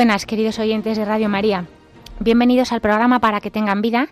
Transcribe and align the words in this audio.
Buenas, 0.00 0.24
queridos 0.24 0.58
oyentes 0.58 0.96
de 0.96 1.04
Radio 1.04 1.28
María. 1.28 1.66
Bienvenidos 2.20 2.72
al 2.72 2.80
programa 2.80 3.20
Para 3.20 3.42
que 3.42 3.50
tengan 3.50 3.82
vida. 3.82 4.08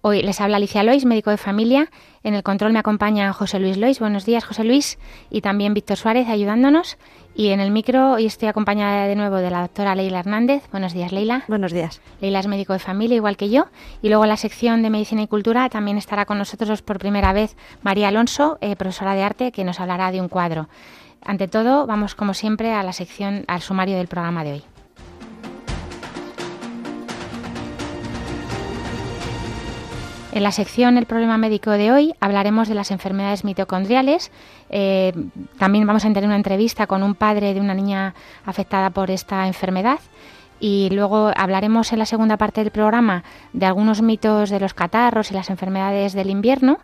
Hoy 0.00 0.22
les 0.22 0.40
habla 0.40 0.58
Alicia 0.58 0.84
Lois, 0.84 1.04
médico 1.04 1.30
de 1.30 1.36
familia. 1.36 1.90
En 2.22 2.34
el 2.34 2.44
control 2.44 2.72
me 2.72 2.78
acompaña 2.78 3.32
José 3.32 3.58
Luis 3.58 3.76
Lois. 3.76 3.98
Buenos 3.98 4.24
días, 4.24 4.44
José 4.44 4.62
Luis. 4.62 5.00
Y 5.30 5.40
también 5.40 5.74
Víctor 5.74 5.96
Suárez 5.96 6.28
ayudándonos. 6.28 6.96
Y 7.34 7.48
en 7.48 7.58
el 7.58 7.72
micro 7.72 8.12
hoy 8.12 8.26
estoy 8.26 8.46
acompañada 8.46 9.08
de 9.08 9.16
nuevo 9.16 9.38
de 9.38 9.50
la 9.50 9.62
doctora 9.62 9.96
Leila 9.96 10.20
Hernández. 10.20 10.62
Buenos 10.70 10.92
días, 10.92 11.10
Leila. 11.10 11.42
Buenos 11.48 11.72
días. 11.72 12.00
Leila 12.20 12.38
es 12.38 12.46
médico 12.46 12.72
de 12.72 12.78
familia, 12.78 13.16
igual 13.16 13.36
que 13.36 13.50
yo. 13.50 13.66
Y 14.00 14.10
luego 14.10 14.22
en 14.22 14.28
la 14.28 14.36
sección 14.36 14.80
de 14.84 14.90
Medicina 14.90 15.22
y 15.22 15.26
Cultura 15.26 15.68
también 15.70 15.98
estará 15.98 16.24
con 16.24 16.38
nosotros 16.38 16.82
por 16.82 17.00
primera 17.00 17.32
vez 17.32 17.56
María 17.82 18.06
Alonso, 18.06 18.58
eh, 18.60 18.76
profesora 18.76 19.16
de 19.16 19.24
arte, 19.24 19.50
que 19.50 19.64
nos 19.64 19.80
hablará 19.80 20.12
de 20.12 20.20
un 20.20 20.28
cuadro. 20.28 20.68
Ante 21.20 21.48
todo, 21.48 21.84
vamos 21.88 22.14
como 22.14 22.32
siempre 22.32 22.72
a 22.72 22.84
la 22.84 22.92
sección, 22.92 23.44
al 23.48 23.60
sumario 23.60 23.96
del 23.96 24.06
programa 24.06 24.44
de 24.44 24.52
hoy. 24.52 24.64
En 30.32 30.42
la 30.42 30.50
sección 30.50 30.96
El 30.96 31.04
problema 31.04 31.36
médico 31.36 31.72
de 31.72 31.92
hoy 31.92 32.14
hablaremos 32.18 32.66
de 32.66 32.74
las 32.74 32.90
enfermedades 32.90 33.44
mitocondriales. 33.44 34.32
Eh, 34.70 35.12
también 35.58 35.86
vamos 35.86 36.06
a 36.06 36.08
tener 36.08 36.24
una 36.24 36.36
entrevista 36.36 36.86
con 36.86 37.02
un 37.02 37.14
padre 37.14 37.52
de 37.52 37.60
una 37.60 37.74
niña 37.74 38.14
afectada 38.46 38.88
por 38.88 39.10
esta 39.10 39.46
enfermedad. 39.46 39.98
Y 40.58 40.88
luego 40.90 41.32
hablaremos 41.36 41.92
en 41.92 41.98
la 41.98 42.06
segunda 42.06 42.38
parte 42.38 42.62
del 42.62 42.72
programa 42.72 43.24
de 43.52 43.66
algunos 43.66 44.00
mitos 44.00 44.48
de 44.48 44.58
los 44.58 44.72
catarros 44.72 45.30
y 45.30 45.34
las 45.34 45.50
enfermedades 45.50 46.14
del 46.14 46.30
invierno. 46.30 46.78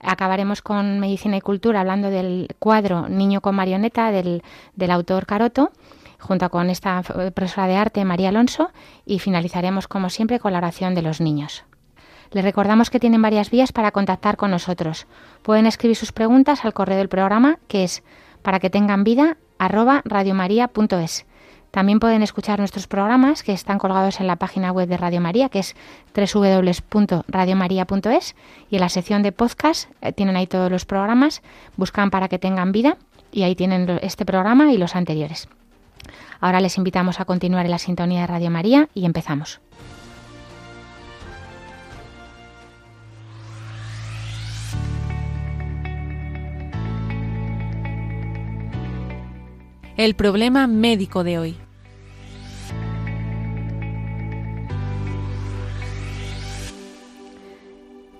Acabaremos 0.00 0.60
con 0.60 0.98
medicina 0.98 1.36
y 1.36 1.40
cultura 1.40 1.80
hablando 1.80 2.10
del 2.10 2.48
cuadro 2.58 3.08
Niño 3.08 3.40
con 3.40 3.54
marioneta 3.54 4.10
del, 4.10 4.42
del 4.74 4.90
autor 4.90 5.26
Caroto 5.26 5.70
junto 6.18 6.50
con 6.50 6.68
esta 6.68 7.02
profesora 7.02 7.68
de 7.68 7.76
arte 7.76 8.04
María 8.04 8.30
Alonso 8.30 8.72
y 9.06 9.20
finalizaremos 9.20 9.86
como 9.86 10.10
siempre 10.10 10.40
con 10.40 10.52
la 10.52 10.58
oración 10.58 10.96
de 10.96 11.02
los 11.02 11.20
niños. 11.20 11.64
Les 12.32 12.44
recordamos 12.44 12.90
que 12.90 13.00
tienen 13.00 13.22
varias 13.22 13.50
vías 13.50 13.72
para 13.72 13.90
contactar 13.90 14.36
con 14.36 14.50
nosotros. 14.50 15.06
Pueden 15.42 15.66
escribir 15.66 15.96
sus 15.96 16.12
preguntas 16.12 16.64
al 16.64 16.72
correo 16.72 16.98
del 16.98 17.08
programa, 17.08 17.58
que 17.66 17.82
es 17.84 18.02
para 18.42 18.60
que 18.60 18.70
tengan 18.70 19.04
vida 19.04 19.36
arroba 19.58 20.02
radiomaria.es. 20.04 21.26
También 21.70 22.00
pueden 22.00 22.22
escuchar 22.22 22.58
nuestros 22.58 22.88
programas 22.88 23.42
que 23.42 23.52
están 23.52 23.78
colgados 23.78 24.20
en 24.20 24.26
la 24.26 24.36
página 24.36 24.72
web 24.72 24.88
de 24.88 24.96
Radio 24.96 25.20
María, 25.20 25.48
que 25.48 25.60
es 25.60 25.76
www.radiomaria.es. 26.14 28.34
Y 28.70 28.76
en 28.76 28.80
la 28.80 28.88
sección 28.88 29.22
de 29.22 29.32
podcast 29.32 29.88
eh, 30.00 30.12
tienen 30.12 30.36
ahí 30.36 30.48
todos 30.48 30.70
los 30.70 30.84
programas. 30.84 31.42
Buscan 31.76 32.10
para 32.10 32.28
que 32.28 32.40
tengan 32.40 32.72
vida 32.72 32.96
y 33.30 33.44
ahí 33.44 33.54
tienen 33.54 34.00
este 34.02 34.24
programa 34.24 34.72
y 34.72 34.78
los 34.78 34.96
anteriores. 34.96 35.48
Ahora 36.40 36.60
les 36.60 36.76
invitamos 36.78 37.20
a 37.20 37.24
continuar 37.24 37.66
en 37.66 37.70
la 37.70 37.78
sintonía 37.78 38.22
de 38.22 38.26
Radio 38.26 38.50
María 38.50 38.88
y 38.94 39.04
empezamos. 39.04 39.60
El 50.04 50.14
problema 50.14 50.66
médico 50.66 51.24
de 51.24 51.38
hoy. 51.38 51.56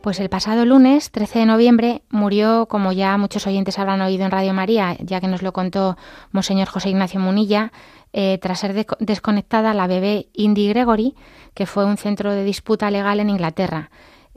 Pues 0.02 0.20
el 0.20 0.28
pasado 0.28 0.66
lunes, 0.66 1.10
13 1.10 1.38
de 1.38 1.46
noviembre, 1.46 2.02
murió, 2.10 2.66
como 2.66 2.92
ya 2.92 3.16
muchos 3.16 3.46
oyentes 3.46 3.78
habrán 3.78 4.02
oído 4.02 4.26
en 4.26 4.30
Radio 4.30 4.52
María, 4.52 4.94
ya 5.00 5.22
que 5.22 5.26
nos 5.26 5.40
lo 5.40 5.54
contó 5.54 5.96
Monseñor 6.32 6.68
José 6.68 6.90
Ignacio 6.90 7.18
Munilla, 7.18 7.72
eh, 8.12 8.38
tras 8.42 8.60
ser 8.60 8.86
desconectada 8.98 9.72
la 9.72 9.86
bebé 9.86 10.28
Indy 10.34 10.68
Gregory, 10.68 11.14
que 11.54 11.64
fue 11.64 11.86
un 11.86 11.96
centro 11.96 12.32
de 12.32 12.44
disputa 12.44 12.90
legal 12.90 13.20
en 13.20 13.30
Inglaterra. 13.30 13.90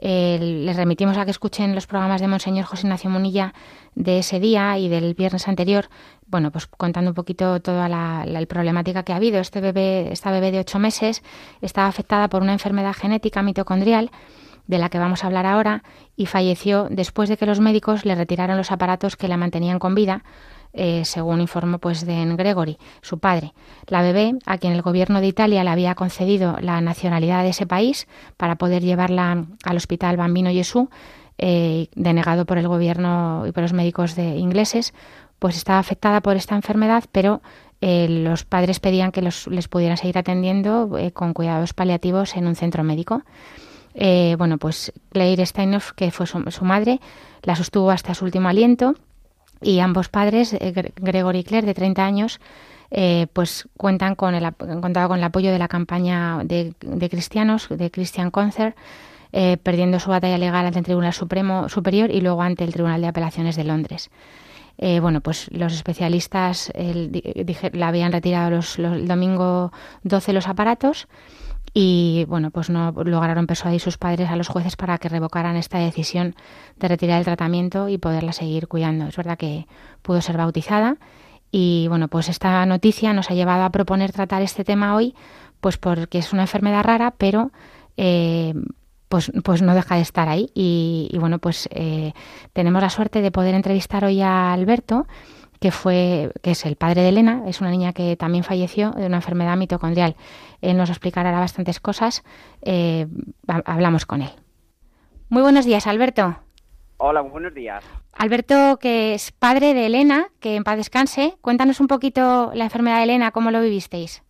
Eh, 0.06 0.38
les 0.38 0.75
remitimos 0.75 1.18
a 1.18 1.24
que 1.24 1.31
escuchen 1.31 1.74
los 1.74 1.88
programas 1.88 2.19
de 2.19 2.28
Monseñor 2.28 2.66
José 2.66 2.88
Ignacio 2.88 3.09
Munilla 3.09 3.53
de 3.96 4.19
ese 4.19 4.41
día 4.41 4.78
y 4.78 4.90
del 4.90 5.14
viernes 5.14 5.47
anterior, 5.47 5.88
bueno, 6.28 6.52
pues 6.52 6.68
contando 6.68 7.12
un 7.12 7.16
poquito 7.16 7.62
toda 7.62 7.88
la, 7.88 8.46
problemática 8.50 9.03
que 9.03 9.13
ha 9.13 9.16
habido. 9.16 9.40
Este 9.40 9.62
bebé, 9.62 10.12
esta 10.12 10.30
bebé 10.31 10.52
de 10.52 10.59
ocho 10.59 10.78
meses 10.78 11.24
estaba 11.62 11.88
afectada 11.88 12.28
por 12.28 12.42
una 12.42 12.52
enfermedad 12.52 12.94
genética 12.94 13.44
mitocondrial 13.44 14.12
de 14.68 14.78
la 14.78 14.90
que 14.90 15.00
vamos 15.00 15.24
a 15.24 15.28
hablar 15.28 15.46
ahora 15.46 15.84
y 16.18 16.25
falleció 16.25 16.88
después 16.90 17.30
de 17.30 17.38
que 17.38 17.46
los 17.46 17.62
médicos 17.62 18.03
le 18.03 18.16
retiraron 18.16 18.58
los 18.58 18.74
aparatos 18.74 19.16
que 19.16 19.30
la 19.30 19.38
mantenían 19.38 19.80
con 19.80 19.96
vida, 19.96 20.25
eh, 20.76 21.06
según 21.06 21.40
informó 21.40 21.78
pues 21.78 22.04
de 22.04 22.26
Gregory, 22.36 22.80
su 23.02 23.20
padre. 23.20 23.54
La 23.86 24.02
bebé, 24.02 24.34
a 24.48 24.58
quien 24.58 24.74
el 24.74 24.82
gobierno 24.82 25.22
de 25.22 25.28
Italia 25.28 25.64
le 25.64 25.70
había 25.70 25.94
concedido 25.94 26.58
la 26.62 26.82
nacionalidad 26.82 27.44
de 27.44 27.50
ese 27.50 27.68
país 27.68 28.08
para 28.38 28.56
poder 28.56 28.82
llevarla 28.82 29.46
al 29.64 29.78
hospital 29.78 30.18
Bambino 30.18 30.50
Gesù, 30.50 30.90
eh, 31.38 31.90
denegado 31.96 32.46
por 32.46 32.58
el 32.58 32.68
gobierno 32.68 33.46
y 33.48 33.52
por 33.52 33.62
los 33.62 33.74
médicos 33.74 34.16
de 34.16 34.38
ingleses, 34.38 34.96
pues 35.38 35.58
estaba 35.58 35.78
afectada 35.78 36.22
por 36.22 36.38
esta 36.38 36.56
enfermedad, 36.56 37.04
pero 37.12 37.44
eh, 37.82 38.08
los 38.10 38.44
padres 38.44 38.80
pedían 38.80 39.12
que 39.12 39.22
los, 39.22 39.46
les 39.48 39.68
pudieran 39.68 39.98
seguir 39.98 40.18
atendiendo 40.18 40.90
con 41.14 41.34
cuidados 41.34 41.74
paliativos 41.74 42.36
en 42.36 42.48
un 42.48 42.56
centro 42.56 42.84
médico. 42.84 43.22
bueno, 44.40 44.58
pues 44.58 44.92
Claire 45.12 45.46
Steinhoff, 45.46 45.92
que 45.92 46.10
fue 46.10 46.26
su, 46.26 46.44
su, 46.50 46.66
madre, 46.66 47.00
la 47.44 47.56
sostuvo 47.56 47.92
hasta 47.92 48.16
su 48.16 48.26
último 48.26 48.50
aliento 48.50 48.96
y 49.63 49.79
ambos 49.79 50.09
padres, 50.09 50.53
eh, 50.53 50.91
Gregory 50.96 51.40
y 51.40 51.44
Claire, 51.44 51.68
de 51.68 51.74
30 51.74 52.06
años, 52.06 52.40
eh, 52.91 53.28
pues 53.34 53.68
cuentan 53.78 54.16
con 54.16 54.35
el, 54.35 54.53
contado 54.53 55.07
con 55.07 55.18
el 55.18 55.24
apoyo 55.24 55.51
de 55.51 55.59
la 55.59 55.68
campaña 55.68 56.41
de, 56.44 56.74
cristianos, 57.09 57.68
de 57.69 57.90
Christian 57.90 58.29
Concert, 58.29 58.75
eh, 59.31 59.57
perdiendo 59.57 60.00
su 60.00 60.12
batalla 60.12 60.38
legal 60.38 60.66
ante 60.68 60.79
el 60.79 60.85
Tribunal 60.85 61.13
Supremo 61.13 61.69
Superior 61.69 62.12
y 62.12 62.22
luego 62.22 62.41
ante 62.44 62.63
el 62.63 62.74
Tribunal 62.74 63.01
de 63.01 63.07
Apelaciones 63.07 63.56
de 63.56 63.63
Londres. 63.63 64.12
bueno, 64.78 65.22
pues 65.22 65.50
los 65.51 65.74
especialistas 65.74 66.72
le 66.75 67.84
habían 67.84 68.12
retirado 68.12 68.50
los, 68.51 68.78
el 68.78 69.07
domingo 69.07 69.72
12 70.03 70.34
los 70.34 70.47
aparatos 70.47 71.07
y 71.74 72.26
bueno, 72.28 72.52
pues 72.52 72.70
no 72.70 72.92
lograron 72.92 73.48
persuadir 73.48 73.80
sus 73.80 73.98
padres 73.98 74.30
a 74.30 74.36
los 74.36 74.48
jueces 74.48 74.76
para 74.76 74.98
que 74.98 75.10
revocaran 75.10 75.56
esta 75.56 75.80
decisión 75.80 76.36
de 76.78 76.88
retirar 76.88 77.20
el 77.20 77.26
tratamiento 77.26 77.90
y 77.90 77.98
poderla 77.98 78.32
seguir 78.32 78.68
cuidando. 78.68 79.08
Es 79.08 79.18
verdad 79.18 79.38
que 79.38 79.68
pudo 80.02 80.22
ser 80.22 80.38
bautizada 80.38 80.98
y 81.56 81.88
bueno, 81.88 82.08
pues 82.08 82.30
esta 82.30 82.66
noticia 82.66 83.14
nos 83.14 83.30
ha 83.30 83.36
llevado 83.36 83.64
a 83.64 83.70
proponer 83.70 84.12
tratar 84.12 84.42
este 84.42 84.64
tema 84.64 84.96
hoy, 84.96 85.16
pues 85.62 85.78
porque 85.78 86.18
es 86.18 86.34
una 86.34 86.44
enfermedad 86.44 86.84
rara, 86.84 87.14
pero 87.18 87.52
eh, 87.96 88.56
pues, 89.08 89.31
pues 89.44 89.62
no 89.62 89.76
deja 89.76 89.96
de 89.96 90.02
estar 90.02 90.30
ahí. 90.30 90.50
Y, 90.56 91.16
bueno, 91.19 91.38
pues 91.38 91.69
eh, 91.72 92.14
tenemos 92.54 92.81
la 92.81 92.90
suerte 92.90 93.22
de 93.22 93.30
poder 93.30 93.54
entrevistar 93.54 94.04
hoy 94.04 94.22
a 94.22 94.52
Alberto 94.52 95.06
que 95.63 95.71
fue 95.71 96.30
que 96.42 96.51
es 96.51 96.65
el 96.65 96.75
padre 96.75 97.04
de 97.04 97.07
Elena, 97.07 97.44
es 97.48 97.62
una 97.62 97.71
niña 97.71 97.94
que 97.94 98.18
también 98.18 98.44
falleció 98.44 98.92
de 98.92 99.06
una 99.06 99.15
enfermedad 99.15 99.56
mitocondrial. 99.56 100.18
Él 100.60 100.75
nos 100.75 100.89
explicará 100.89 101.31
bastantes 101.31 101.80
cosas. 101.80 102.21
Eh, 102.63 103.07
hablamos 103.48 104.06
con 104.06 104.24
él. 104.24 104.31
Muy 105.30 105.42
buenos 105.42 105.65
días, 105.65 105.88
Alberto. 105.88 106.36
Hola, 106.98 107.21
buenos 107.21 107.54
días. 107.54 107.81
Alberto, 108.12 108.77
que 108.77 109.13
es 109.13 109.31
padre 109.31 109.74
de 109.74 109.86
Elena, 109.86 110.27
que 110.42 110.57
en 110.57 110.65
paz 110.65 110.75
descanse. 110.75 111.36
Cuéntanos 111.39 111.80
un 111.80 111.88
poquito 111.88 112.51
la 112.54 112.66
enfermedad 112.66 112.98
de 112.98 113.04
Elena, 113.04 113.31
cómo 113.31 113.50
lo 113.50 113.62
vivisteis. 113.62 114.21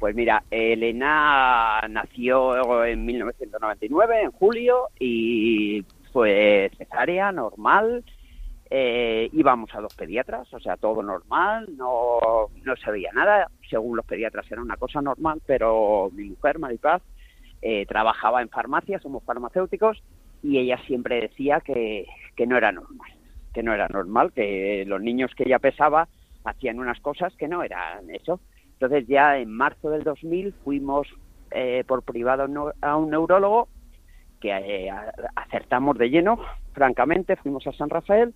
Pues 0.00 0.16
mira, 0.16 0.42
Elena 0.50 1.80
nació 1.90 2.84
en 2.84 3.06
1999, 3.06 4.22
en 4.24 4.32
julio, 4.32 4.88
y 4.98 5.84
fue 6.12 6.72
cesárea, 6.76 7.30
normal, 7.30 8.02
eh, 8.74 9.28
íbamos 9.34 9.68
a 9.74 9.82
dos 9.82 9.94
pediatras, 9.94 10.50
o 10.54 10.58
sea, 10.58 10.78
todo 10.78 11.02
normal, 11.02 11.68
no, 11.76 12.48
no 12.64 12.76
se 12.76 12.90
veía 12.90 13.12
nada, 13.12 13.50
según 13.68 13.98
los 13.98 14.06
pediatras 14.06 14.50
era 14.50 14.62
una 14.62 14.78
cosa 14.78 15.02
normal, 15.02 15.42
pero 15.44 16.08
mi 16.14 16.30
mujer, 16.30 16.58
Maripaz, 16.58 17.02
eh, 17.60 17.84
trabajaba 17.84 18.40
en 18.40 18.48
farmacia, 18.48 18.98
somos 18.98 19.24
farmacéuticos, 19.24 20.02
y 20.42 20.56
ella 20.56 20.78
siempre 20.86 21.20
decía 21.20 21.60
que, 21.60 22.06
que 22.34 22.46
no 22.46 22.56
era 22.56 22.72
normal, 22.72 23.12
que 23.52 23.62
no 23.62 23.74
era 23.74 23.88
normal, 23.88 24.32
que 24.32 24.84
los 24.86 25.02
niños 25.02 25.32
que 25.36 25.44
ella 25.44 25.58
pesaba 25.58 26.08
hacían 26.42 26.78
unas 26.78 26.98
cosas 27.00 27.36
que 27.36 27.48
no 27.48 27.62
eran 27.62 28.08
eso. 28.08 28.40
Entonces 28.72 29.06
ya 29.06 29.36
en 29.36 29.52
marzo 29.52 29.90
del 29.90 30.02
2000 30.02 30.54
fuimos 30.64 31.08
eh, 31.50 31.84
por 31.86 32.04
privado 32.04 32.48
a 32.80 32.96
un 32.96 33.10
neurólogo 33.10 33.68
que 34.40 34.48
eh, 34.48 34.90
acertamos 35.36 35.98
de 35.98 36.08
lleno, 36.08 36.38
francamente, 36.72 37.36
fuimos 37.36 37.66
a 37.66 37.72
San 37.72 37.90
Rafael 37.90 38.34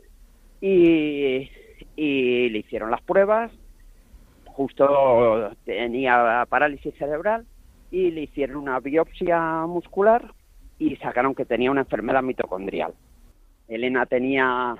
y, 0.60 1.50
y 1.96 2.48
le 2.48 2.58
hicieron 2.58 2.90
las 2.90 3.02
pruebas, 3.02 3.52
justo 4.46 5.50
tenía 5.64 6.46
parálisis 6.48 6.94
cerebral 6.94 7.46
y 7.90 8.10
le 8.10 8.22
hicieron 8.22 8.56
una 8.56 8.80
biopsia 8.80 9.66
muscular 9.66 10.32
y 10.78 10.96
sacaron 10.96 11.34
que 11.34 11.44
tenía 11.44 11.70
una 11.70 11.82
enfermedad 11.82 12.22
mitocondrial. 12.22 12.94
Elena 13.68 14.06
tenía 14.06 14.76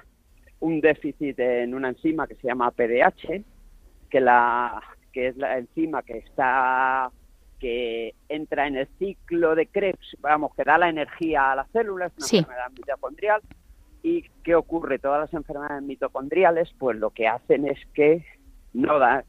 un 0.61 0.81
déficit 0.81 1.39
en 1.39 1.75
una 1.75 1.89
enzima 1.91 2.27
que 2.27 2.37
se 2.37 2.49
llama 2.49 2.71
PDH, 2.71 3.45
que 4.11 4.21
la 4.21 4.81
que 5.13 5.29
es 5.29 5.37
la 5.37 5.59
enzima 5.59 6.03
que 6.03 6.19
está 6.19 7.11
que 7.59 8.15
entra 8.29 8.67
en 8.67 8.77
el 8.77 8.89
ciclo 8.99 9.55
de 9.55 9.67
Krebs, 9.67 10.17
vamos, 10.21 10.55
que 10.55 10.63
da 10.63 10.77
la 10.77 10.91
energía 10.91 11.53
a 11.53 11.57
las 11.57 11.71
células, 11.71 12.13
una 12.19 12.39
enfermedad 12.41 12.71
mitocondrial. 12.71 13.41
¿Y 14.09 14.23
qué 14.45 14.55
ocurre? 14.55 15.01
Todas 15.01 15.19
las 15.19 15.35
enfermedades 15.35 15.83
mitocondriales, 15.83 16.73
pues 16.79 16.97
lo 16.97 17.11
que 17.11 17.27
hacen 17.27 17.67
es 17.67 17.77
que 17.93 18.25
no 18.73 19.01
dan, 19.01 19.25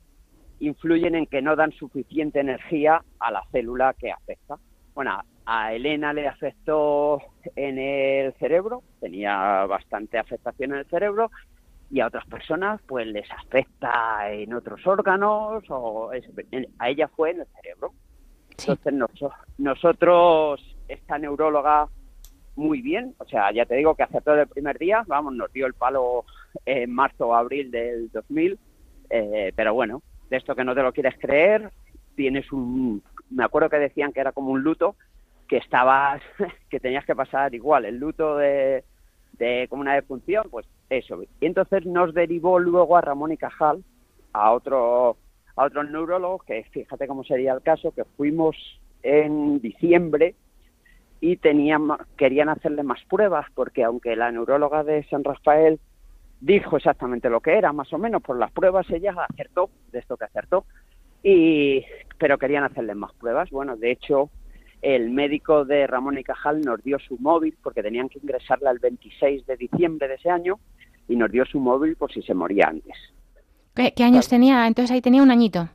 influyen 0.59 1.15
en 1.15 1.25
que 1.25 1.41
no 1.41 1.55
dan 1.55 1.71
suficiente 1.71 2.41
energía 2.41 3.03
a 3.17 3.31
la 3.31 3.41
célula 3.51 3.95
que 3.97 4.11
afecta. 4.11 4.57
Bueno, 4.93 5.19
a 5.47 5.73
Elena 5.73 6.13
le 6.13 6.27
afectó 6.27 7.19
en 7.55 7.79
el 7.79 8.33
cerebro, 8.33 8.83
tenía 8.99 9.65
bastante 9.65 10.19
afectación 10.19 10.73
en 10.73 10.77
el 10.77 10.85
cerebro, 10.85 11.31
y 11.89 12.01
a 12.01 12.05
otras 12.05 12.27
personas 12.27 12.79
pues 12.85 13.07
les 13.07 13.31
afecta 13.31 14.31
en 14.31 14.53
otros 14.53 14.85
órganos, 14.85 15.63
o 15.69 16.11
a 16.11 16.89
ella 16.89 17.07
fue 17.07 17.31
en 17.31 17.39
el 17.39 17.47
cerebro. 17.47 17.93
Entonces 18.51 18.93
nosotros, 19.57 20.77
esta 20.87 21.17
neuróloga 21.17 21.87
muy 22.57 22.81
bien, 22.81 23.13
o 23.19 23.25
sea, 23.25 23.51
ya 23.51 23.65
te 23.65 23.75
digo 23.75 23.95
que 23.95 24.03
aceptó 24.03 24.33
el 24.33 24.47
primer 24.47 24.77
día, 24.77 25.03
vamos, 25.07 25.33
nos 25.33 25.51
dio 25.53 25.65
el 25.67 25.73
palo 25.73 26.25
en 26.65 26.91
marzo 26.91 27.27
o 27.27 27.35
abril 27.35 27.71
del 27.71 28.09
2000, 28.11 28.57
eh, 29.09 29.53
pero 29.55 29.73
bueno, 29.73 30.01
de 30.29 30.37
esto 30.37 30.55
que 30.55 30.63
no 30.63 30.75
te 30.75 30.81
lo 30.81 30.91
quieres 30.91 31.15
creer, 31.19 31.71
tienes 32.15 32.51
un, 32.51 33.03
me 33.29 33.43
acuerdo 33.43 33.69
que 33.69 33.77
decían 33.77 34.11
que 34.11 34.19
era 34.19 34.31
como 34.31 34.51
un 34.51 34.63
luto, 34.63 34.95
que 35.47 35.57
estabas, 35.57 36.21
que 36.69 36.79
tenías 36.79 37.05
que 37.05 37.15
pasar 37.15 37.53
igual, 37.53 37.85
el 37.85 37.97
luto 37.97 38.37
de, 38.37 38.83
de 39.33 39.67
como 39.69 39.81
una 39.81 39.95
defunción, 39.95 40.47
pues 40.49 40.65
eso. 40.89 41.21
Y 41.23 41.45
entonces 41.45 41.85
nos 41.85 42.13
derivó 42.13 42.59
luego 42.59 42.97
a 42.97 43.01
Ramón 43.01 43.31
y 43.31 43.37
Cajal, 43.37 43.83
a 44.33 44.51
otro 44.51 45.17
a 45.55 45.65
otros 45.65 45.89
neurólogos, 45.89 46.43
que 46.43 46.63
fíjate 46.71 47.07
cómo 47.07 47.23
sería 47.23 47.53
el 47.53 47.63
caso, 47.63 47.91
que 47.91 48.03
fuimos 48.15 48.55
en 49.01 49.59
diciembre 49.59 50.35
y 51.19 51.37
tenían, 51.37 51.87
querían 52.17 52.49
hacerle 52.49 52.83
más 52.83 53.03
pruebas, 53.09 53.45
porque 53.55 53.83
aunque 53.83 54.15
la 54.15 54.31
neuróloga 54.31 54.83
de 54.83 55.03
San 55.05 55.23
Rafael 55.23 55.79
dijo 56.39 56.77
exactamente 56.77 57.29
lo 57.29 57.41
que 57.41 57.57
era, 57.57 57.73
más 57.73 57.91
o 57.93 57.97
menos, 57.97 58.21
por 58.21 58.37
las 58.37 58.51
pruebas 58.51 58.89
ella 58.89 59.13
acertó, 59.29 59.69
de 59.91 59.99
esto 59.99 60.17
que 60.17 60.25
acertó, 60.25 60.65
y, 61.23 61.83
pero 62.17 62.37
querían 62.37 62.63
hacerle 62.63 62.93
más 62.95 63.13
pruebas. 63.13 63.49
Bueno, 63.49 63.75
de 63.75 63.91
hecho, 63.91 64.29
el 64.81 65.09
médico 65.09 65.65
de 65.65 65.87
Ramón 65.87 66.17
y 66.17 66.23
Cajal 66.23 66.61
nos 66.61 66.83
dio 66.83 66.99
su 66.99 67.17
móvil, 67.17 67.57
porque 67.63 67.81
tenían 67.81 68.09
que 68.09 68.19
ingresarla 68.19 68.71
el 68.71 68.79
26 68.79 69.45
de 69.47 69.57
diciembre 69.57 70.07
de 70.07 70.15
ese 70.15 70.29
año, 70.29 70.59
y 71.07 71.15
nos 71.15 71.31
dio 71.31 71.45
su 71.45 71.59
móvil 71.59 71.95
por 71.95 72.11
si 72.11 72.21
se 72.21 72.33
moría 72.33 72.67
antes. 72.67 72.95
¿Qué, 73.73 74.03
años 74.03 74.27
tenía? 74.27 74.65
Entonces 74.67 74.91
ahí 74.91 75.01
tenía 75.01 75.21
un 75.21 75.31
añito. 75.31 75.69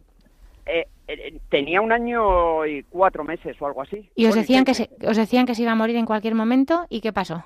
Eh, 0.66 0.86
eh, 1.08 1.40
tenía 1.48 1.80
un 1.80 1.92
año 1.92 2.64
y 2.66 2.82
cuatro 2.84 3.24
meses 3.24 3.60
o 3.60 3.66
algo 3.66 3.82
así. 3.82 4.10
¿Y 4.14 4.26
os 4.26 4.34
decían, 4.34 4.64
que 4.64 4.74
se, 4.74 4.90
os 5.06 5.16
decían 5.16 5.46
que 5.46 5.54
se 5.54 5.62
iba 5.62 5.72
a 5.72 5.76
morir 5.76 5.96
en 5.96 6.06
cualquier 6.06 6.34
momento? 6.34 6.86
¿Y 6.88 7.00
qué 7.00 7.12
pasó? 7.12 7.44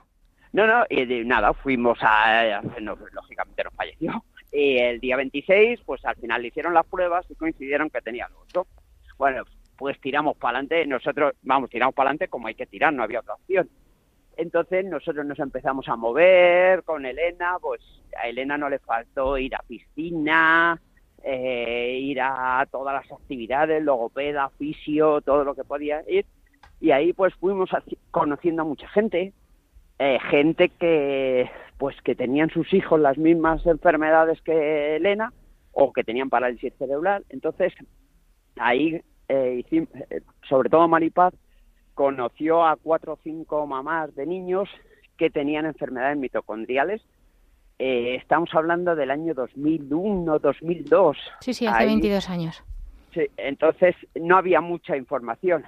No, 0.52 0.66
no, 0.66 0.84
y 0.88 1.04
nada, 1.24 1.52
fuimos 1.52 1.98
a... 2.00 2.62
lógicamente 2.80 3.64
nos 3.64 3.74
falleció. 3.74 4.24
Y 4.52 4.78
el 4.78 5.00
día 5.00 5.16
26, 5.16 5.80
pues 5.84 6.04
al 6.04 6.16
final 6.16 6.40
le 6.40 6.48
hicieron 6.48 6.72
las 6.72 6.86
pruebas 6.86 7.26
y 7.30 7.34
coincidieron 7.34 7.90
que 7.90 8.00
tenía 8.00 8.28
lo 8.28 8.40
otro. 8.40 8.66
Bueno, 9.19 9.44
pues 9.76 10.00
tiramos 10.00 10.36
para 10.36 10.58
adelante. 10.58 10.86
Nosotros, 10.86 11.34
vamos, 11.42 11.70
tiramos 11.70 11.94
para 11.94 12.10
adelante 12.10 12.28
como 12.28 12.46
hay 12.48 12.54
que 12.54 12.66
tirar, 12.66 12.92
no 12.92 13.02
había 13.02 13.20
otra 13.20 13.34
opción. 13.34 13.69
Entonces 14.36 14.84
nosotros 14.84 15.24
nos 15.24 15.38
empezamos 15.38 15.88
a 15.88 15.96
mover 15.96 16.82
con 16.84 17.06
Elena, 17.06 17.56
pues 17.60 17.80
a 18.22 18.28
Elena 18.28 18.58
no 18.58 18.69
le 18.69 18.78
faltó 18.78 19.38
ir 19.38 19.54
a 19.54 19.62
piscina, 19.66 20.80
eh, 21.22 21.98
ir 22.00 22.20
a 22.20 22.66
todas 22.70 22.94
las 22.94 23.10
actividades, 23.10 23.82
logopeda, 23.82 24.50
fisio, 24.58 25.20
todo 25.20 25.44
lo 25.44 25.54
que 25.54 25.64
podía 25.64 26.02
ir. 26.08 26.26
Y 26.80 26.90
ahí 26.90 27.12
pues 27.12 27.34
fuimos 27.34 27.70
conociendo 28.10 28.62
a 28.62 28.66
mucha 28.66 28.88
gente, 28.88 29.32
eh, 29.98 30.18
gente 30.30 30.68
que 30.68 31.50
pues 31.78 31.96
que 32.02 32.14
tenían 32.14 32.50
sus 32.50 32.72
hijos 32.72 33.00
las 33.00 33.18
mismas 33.18 33.64
enfermedades 33.66 34.40
que 34.42 34.96
Elena 34.96 35.32
o 35.72 35.92
que 35.92 36.04
tenían 36.04 36.30
parálisis 36.30 36.72
cerebral. 36.78 37.24
Entonces 37.28 37.72
ahí, 38.58 39.02
eh, 39.28 39.64
sobre 40.48 40.70
todo 40.70 40.88
Maripaz, 40.88 41.34
conoció 41.94 42.64
a 42.64 42.76
cuatro 42.76 43.14
o 43.14 43.19
cinco 43.22 43.66
mamás 43.66 44.14
de 44.14 44.26
niños 44.26 44.69
que 45.16 45.30
tenían 45.30 45.66
enfermedades 45.66 46.19
mitocondriales. 46.19 47.02
Eh, 47.78 48.17
estamos 48.17 48.49
hablando 48.55 48.96
del 48.96 49.11
año 49.11 49.34
2001, 49.34 50.38
2002. 50.38 51.19
Sí, 51.40 51.52
sí, 51.52 51.67
hace 51.67 51.84
22 51.84 52.31
años. 52.31 52.64
Sí, 53.12 53.26
entonces 53.37 53.94
no 54.14 54.38
había 54.38 54.61
mucha 54.61 54.96
información. 54.96 55.64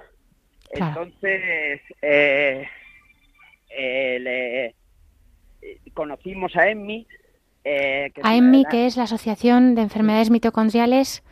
Entonces, 0.71 1.81
eh, 2.01 2.67
eh, 3.69 4.73
conocimos 5.93 6.55
a 6.55 6.69
EMMI. 6.69 7.07
a 8.23 8.35
EMMI, 8.35 8.65
que 8.65 8.87
es 8.87 8.97
la 8.97 9.03
Asociación 9.03 9.75
de 9.75 9.81
Enfermedades 9.83 10.31
Mitocondriales. 10.31 11.23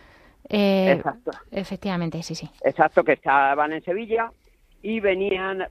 Exacto. 0.50 1.31
Efectivamente, 1.51 2.21
sí, 2.23 2.35
sí. 2.35 2.50
Exacto, 2.63 3.03
que 3.03 3.13
estaban 3.13 3.73
en 3.73 3.83
Sevilla 3.83 4.31
y 4.81 5.00
venían 5.00 5.68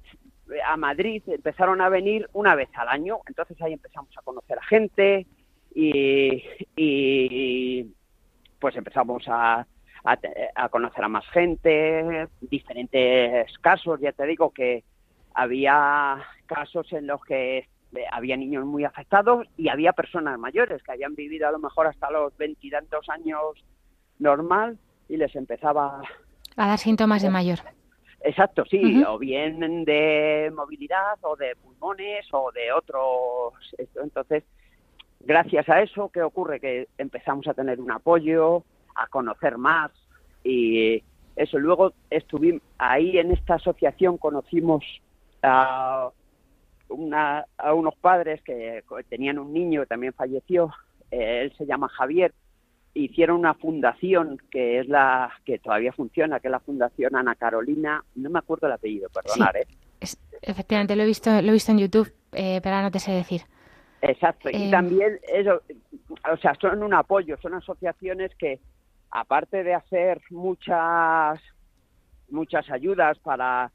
a 0.65 0.77
Madrid, 0.77 1.23
empezaron 1.27 1.81
a 1.81 1.89
venir 1.89 2.29
una 2.33 2.55
vez 2.55 2.69
al 2.75 2.89
año, 2.89 3.19
entonces 3.27 3.61
ahí 3.63 3.73
empezamos 3.73 4.11
a 4.17 4.23
conocer 4.23 4.59
a 4.59 4.65
gente 4.65 5.27
y, 5.75 6.43
pues 8.59 8.77
empezamos 8.77 9.25
a, 9.29 9.67
a, 10.05 10.69
conocer 10.69 11.05
a 11.05 11.09
más 11.09 11.27
gente, 11.31 12.29
diferentes 12.41 13.59
casos, 13.59 14.01
ya 14.01 14.13
te 14.13 14.27
digo 14.27 14.51
que 14.51 14.85
había 15.35 16.19
casos 16.47 16.93
en 16.93 17.07
los 17.07 17.23
que 17.25 17.69
había 18.11 18.37
niños 18.37 18.65
muy 18.65 18.85
afectados 18.85 19.47
y 19.57 19.69
había 19.69 19.93
personas 19.93 20.39
mayores 20.39 20.83
que 20.83 20.93
habían 20.93 21.15
vivido 21.15 21.49
a 21.49 21.53
lo 21.53 21.59
mejor 21.59 21.87
hasta 21.87 22.11
los 22.11 22.37
veintitantos 22.37 23.09
años 23.09 23.65
normal 24.19 24.79
y 25.09 25.17
les 25.17 25.35
empezaba 25.37 26.01
a 26.57 26.69
dar 26.69 26.79
síntomas 26.79 27.23
de 27.23 27.31
mayor. 27.31 27.59
Exacto, 28.27 28.65
sí, 28.69 29.05
o 29.05 29.19
bien 29.19 29.85
de 29.85 30.53
movilidad 30.53 31.17
o 31.23 31.37
de 31.37 31.55
pulmones 31.55 32.27
o 32.33 32.51
de 32.51 32.73
otros. 32.73 33.55
Entonces, 34.03 34.43
gracias 35.21 35.69
a 35.69 35.81
eso, 35.81 36.11
¿qué 36.13 36.23
ocurre? 36.23 36.59
Que 36.59 36.89
empezamos 36.99 37.47
a 37.47 37.55
tener 37.55 37.81
un 37.81 37.93
apoyo, 37.93 38.65
a 38.97 39.07
conocer 39.07 39.59
más 39.59 39.93
y 40.43 41.05
eso. 41.37 41.57
Luego 41.61 41.93
estuvimos 42.11 42.63
ahí 42.79 43.17
en 43.17 43.31
esta 43.31 43.55
asociación, 43.55 44.19
conocimos 44.19 44.85
a, 45.45 46.11
una, 46.89 47.45
a 47.59 47.75
unos 47.75 47.95
padres 47.95 48.43
que 48.43 48.83
tenían 49.09 49.39
un 49.39 49.53
niño 49.53 49.83
que 49.83 49.87
también 49.87 50.15
falleció. 50.15 50.73
Eh, 51.13 51.43
él 51.43 51.53
se 51.57 51.65
llama 51.65 51.89
Javier 51.91 52.35
hicieron 52.97 53.39
una 53.39 53.55
fundación 53.55 54.41
que 54.51 54.81
es 54.81 54.89
la 54.89 55.31
que 55.45 55.59
todavía 55.59 55.93
funciona, 55.93 56.41
que 56.41 56.49
es 56.49 56.53
la 56.53 56.61
Fundación 56.61 57.15
Ana 57.15 57.35
Carolina, 57.35 58.03
no 58.15 58.31
me 58.31 58.39
acuerdo 58.39 58.67
el 58.67 58.73
apellido, 58.73 59.09
perdonar, 59.11 59.57
¿eh? 59.57 59.67
efectivamente, 60.43 60.97
lo 60.97 61.03
he 61.03 61.07
visto, 61.07 61.31
lo 61.43 61.49
he 61.49 61.53
visto 61.53 61.73
en 61.73 61.79
YouTube, 61.79 62.13
eh, 62.33 62.61
pero 62.63 62.81
no 62.81 62.91
te 62.91 62.99
sé 62.99 63.13
decir. 63.13 63.43
Exacto, 64.01 64.49
y 64.51 64.69
eh, 64.69 64.71
también 64.71 65.19
eso, 65.33 65.63
o 66.31 66.37
sea, 66.39 66.55
son 66.61 66.83
un 66.83 66.95
apoyo, 66.95 67.37
son 67.39 67.55
asociaciones 67.55 68.35
que 68.37 68.61
aparte 69.11 69.63
de 69.63 69.75
hacer 69.75 70.21
muchas 70.31 71.41
muchas 72.29 72.69
ayudas 72.71 73.19
para 73.21 73.71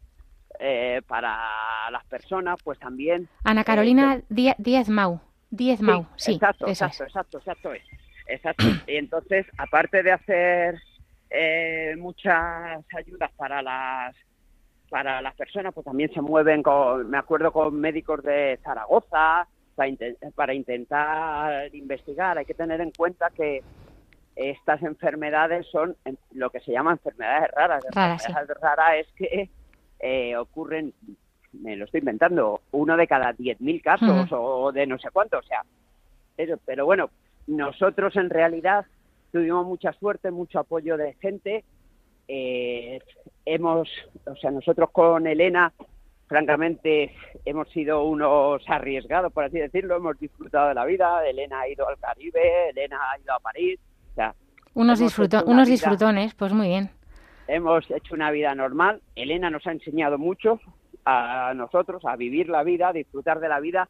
eh, 0.60 1.02
para 1.08 1.90
las 1.92 2.06
personas, 2.06 2.60
pues 2.64 2.78
también 2.80 3.30
Ana 3.44 3.64
Carolina 3.64 4.22
Díaz 4.30 4.90
Mau, 4.90 5.22
Díaz 5.50 5.82
Mau, 5.82 6.06
sí, 6.18 6.34
exacto, 6.34 6.68
exacto, 6.68 7.04
exacto, 7.04 7.38
exacto 7.38 7.74
es. 7.74 7.84
Exacto. 8.28 8.66
Y 8.88 8.98
entonces, 8.98 9.46
aparte 9.58 10.04
de 10.04 10.12
hacer 10.12 10.82
eh, 11.30 11.96
muchas 11.98 12.84
ayudas 12.96 13.32
para 13.38 13.62
las 13.62 14.16
para 14.90 15.22
las 15.22 15.34
personas, 15.36 15.74
pues 15.74 15.86
también 15.86 16.14
se 16.14 16.20
mueven 16.20 16.62
con, 16.62 17.10
me 17.10 17.18
acuerdo 17.18 17.54
con 17.54 17.80
médicos 17.80 18.22
de 18.24 18.60
Zaragoza 18.62 19.48
para, 19.74 19.90
para 20.36 20.54
intentar 20.54 21.74
investigar. 21.74 22.38
Hay 22.38 22.44
que 22.44 22.54
tener 22.54 22.82
en 22.82 22.92
cuenta 22.92 23.30
que 23.30 23.64
estas 24.36 24.84
enfermedades 24.84 25.66
son 25.72 25.96
lo 26.34 26.50
que 26.50 26.60
se 26.60 26.74
llama 26.74 26.92
enfermedades 26.92 27.52
raras. 27.52 27.86
Raras, 27.90 28.26
enfermedades 28.28 28.62
raras 28.62 28.96
es 28.98 29.08
que 29.16 29.50
eh, 30.02 30.36
ocurren, 30.36 30.94
me 31.54 31.78
lo 31.78 31.86
estoy 31.86 32.00
inventando, 32.00 32.62
uno 32.72 32.98
de 32.98 33.08
cada 33.08 33.34
10.000 33.34 33.82
casos 33.82 34.28
o 34.32 34.74
de 34.74 34.88
no 34.88 35.00
sé 35.00 35.10
cuánto, 35.12 35.38
o 35.38 35.44
sea, 35.44 35.64
pero, 36.36 36.58
pero 36.66 36.86
bueno, 36.86 37.10
nosotros 37.48 38.16
en 38.16 38.30
realidad 38.30 38.86
tuvimos 39.32 39.66
mucha 39.66 39.94
suerte, 39.94 40.32
mucho 40.32 40.60
apoyo 40.60 40.98
de 40.98 41.14
gente. 41.16 41.64
Eh, 42.28 43.00
hemos, 43.46 43.90
o 44.26 44.36
sea, 44.36 44.52
nosotros 44.52 44.90
con 44.92 45.28
Elena, 45.28 45.74
francamente, 46.28 47.14
hemos 47.46 47.70
sido 47.70 48.04
unos 48.04 48.64
arriesgados, 48.68 49.34
por 49.34 49.44
así 49.44 49.60
decirlo, 49.60 49.98
hemos 49.98 50.20
disfrutado 50.20 50.70
de 50.70 50.76
la 50.76 50.86
vida. 50.86 51.28
Elena 51.28 51.62
ha 51.62 51.70
ido 51.70 51.88
al 51.88 51.98
Caribe, 51.98 52.70
Elena 52.70 53.00
ha 53.12 53.20
ido 53.20 53.34
a 53.34 53.40
París, 53.40 53.80
o 54.12 54.16
sea, 54.16 54.36
unos, 54.74 55.00
disfruto, 55.00 55.44
unos 55.46 55.68
disfrutones, 55.68 56.34
pues 56.34 56.54
muy 56.54 56.68
bien. 56.70 56.90
Hemos 57.48 57.90
hecho 57.92 58.16
una 58.16 58.32
vida 58.32 58.56
normal. 58.56 59.02
Elena 59.16 59.50
nos 59.50 59.68
ha 59.68 59.72
enseñado 59.72 60.18
mucho 60.18 60.62
a 61.04 61.54
nosotros 61.56 62.06
a 62.06 62.16
vivir 62.16 62.48
la 62.48 62.64
vida, 62.64 62.90
a 62.90 62.94
disfrutar 62.94 63.40
de 63.42 63.50
la 63.50 63.60
vida. 63.60 63.90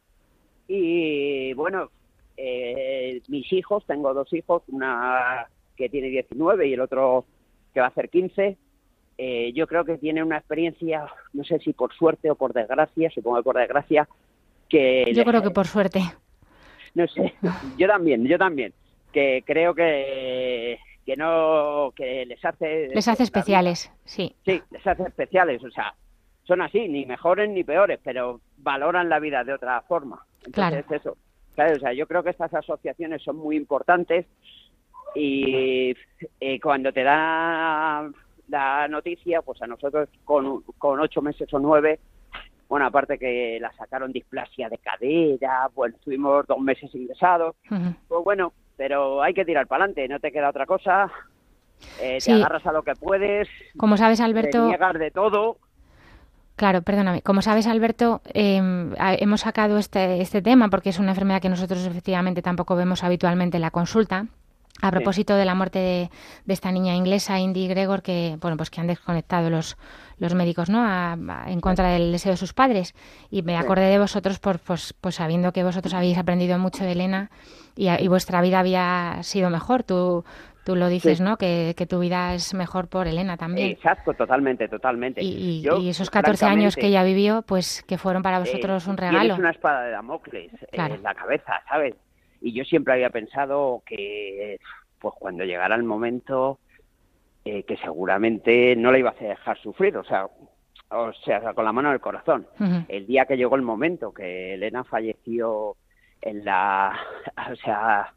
Y 0.66 1.52
bueno, 1.54 1.90
eh, 2.36 3.20
mis 3.28 3.52
hijos, 3.52 3.84
tengo 3.86 4.14
dos 4.14 4.32
hijos, 4.32 4.62
una 4.68 5.46
que 5.76 5.88
tiene 5.88 6.08
19 6.08 6.66
y 6.66 6.74
el 6.74 6.80
otro 6.80 7.24
que 7.72 7.80
va 7.80 7.86
a 7.86 7.90
hacer 7.90 8.08
15. 8.08 8.56
Eh, 9.18 9.52
yo 9.54 9.66
creo 9.66 9.84
que 9.84 9.98
tiene 9.98 10.22
una 10.22 10.38
experiencia, 10.38 11.06
no 11.32 11.44
sé 11.44 11.58
si 11.58 11.72
por 11.72 11.94
suerte 11.94 12.30
o 12.30 12.34
por 12.34 12.52
desgracia, 12.52 13.10
supongo 13.10 13.38
que 13.38 13.42
por 13.42 13.56
desgracia, 13.56 14.08
que... 14.68 15.04
Yo 15.14 15.24
creo 15.24 15.42
que 15.42 15.50
por 15.50 15.66
suerte. 15.66 16.00
No 16.94 17.06
sé, 17.06 17.34
yo 17.78 17.86
también, 17.86 18.24
yo 18.24 18.38
también, 18.38 18.72
que 19.12 19.42
creo 19.46 19.74
que 19.74 20.78
que 21.04 21.16
no 21.16 21.92
que 21.96 22.24
les 22.26 22.44
hace 22.44 22.88
les 22.88 23.08
hace 23.08 23.24
especiales 23.24 23.92
sí 24.04 24.34
sí 24.44 24.62
les 24.70 24.86
hace 24.86 25.02
especiales 25.02 25.62
o 25.64 25.70
sea 25.70 25.94
son 26.44 26.62
así 26.62 26.88
ni 26.88 27.06
mejores 27.06 27.50
ni 27.50 27.64
peores 27.64 27.98
pero 28.02 28.40
valoran 28.58 29.08
la 29.08 29.18
vida 29.18 29.42
de 29.42 29.52
otra 29.52 29.80
forma 29.82 30.24
entonces 30.46 30.84
claro. 30.86 31.00
eso 31.00 31.16
Claro, 31.54 31.76
o 31.76 31.80
sea, 31.80 31.92
yo 31.92 32.06
creo 32.06 32.22
que 32.22 32.30
estas 32.30 32.52
asociaciones 32.54 33.22
son 33.22 33.36
muy 33.36 33.56
importantes 33.56 34.26
y 35.14 35.94
eh, 36.40 36.60
cuando 36.60 36.92
te 36.92 37.02
da 37.02 38.10
la 38.48 38.88
noticia, 38.88 39.42
pues 39.42 39.60
a 39.62 39.66
nosotros 39.66 40.08
con, 40.24 40.62
con 40.78 41.00
ocho 41.00 41.20
meses 41.20 41.52
o 41.52 41.58
nueve, 41.58 42.00
bueno, 42.68 42.86
aparte 42.86 43.18
que 43.18 43.58
la 43.60 43.70
sacaron 43.72 44.12
displasia 44.12 44.70
de 44.70 44.78
cadera, 44.78 45.68
pues 45.74 45.94
estuvimos 45.94 46.46
dos 46.46 46.58
meses 46.58 46.94
ingresados, 46.94 47.54
pues 47.68 48.24
bueno, 48.24 48.52
pero 48.76 49.22
hay 49.22 49.34
que 49.34 49.44
tirar 49.44 49.66
para 49.66 49.84
adelante, 49.84 50.08
no 50.08 50.20
te 50.20 50.32
queda 50.32 50.48
otra 50.48 50.64
cosa, 50.64 51.10
eh, 52.00 52.18
te 52.24 52.32
agarras 52.32 52.66
a 52.66 52.72
lo 52.72 52.82
que 52.82 52.94
puedes, 52.94 53.48
como 53.76 53.98
sabes 53.98 54.20
Alberto, 54.20 54.58
te 54.62 54.68
niegas 54.68 54.98
de 54.98 55.10
todo. 55.10 55.58
Claro, 56.56 56.82
perdóname. 56.82 57.22
Como 57.22 57.42
sabes, 57.42 57.66
Alberto, 57.66 58.20
em, 58.34 58.94
hemos 58.98 59.40
sacado 59.40 59.78
este, 59.78 60.20
este 60.20 60.42
tema 60.42 60.68
porque 60.68 60.90
es 60.90 60.98
una 60.98 61.10
enfermedad 61.10 61.40
que 61.40 61.48
nosotros 61.48 61.84
efectivamente 61.86 62.42
tampoco 62.42 62.76
vemos 62.76 63.02
habitualmente 63.02 63.56
en 63.56 63.62
la 63.62 63.70
consulta. 63.70 64.26
A 64.80 64.90
propósito 64.90 65.36
de 65.36 65.44
la 65.44 65.54
muerte 65.54 65.78
de, 65.78 66.10
esta 66.52 66.72
niña 66.72 66.94
inglesa, 66.94 67.38
Indy 67.38 67.68
Gregor, 67.68 68.02
que 68.02 68.36
bueno, 68.40 68.56
pues 68.56 68.68
que 68.70 68.80
han 68.80 68.86
desconectado 68.86 69.48
los, 69.48 69.76
los 70.18 70.34
médicos, 70.34 70.70
¿no? 70.70 70.84
en 71.46 71.60
contra 71.60 71.90
del 71.90 72.10
deseo 72.10 72.32
de 72.32 72.36
sus 72.36 72.52
padres. 72.52 72.94
Y 73.30 73.42
me 73.42 73.56
acordé 73.56 73.84
de 73.90 73.98
vosotros 73.98 74.40
por, 74.40 74.58
pues, 74.58 74.94
pues 75.00 75.16
sabiendo 75.16 75.52
que 75.52 75.62
vosotros 75.62 75.94
habéis 75.94 76.18
aprendido 76.18 76.58
mucho 76.58 76.84
de 76.84 76.92
Elena 76.92 77.30
y, 77.76 77.90
y 77.90 78.08
vuestra 78.08 78.40
vida 78.40 78.58
había 78.58 79.18
sido 79.22 79.50
mejor. 79.50 79.84
Tú, 79.84 80.24
Tú 80.64 80.76
lo 80.76 80.88
dices, 80.88 81.20
¿no? 81.20 81.36
Que, 81.36 81.74
tu 81.88 81.98
vida 81.98 82.34
es 82.34 82.54
mejor 82.54 82.88
por 82.88 83.08
Elena 83.08 83.36
también. 83.36 83.70
Exacto, 83.70 84.14
totalmente, 84.14 84.68
totalmente. 84.68 85.20
Y, 85.22 85.66
esos 85.88 86.10
14 86.10 86.46
años 86.46 86.76
que 86.76 86.86
ella 86.86 87.02
vivió, 87.02 87.42
pues 87.42 87.82
que 87.82 87.98
fueron 87.98 88.22
para 88.22 88.38
vosotros 88.38 88.86
un 88.86 88.96
regalo. 88.96 89.34
Es 89.34 89.38
una 89.38 89.50
espada 89.50 89.82
de 89.82 89.90
Damocles 89.90 90.52
en 90.70 91.02
la 91.02 91.14
cabeza, 91.14 91.60
¿sabes? 91.68 91.94
Y 92.40 92.52
yo 92.52 92.64
siempre 92.64 92.94
había 92.94 93.10
pensado 93.10 93.82
que, 93.86 94.58
pues 95.00 95.14
cuando 95.18 95.44
llegara 95.44 95.74
el 95.74 95.84
momento, 95.84 96.58
eh, 97.44 97.64
que 97.64 97.76
seguramente 97.78 98.76
no 98.76 98.92
la 98.92 98.98
iba 98.98 99.10
a 99.10 99.24
dejar 99.24 99.58
sufrir, 99.58 99.96
o 99.96 100.04
sea, 100.04 100.28
o 100.90 101.12
sea, 101.24 101.54
con 101.54 101.64
la 101.64 101.72
mano 101.72 101.88
en 101.88 101.94
el 101.94 102.00
corazón. 102.00 102.46
El 102.88 103.06
día 103.06 103.24
que 103.24 103.36
llegó 103.36 103.56
el 103.56 103.62
momento 103.62 104.12
que 104.12 104.54
Elena 104.54 104.84
falleció 104.84 105.76
en 106.20 106.44
la, 106.44 106.96
o 107.50 107.56
sea, 107.56 108.12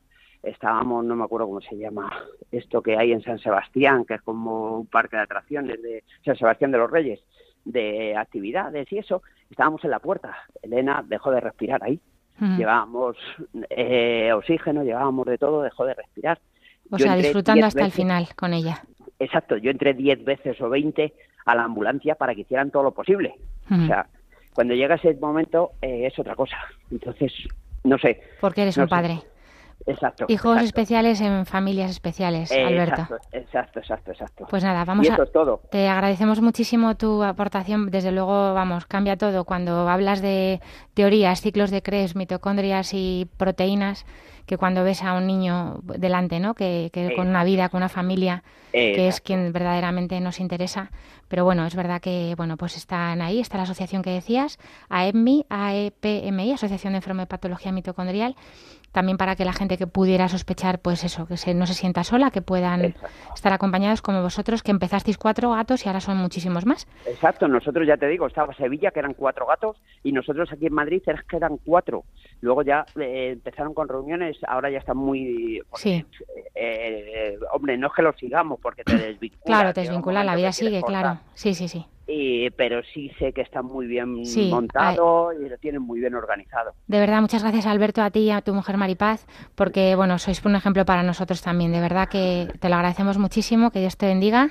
estábamos, 0.45 1.03
no 1.05 1.15
me 1.15 1.23
acuerdo 1.23 1.47
cómo 1.47 1.61
se 1.61 1.77
llama, 1.77 2.09
esto 2.51 2.81
que 2.81 2.97
hay 2.97 3.11
en 3.11 3.21
San 3.21 3.39
Sebastián, 3.39 4.05
que 4.05 4.15
es 4.15 4.21
como 4.21 4.79
un 4.79 4.87
parque 4.87 5.17
de 5.17 5.23
atracciones 5.23 5.81
de 5.81 6.03
San 6.23 6.35
Sebastián 6.35 6.71
de 6.71 6.77
los 6.77 6.89
Reyes, 6.89 7.19
de 7.65 8.15
actividades 8.15 8.91
y 8.91 8.99
eso, 8.99 9.23
estábamos 9.49 9.83
en 9.83 9.91
la 9.91 9.99
puerta. 9.99 10.35
Elena 10.61 11.03
dejó 11.07 11.31
de 11.31 11.41
respirar 11.41 11.83
ahí. 11.83 11.99
Llevábamos 12.57 13.15
eh, 13.69 14.33
oxígeno, 14.33 14.83
llevábamos 14.83 15.25
de 15.25 15.37
todo, 15.37 15.61
dejó 15.61 15.85
de 15.85 15.93
respirar. 15.93 16.37
O 16.91 16.99
sea, 16.99 17.15
disfrutando 17.15 17.65
hasta 17.65 17.85
el 17.85 17.91
final 17.93 18.27
con 18.35 18.53
ella. 18.53 18.83
Exacto, 19.19 19.55
yo 19.55 19.71
entré 19.71 19.93
10 19.93 20.25
veces 20.25 20.59
o 20.59 20.69
20 20.69 21.13
a 21.45 21.55
la 21.55 21.63
ambulancia 21.63 22.15
para 22.15 22.35
que 22.35 22.41
hicieran 22.41 22.71
todo 22.71 22.83
lo 22.83 22.91
posible. 22.91 23.35
O 23.71 23.87
sea, 23.87 24.07
cuando 24.53 24.73
llega 24.73 24.95
ese 24.95 25.13
momento 25.15 25.71
eh, 25.81 26.07
es 26.07 26.19
otra 26.19 26.35
cosa. 26.35 26.57
Entonces, 26.91 27.31
no 27.85 27.97
sé. 27.97 28.21
Porque 28.41 28.63
eres 28.63 28.77
un 28.77 28.87
padre. 28.87 29.21
Exacto. 29.87 30.25
Hijos 30.29 30.61
especiales 30.61 31.21
en 31.21 31.45
familias 31.45 31.91
especiales, 31.91 32.51
Alberto. 32.51 33.07
Exacto, 33.31 33.79
exacto, 33.79 34.11
exacto. 34.11 34.47
Pues 34.49 34.63
nada, 34.63 34.83
vamos 34.83 35.05
y 35.05 35.09
eso 35.09 35.21
a. 35.21 35.25
Es 35.25 35.31
todo. 35.31 35.61
Te 35.69 35.87
agradecemos 35.87 36.41
muchísimo 36.41 36.95
tu 36.95 37.23
aportación. 37.23 37.91
Desde 37.91 38.11
luego, 38.11 38.53
vamos, 38.53 38.85
cambia 38.85 39.15
todo. 39.15 39.45
Cuando 39.45 39.87
hablas 39.87 40.21
de 40.21 40.59
teorías, 40.93 41.41
ciclos 41.41 41.69
de 41.69 41.81
Krebs, 41.81 42.15
mitocondrias 42.15 42.93
y 42.93 43.27
proteínas, 43.37 44.05
que 44.45 44.57
cuando 44.57 44.83
ves 44.83 45.03
a 45.03 45.13
un 45.13 45.27
niño 45.27 45.79
delante, 45.83 46.39
¿no? 46.39 46.53
Que, 46.53 46.91
con 47.15 47.27
una 47.27 47.43
vida, 47.43 47.69
con 47.69 47.79
una 47.79 47.89
familia, 47.89 48.43
que 48.71 49.07
es 49.07 49.21
quien 49.21 49.51
verdaderamente 49.53 50.19
nos 50.19 50.39
interesa. 50.39 50.91
Pero 51.27 51.43
bueno, 51.43 51.65
es 51.65 51.75
verdad 51.75 52.01
que, 52.01 52.35
bueno, 52.37 52.55
pues 52.55 52.77
están 52.77 53.21
ahí, 53.21 53.39
está 53.39 53.57
la 53.57 53.63
asociación 53.63 54.03
que 54.03 54.11
decías, 54.11 54.59
AEPMI, 54.89 55.45
AEPMI, 55.49 56.53
Asociación 56.53 56.93
de 56.93 56.97
Enfermedad 56.97 57.23
de 57.23 57.31
Patología 57.31 57.71
Mitocondrial, 57.71 58.35
también 58.95 59.17
para 59.17 59.35
que 59.35 59.43
la 59.43 59.51
gente 59.51 59.77
que 59.77 59.87
pudiera 59.87 60.29
sospechar, 60.29 60.79
pues 60.79 61.03
eso, 61.03 61.27
que 61.27 61.35
se, 61.35 61.53
no 61.53 61.67
se 61.67 61.73
sienta 61.73 62.05
sola, 62.05 62.31
que 62.31 62.41
puedan 62.41 62.95
estar 63.35 63.51
acompañados 63.51 64.01
como 64.01 64.21
vosotros, 64.21 64.63
que 64.63 64.71
empezasteis 64.71 65.17
cuatro 65.17 65.51
gatos 65.51 65.85
y 65.85 65.89
ahora 65.89 65.99
son 65.99 66.15
muchísimos 66.15 66.65
más. 66.65 66.87
Exacto, 67.05 67.49
nosotros 67.49 67.85
ya 67.85 67.97
te 67.97 68.07
digo, 68.07 68.25
estaba 68.25 68.55
Sevilla, 68.55 68.91
que 68.91 68.99
eran 68.99 69.13
cuatro 69.13 69.45
gatos, 69.45 69.75
y 70.01 70.13
nosotros 70.13 70.49
aquí 70.49 70.67
en 70.67 70.73
Madrid 70.73 71.03
que 71.27 71.35
eran 71.35 71.57
cuatro. 71.57 72.05
Luego 72.39 72.61
ya 72.63 72.85
eh, 72.97 73.31
empezaron 73.33 73.73
con 73.73 73.89
reuniones, 73.89 74.37
ahora 74.47 74.71
ya 74.71 74.79
están 74.79 74.97
muy... 74.97 75.61
sí. 75.73 76.05
Eh, 76.55 77.37
hombre, 77.51 77.77
no 77.77 77.87
es 77.87 77.93
que 77.93 78.01
los 78.01 78.15
sigamos 78.15 78.61
porque 78.61 78.85
te 78.85 78.95
desvincula. 78.97 79.43
Claro, 79.43 79.73
te 79.73 79.81
desvincula, 79.81 80.23
la 80.23 80.37
vida 80.37 80.53
sigue, 80.53 80.81
claro. 80.83 81.19
Sí, 81.33 81.53
sí, 81.53 81.67
sí. 81.67 81.85
Y, 82.07 82.51
pero 82.51 82.81
sí 82.93 83.11
sé 83.17 83.33
que 83.33 83.41
está 83.41 83.63
muy 83.63 83.87
bien 83.87 84.21
montado 84.49 85.33
y 85.33 85.49
lo 85.49 85.57
tienen 85.57 85.81
muy 85.81 85.99
bien 85.99 86.13
organizado. 86.13 86.73
De 86.87 86.99
verdad, 86.99 87.19
muchas 87.21 87.41
gracias 87.41 87.65
Alberto, 87.65 88.03
a 88.03 88.11
ti 88.11 88.19
y 88.19 88.31
a 88.31 88.41
tu 88.41 88.53
mujer 88.53 88.77
Maripaz, 88.77 89.25
porque 89.55 89.95
bueno, 89.95 90.19
sois 90.19 90.43
un 90.45 90.55
ejemplo 90.55 90.85
para 90.85 91.01
nosotros 91.01 91.41
también. 91.41 91.71
De 91.71 91.81
verdad 91.81 92.07
que 92.07 92.47
te 92.59 92.69
lo 92.69 92.75
agradecemos 92.75 93.17
muchísimo, 93.17 93.71
que 93.71 93.79
Dios 93.79 93.97
te 93.97 94.05
bendiga 94.05 94.49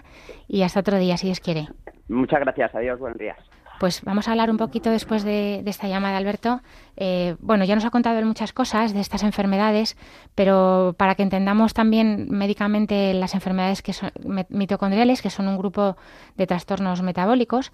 y 0.48 0.62
hasta 0.62 0.80
otro 0.80 0.98
día, 0.98 1.16
si 1.16 1.28
Dios 1.28 1.40
quiere. 1.40 1.68
Muchas 2.08 2.40
gracias, 2.40 2.74
adiós, 2.74 2.98
buenos 2.98 3.18
días. 3.18 3.38
Pues 3.84 4.00
vamos 4.02 4.28
a 4.28 4.30
hablar 4.30 4.50
un 4.50 4.56
poquito 4.56 4.88
después 4.88 5.24
de, 5.24 5.62
esta 5.66 5.88
llamada, 5.88 6.16
Alberto. 6.16 6.62
Eh, 6.96 7.36
bueno, 7.40 7.66
ya 7.66 7.74
nos 7.74 7.84
ha 7.84 7.90
contado 7.90 8.18
muchas 8.24 8.54
cosas 8.54 8.94
de 8.94 9.00
estas 9.00 9.22
enfermedades, 9.22 9.98
pero 10.34 10.94
para 10.96 11.16
que 11.16 11.22
entendamos 11.22 11.74
también 11.74 12.28
médicamente 12.30 13.12
las 13.12 13.34
enfermedades 13.34 13.82
que 13.82 13.92
son 13.92 14.10
mitocondriales, 14.48 15.20
que 15.20 15.28
son 15.28 15.48
un 15.48 15.58
grupo 15.58 15.98
de 16.34 16.46
trastornos 16.46 17.02
metabólicos, 17.02 17.72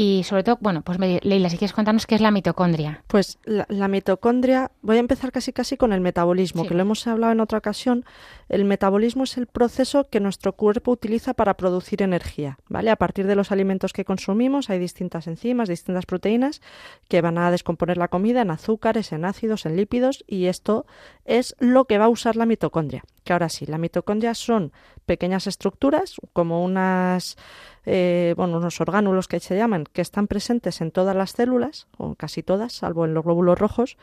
y 0.00 0.22
sobre 0.22 0.44
todo, 0.44 0.58
bueno, 0.60 0.82
pues 0.82 0.96
Leila, 1.00 1.50
si 1.50 1.58
quieres 1.58 1.72
contarnos 1.72 2.06
qué 2.06 2.14
es 2.14 2.20
la 2.20 2.30
mitocondria. 2.30 3.02
Pues 3.08 3.40
la, 3.44 3.88
mitocondria, 3.88 4.70
voy 4.80 4.96
a 4.96 5.00
empezar 5.00 5.32
casi 5.32 5.52
casi 5.52 5.76
con 5.76 5.92
el 5.92 6.00
metabolismo, 6.00 6.68
que 6.68 6.74
lo 6.74 6.82
hemos 6.82 7.04
hablado 7.08 7.32
en 7.32 7.40
otra 7.40 7.58
ocasión. 7.58 8.04
El 8.48 8.64
metabolismo 8.64 9.24
es 9.24 9.36
el 9.38 9.48
proceso 9.48 10.08
que 10.08 10.20
nuestro 10.20 10.52
cuerpo 10.52 10.92
utiliza 10.92 11.34
para 11.34 11.54
producir 11.54 12.00
energía, 12.00 12.58
¿vale? 12.68 12.92
A 12.92 12.96
partir 12.96 13.26
de 13.26 13.34
los 13.34 13.50
alimentos 13.50 13.92
que 13.92 14.04
consumimos 14.04 14.70
hay 14.70 14.78
distintas 14.78 15.26
enzimas, 15.26 15.68
distintas 15.68 16.06
proteínas 16.06 16.62
que 17.08 17.20
van 17.20 17.36
a 17.36 17.50
descomponer 17.50 17.96
la 17.96 18.06
comida 18.06 18.40
en 18.40 18.52
azúcares, 18.52 19.10
en 19.10 19.24
ácidos, 19.24 19.66
en 19.66 19.74
lípidos 19.74 20.22
y 20.28 20.46
esto 20.46 20.86
es 21.28 21.54
lo 21.58 21.84
que 21.84 21.98
va 21.98 22.06
a 22.06 22.08
usar 22.08 22.34
la 22.36 22.46
mitocondria. 22.46 23.04
Que 23.22 23.34
ahora 23.34 23.50
sí, 23.50 23.66
la 23.66 23.78
mitocondria 23.78 24.34
son 24.34 24.72
pequeñas 25.06 25.46
estructuras 25.46 26.16
como 26.32 26.64
unas 26.64 27.36
eh, 27.84 28.34
bueno, 28.36 28.56
unos 28.58 28.80
orgánulos 28.80 29.28
que 29.28 29.38
se 29.38 29.56
llaman, 29.56 29.84
que 29.92 30.00
están 30.00 30.26
presentes 30.26 30.80
en 30.80 30.90
todas 30.90 31.14
las 31.14 31.32
células, 31.32 31.86
o 31.96 32.14
casi 32.14 32.42
todas, 32.42 32.72
salvo 32.72 33.04
en 33.04 33.14
los 33.14 33.24
glóbulos 33.24 33.58
rojos, 33.58 33.98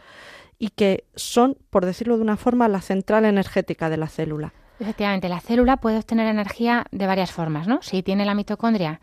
y 0.59 0.69
que 0.69 1.03
son, 1.15 1.57
por 1.69 1.85
decirlo 1.85 2.15
de 2.17 2.23
una 2.23 2.37
forma, 2.37 2.67
la 2.67 2.81
central 2.81 3.25
energética 3.25 3.89
de 3.89 3.97
la 3.97 4.07
célula. 4.07 4.53
Efectivamente, 4.79 5.29
la 5.29 5.39
célula 5.39 5.77
puede 5.77 5.97
obtener 5.97 6.27
energía 6.27 6.85
de 6.91 7.07
varias 7.07 7.31
formas, 7.31 7.67
¿no? 7.67 7.81
Si 7.81 8.03
tiene 8.03 8.25
la 8.25 8.35
mitocondria 8.35 8.99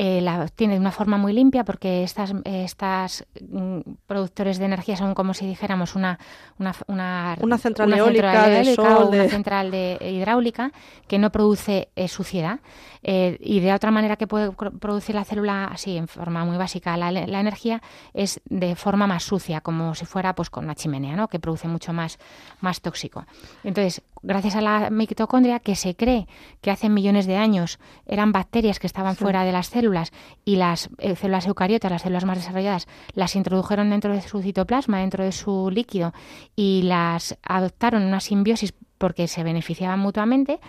eh, 0.00 0.20
la 0.20 0.46
tiene 0.46 0.74
de 0.74 0.80
una 0.80 0.92
forma 0.92 1.18
muy 1.18 1.32
limpia 1.32 1.64
porque 1.64 2.04
estas, 2.04 2.32
estas 2.44 3.26
mm, 3.40 3.80
productores 4.06 4.58
de 4.58 4.64
energía 4.64 4.96
son 4.96 5.12
como 5.12 5.34
si 5.34 5.44
dijéramos 5.44 5.96
una, 5.96 6.20
una, 6.56 6.72
una, 6.86 7.58
central 7.58 7.92
eólica, 7.92 8.62
o 8.78 9.08
una 9.08 9.28
central 9.28 9.72
de 9.72 9.98
hidráulica 10.00 10.70
que 11.08 11.18
no 11.18 11.32
produce 11.32 11.88
eh, 11.96 12.06
suciedad. 12.06 12.60
Eh, 13.02 13.38
y 13.40 13.58
de 13.60 13.72
otra 13.72 13.90
manera 13.90 14.16
que 14.16 14.26
puede 14.28 14.52
producir 14.52 15.16
la 15.16 15.24
célula 15.24 15.64
así, 15.64 15.96
en 15.96 16.06
forma 16.06 16.44
muy 16.44 16.56
básica, 16.56 16.96
la, 16.96 17.10
la, 17.10 17.40
energía 17.40 17.82
es 18.14 18.40
de 18.44 18.76
forma 18.76 19.06
más 19.06 19.24
sucia, 19.24 19.60
como 19.60 19.94
si 19.94 20.04
fuera 20.04 20.34
pues 20.34 20.50
con 20.50 20.64
una 20.64 20.74
chimenea, 20.74 21.16
¿no? 21.16 21.28
que 21.28 21.38
produce 21.38 21.66
mucho 21.68 21.92
más, 21.92 22.18
más 22.60 22.80
tóxico. 22.80 23.24
Entonces, 23.64 24.02
gracias 24.22 24.56
a 24.56 24.60
la 24.60 24.90
mitocondria, 24.90 25.60
que 25.60 25.76
se 25.76 25.94
cree 25.94 26.26
que 26.60 26.70
hace 26.70 26.88
millones 26.88 27.26
de 27.26 27.36
años 27.36 27.78
eran 28.06 28.32
bacterias 28.32 28.78
que 28.78 28.86
estaban 28.86 29.16
fuera 29.16 29.44
de 29.44 29.52
las 29.52 29.68
células 29.68 30.12
y 30.44 30.56
las 30.56 30.90
eh, 30.98 31.16
células 31.16 31.46
eucariotas, 31.46 31.90
las 31.90 32.02
células 32.02 32.24
más 32.24 32.38
desarrolladas, 32.38 32.88
las 33.14 33.36
introdujeron 33.36 33.90
dentro 33.90 34.12
de 34.12 34.22
su 34.22 34.42
citoplasma, 34.42 35.00
dentro 35.00 35.24
de 35.24 35.32
su 35.32 35.70
líquido 35.70 36.12
y 36.56 36.82
las 36.82 37.36
adoptaron 37.42 38.02
en 38.02 38.08
una 38.08 38.20
simbiosis 38.20 38.74
porque 38.98 39.28
se 39.28 39.44
beneficiaban 39.44 40.00
mutuamente, 40.00 40.60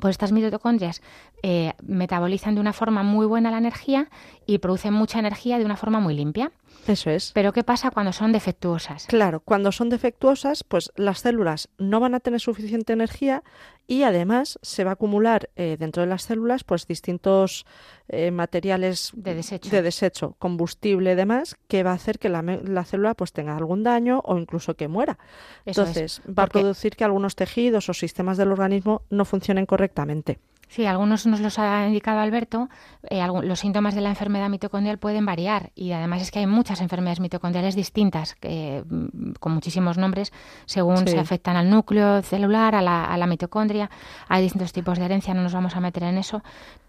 pues 0.00 0.12
estas 0.12 0.32
mitocondrias 0.32 1.02
eh, 1.42 1.72
metabolizan 1.82 2.54
de 2.54 2.60
una 2.60 2.72
forma 2.72 3.02
muy 3.02 3.26
buena 3.26 3.50
la 3.50 3.58
energía 3.58 4.08
y 4.46 4.58
producen 4.58 4.94
mucha 4.94 5.18
energía 5.18 5.58
de 5.58 5.64
una 5.64 5.76
forma 5.76 6.00
muy 6.00 6.14
limpia. 6.14 6.52
Eso 6.86 7.10
es. 7.10 7.32
Pero 7.32 7.52
¿qué 7.52 7.62
pasa 7.62 7.90
cuando 7.90 8.12
son 8.12 8.32
defectuosas? 8.32 9.06
Claro, 9.06 9.40
cuando 9.40 9.72
son 9.72 9.90
defectuosas, 9.90 10.64
pues 10.64 10.90
las 10.96 11.20
células 11.20 11.68
no 11.78 12.00
van 12.00 12.14
a 12.14 12.20
tener 12.20 12.40
suficiente 12.40 12.92
energía 12.92 13.42
y 13.86 14.04
además 14.04 14.58
se 14.62 14.84
va 14.84 14.90
a 14.90 14.94
acumular 14.94 15.50
eh, 15.56 15.76
dentro 15.78 16.02
de 16.02 16.08
las 16.08 16.22
células 16.22 16.62
pues 16.62 16.86
distintos 16.86 17.66
eh, 18.08 18.30
materiales 18.30 19.10
de 19.14 19.34
desecho. 19.34 19.70
de 19.70 19.82
desecho, 19.82 20.36
combustible 20.38 21.12
y 21.12 21.14
demás, 21.16 21.56
que 21.66 21.82
va 21.82 21.90
a 21.90 21.94
hacer 21.94 22.18
que 22.20 22.28
la, 22.28 22.42
la 22.42 22.84
célula 22.84 23.14
pues 23.14 23.32
tenga 23.32 23.56
algún 23.56 23.82
daño 23.82 24.20
o 24.24 24.38
incluso 24.38 24.74
que 24.74 24.86
muera. 24.86 25.18
Entonces, 25.64 26.22
va 26.26 26.44
a 26.44 26.46
producir 26.46 26.94
que 26.94 27.04
algunos 27.04 27.34
tejidos 27.34 27.88
o 27.88 27.94
sistemas 27.94 28.36
del 28.36 28.52
organismo 28.52 29.02
no 29.10 29.24
funcionen 29.24 29.66
correctamente. 29.66 30.38
Sí, 30.70 30.86
algunos 30.86 31.26
nos 31.26 31.40
los 31.40 31.58
ha 31.58 31.84
indicado 31.88 32.20
Alberto. 32.20 32.68
Eh, 33.10 33.26
los 33.42 33.58
síntomas 33.58 33.96
de 33.96 34.02
la 34.02 34.08
enfermedad 34.08 34.48
mitocondrial 34.48 34.98
pueden 34.98 35.26
variar 35.26 35.72
y 35.74 35.90
además 35.90 36.22
es 36.22 36.30
que 36.30 36.38
hay 36.38 36.46
muchas 36.46 36.80
enfermedades 36.80 37.18
mitocondriales 37.18 37.74
distintas, 37.74 38.36
mm, 38.40 39.32
con 39.40 39.50
muchísimos 39.52 39.98
nombres, 39.98 40.32
según 40.66 41.08
se 41.08 41.18
afectan 41.18 41.56
al 41.56 41.68
núcleo 41.68 42.22
celular, 42.22 42.76
a 42.76 42.82
la, 42.82 43.04
a 43.04 43.18
la, 43.18 43.26
mitocondria. 43.26 43.90
Hay 44.28 44.44
distintos 44.44 44.72
tipos 44.72 44.96
de 44.96 45.06
herencia, 45.06 45.34
no 45.34 45.42
nos 45.42 45.54
vamos 45.54 45.74
a 45.74 45.80
meter 45.80 46.04
en 46.04 46.18
eso, 46.18 46.40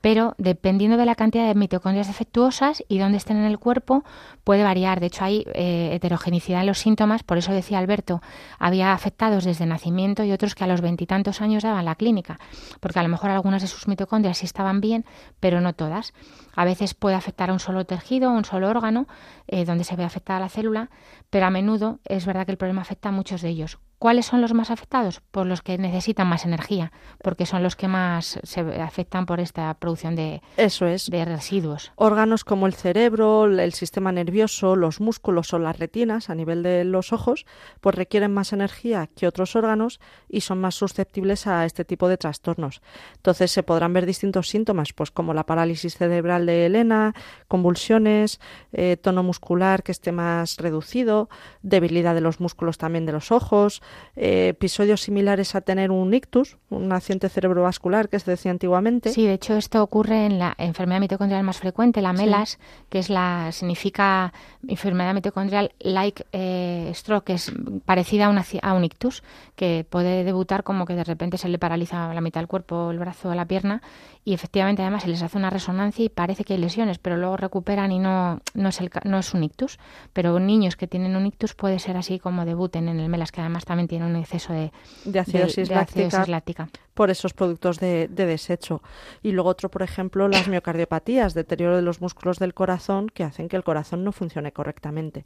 pero 0.01 0.35
dependiendo 0.37 0.95
de 0.97 1.05
la 1.05 1.15
cantidad 1.15 1.47
de 1.47 1.55
mitocondrias 1.55 2.05
defectuosas 2.05 2.83
y 2.87 2.99
dónde 2.99 3.17
estén 3.17 3.37
en 3.37 3.45
el 3.45 3.57
cuerpo, 3.57 4.03
puede 4.43 4.63
variar. 4.63 4.99
De 4.99 5.07
hecho, 5.07 5.25
hay 5.25 5.45
eh, 5.55 5.89
heterogeneidad 5.93 6.61
en 6.61 6.67
los 6.67 6.77
síntomas, 6.77 7.23
por 7.23 7.39
eso 7.39 7.51
decía 7.51 7.79
Alberto, 7.79 8.21
había 8.59 8.93
afectados 8.93 9.43
desde 9.43 9.65
nacimiento 9.65 10.23
y 10.23 10.31
otros 10.31 10.53
que 10.53 10.63
a 10.63 10.67
los 10.67 10.81
veintitantos 10.81 11.41
años 11.41 11.63
daban 11.63 11.85
la 11.85 11.95
clínica, 11.95 12.39
porque 12.79 12.99
a 12.99 13.03
lo 13.03 13.09
mejor 13.09 13.31
algunas 13.31 13.63
de 13.63 13.70
sus 13.71 13.87
mitocondrias 13.87 14.37
sí 14.37 14.45
estaban 14.45 14.81
bien, 14.81 15.05
pero 15.39 15.61
no 15.61 15.73
todas. 15.73 16.13
A 16.55 16.65
veces 16.65 16.93
puede 16.93 17.15
afectar 17.15 17.49
a 17.49 17.53
un 17.53 17.59
solo 17.59 17.85
tejido, 17.85 18.29
a 18.29 18.33
un 18.33 18.45
solo 18.45 18.69
órgano, 18.69 19.07
eh, 19.47 19.65
donde 19.65 19.83
se 19.83 19.95
ve 19.95 20.03
afectada 20.03 20.39
la 20.39 20.49
célula, 20.49 20.89
pero 21.29 21.45
a 21.45 21.49
menudo 21.49 21.99
es 22.05 22.25
verdad 22.25 22.45
que 22.45 22.51
el 22.51 22.57
problema 22.57 22.81
afecta 22.81 23.09
a 23.09 23.11
muchos 23.11 23.41
de 23.41 23.49
ellos. 23.49 23.79
¿Cuáles 24.01 24.25
son 24.25 24.41
los 24.41 24.55
más 24.55 24.71
afectados? 24.71 25.21
Pues 25.29 25.45
los 25.45 25.61
que 25.61 25.77
necesitan 25.77 26.27
más 26.27 26.43
energía, 26.43 26.91
porque 27.21 27.45
son 27.45 27.61
los 27.61 27.75
que 27.75 27.87
más 27.87 28.39
se 28.41 28.61
afectan 28.81 29.27
por 29.27 29.39
esta 29.39 29.71
producción 29.75 30.15
de, 30.15 30.41
Eso 30.57 30.87
es. 30.87 31.07
de 31.11 31.23
residuos. 31.23 31.91
Órganos 31.97 32.43
como 32.43 32.65
el 32.65 32.73
cerebro, 32.73 33.45
el 33.45 33.73
sistema 33.73 34.11
nervioso, 34.11 34.75
los 34.75 35.01
músculos 35.01 35.53
o 35.53 35.59
las 35.59 35.77
retinas 35.77 36.31
a 36.31 36.33
nivel 36.33 36.63
de 36.63 36.83
los 36.83 37.13
ojos, 37.13 37.45
pues 37.79 37.93
requieren 37.93 38.33
más 38.33 38.53
energía 38.53 39.05
que 39.05 39.27
otros 39.27 39.55
órganos 39.55 39.99
y 40.27 40.41
son 40.41 40.59
más 40.59 40.73
susceptibles 40.73 41.45
a 41.45 41.63
este 41.67 41.85
tipo 41.85 42.09
de 42.09 42.17
trastornos. 42.17 42.81
Entonces 43.17 43.51
se 43.51 43.61
podrán 43.61 43.93
ver 43.93 44.07
distintos 44.07 44.49
síntomas, 44.49 44.93
pues 44.93 45.11
como 45.11 45.35
la 45.35 45.45
parálisis 45.45 45.95
cerebral 45.95 46.47
de 46.47 46.65
Elena, 46.65 47.13
convulsiones, 47.47 48.39
eh, 48.73 48.97
tono 48.97 49.21
muscular 49.21 49.83
que 49.83 49.91
esté 49.91 50.11
más 50.11 50.57
reducido, 50.57 51.29
debilidad 51.61 52.15
de 52.15 52.21
los 52.21 52.39
músculos 52.39 52.79
también 52.79 53.05
de 53.05 53.11
los 53.11 53.31
ojos, 53.31 53.83
eh, 54.15 54.49
episodios 54.49 55.01
similares 55.01 55.55
a 55.55 55.61
tener 55.61 55.91
un 55.91 56.13
ictus, 56.13 56.57
un 56.69 56.91
accidente 56.91 57.29
cerebrovascular 57.29 58.09
que 58.09 58.19
se 58.19 58.31
decía 58.31 58.51
antiguamente. 58.51 59.11
Sí, 59.11 59.25
de 59.25 59.33
hecho 59.33 59.55
esto 59.55 59.81
ocurre 59.81 60.25
en 60.25 60.39
la 60.39 60.53
enfermedad 60.57 60.99
mitocondrial 60.99 61.43
más 61.43 61.57
frecuente, 61.57 62.01
la 62.01 62.13
MELAS, 62.13 62.59
que 62.89 62.99
es 62.99 63.09
la 63.09 63.51
significa 63.51 64.33
enfermedad 64.67 65.13
mitocondrial 65.13 65.71
like 65.79 66.25
eh, 66.33 66.91
stroke, 66.93 67.25
que 67.25 67.33
es 67.33 67.51
parecida 67.85 68.25
a, 68.25 68.29
una, 68.29 68.45
a 68.61 68.73
un 68.73 68.83
ictus, 68.83 69.23
que 69.55 69.85
puede 69.89 70.23
debutar 70.23 70.63
como 70.63 70.85
que 70.85 70.95
de 70.95 71.03
repente 71.03 71.37
se 71.37 71.49
le 71.49 71.57
paraliza 71.59 72.13
la 72.13 72.21
mitad 72.21 72.41
del 72.41 72.47
cuerpo, 72.47 72.91
el 72.91 72.99
brazo 72.99 73.29
o 73.29 73.35
la 73.35 73.45
pierna 73.45 73.81
y 74.23 74.33
efectivamente 74.33 74.83
además 74.83 75.03
se 75.03 75.09
les 75.09 75.23
hace 75.23 75.37
una 75.37 75.49
resonancia 75.49 76.05
y 76.05 76.09
parece 76.09 76.43
que 76.43 76.53
hay 76.53 76.59
lesiones, 76.59 76.99
pero 76.99 77.17
luego 77.17 77.37
recuperan 77.37 77.91
y 77.91 77.97
no, 77.97 78.39
no, 78.53 78.69
es, 78.69 78.79
el, 78.79 78.91
no 79.03 79.17
es 79.17 79.33
un 79.33 79.43
ictus. 79.43 79.79
Pero 80.13 80.39
niños 80.39 80.75
que 80.75 80.87
tienen 80.87 81.15
un 81.15 81.25
ictus 81.25 81.55
puede 81.55 81.79
ser 81.79 81.97
así 81.97 82.19
como 82.19 82.45
debuten 82.45 82.87
en 82.87 82.99
el 82.99 83.09
MELAS, 83.09 83.31
que 83.31 83.41
además 83.41 83.65
también 83.65 83.87
tiene 83.87 84.05
un 84.05 84.15
exceso 84.15 84.53
de, 84.53 84.71
de 85.05 85.19
acidosis, 85.19 85.69
láctica, 85.69 86.69
por 86.93 87.09
esos 87.09 87.33
productos 87.33 87.79
de, 87.79 88.07
de, 88.09 88.27
desecho. 88.27 88.83
Y 89.23 89.31
luego 89.31 89.49
otro, 89.49 89.69
por 89.69 89.81
ejemplo, 89.81 90.27
las 90.27 90.47
miocardiopatías, 90.47 91.33
deterioro 91.33 91.75
de 91.75 91.81
los 91.81 91.99
músculos 91.99 92.37
del 92.37 92.53
corazón 92.53 93.09
que 93.09 93.23
hacen 93.23 93.49
que 93.49 93.55
el 93.55 93.63
corazón 93.63 94.03
no 94.03 94.11
funcione 94.11 94.51
correctamente. 94.51 95.23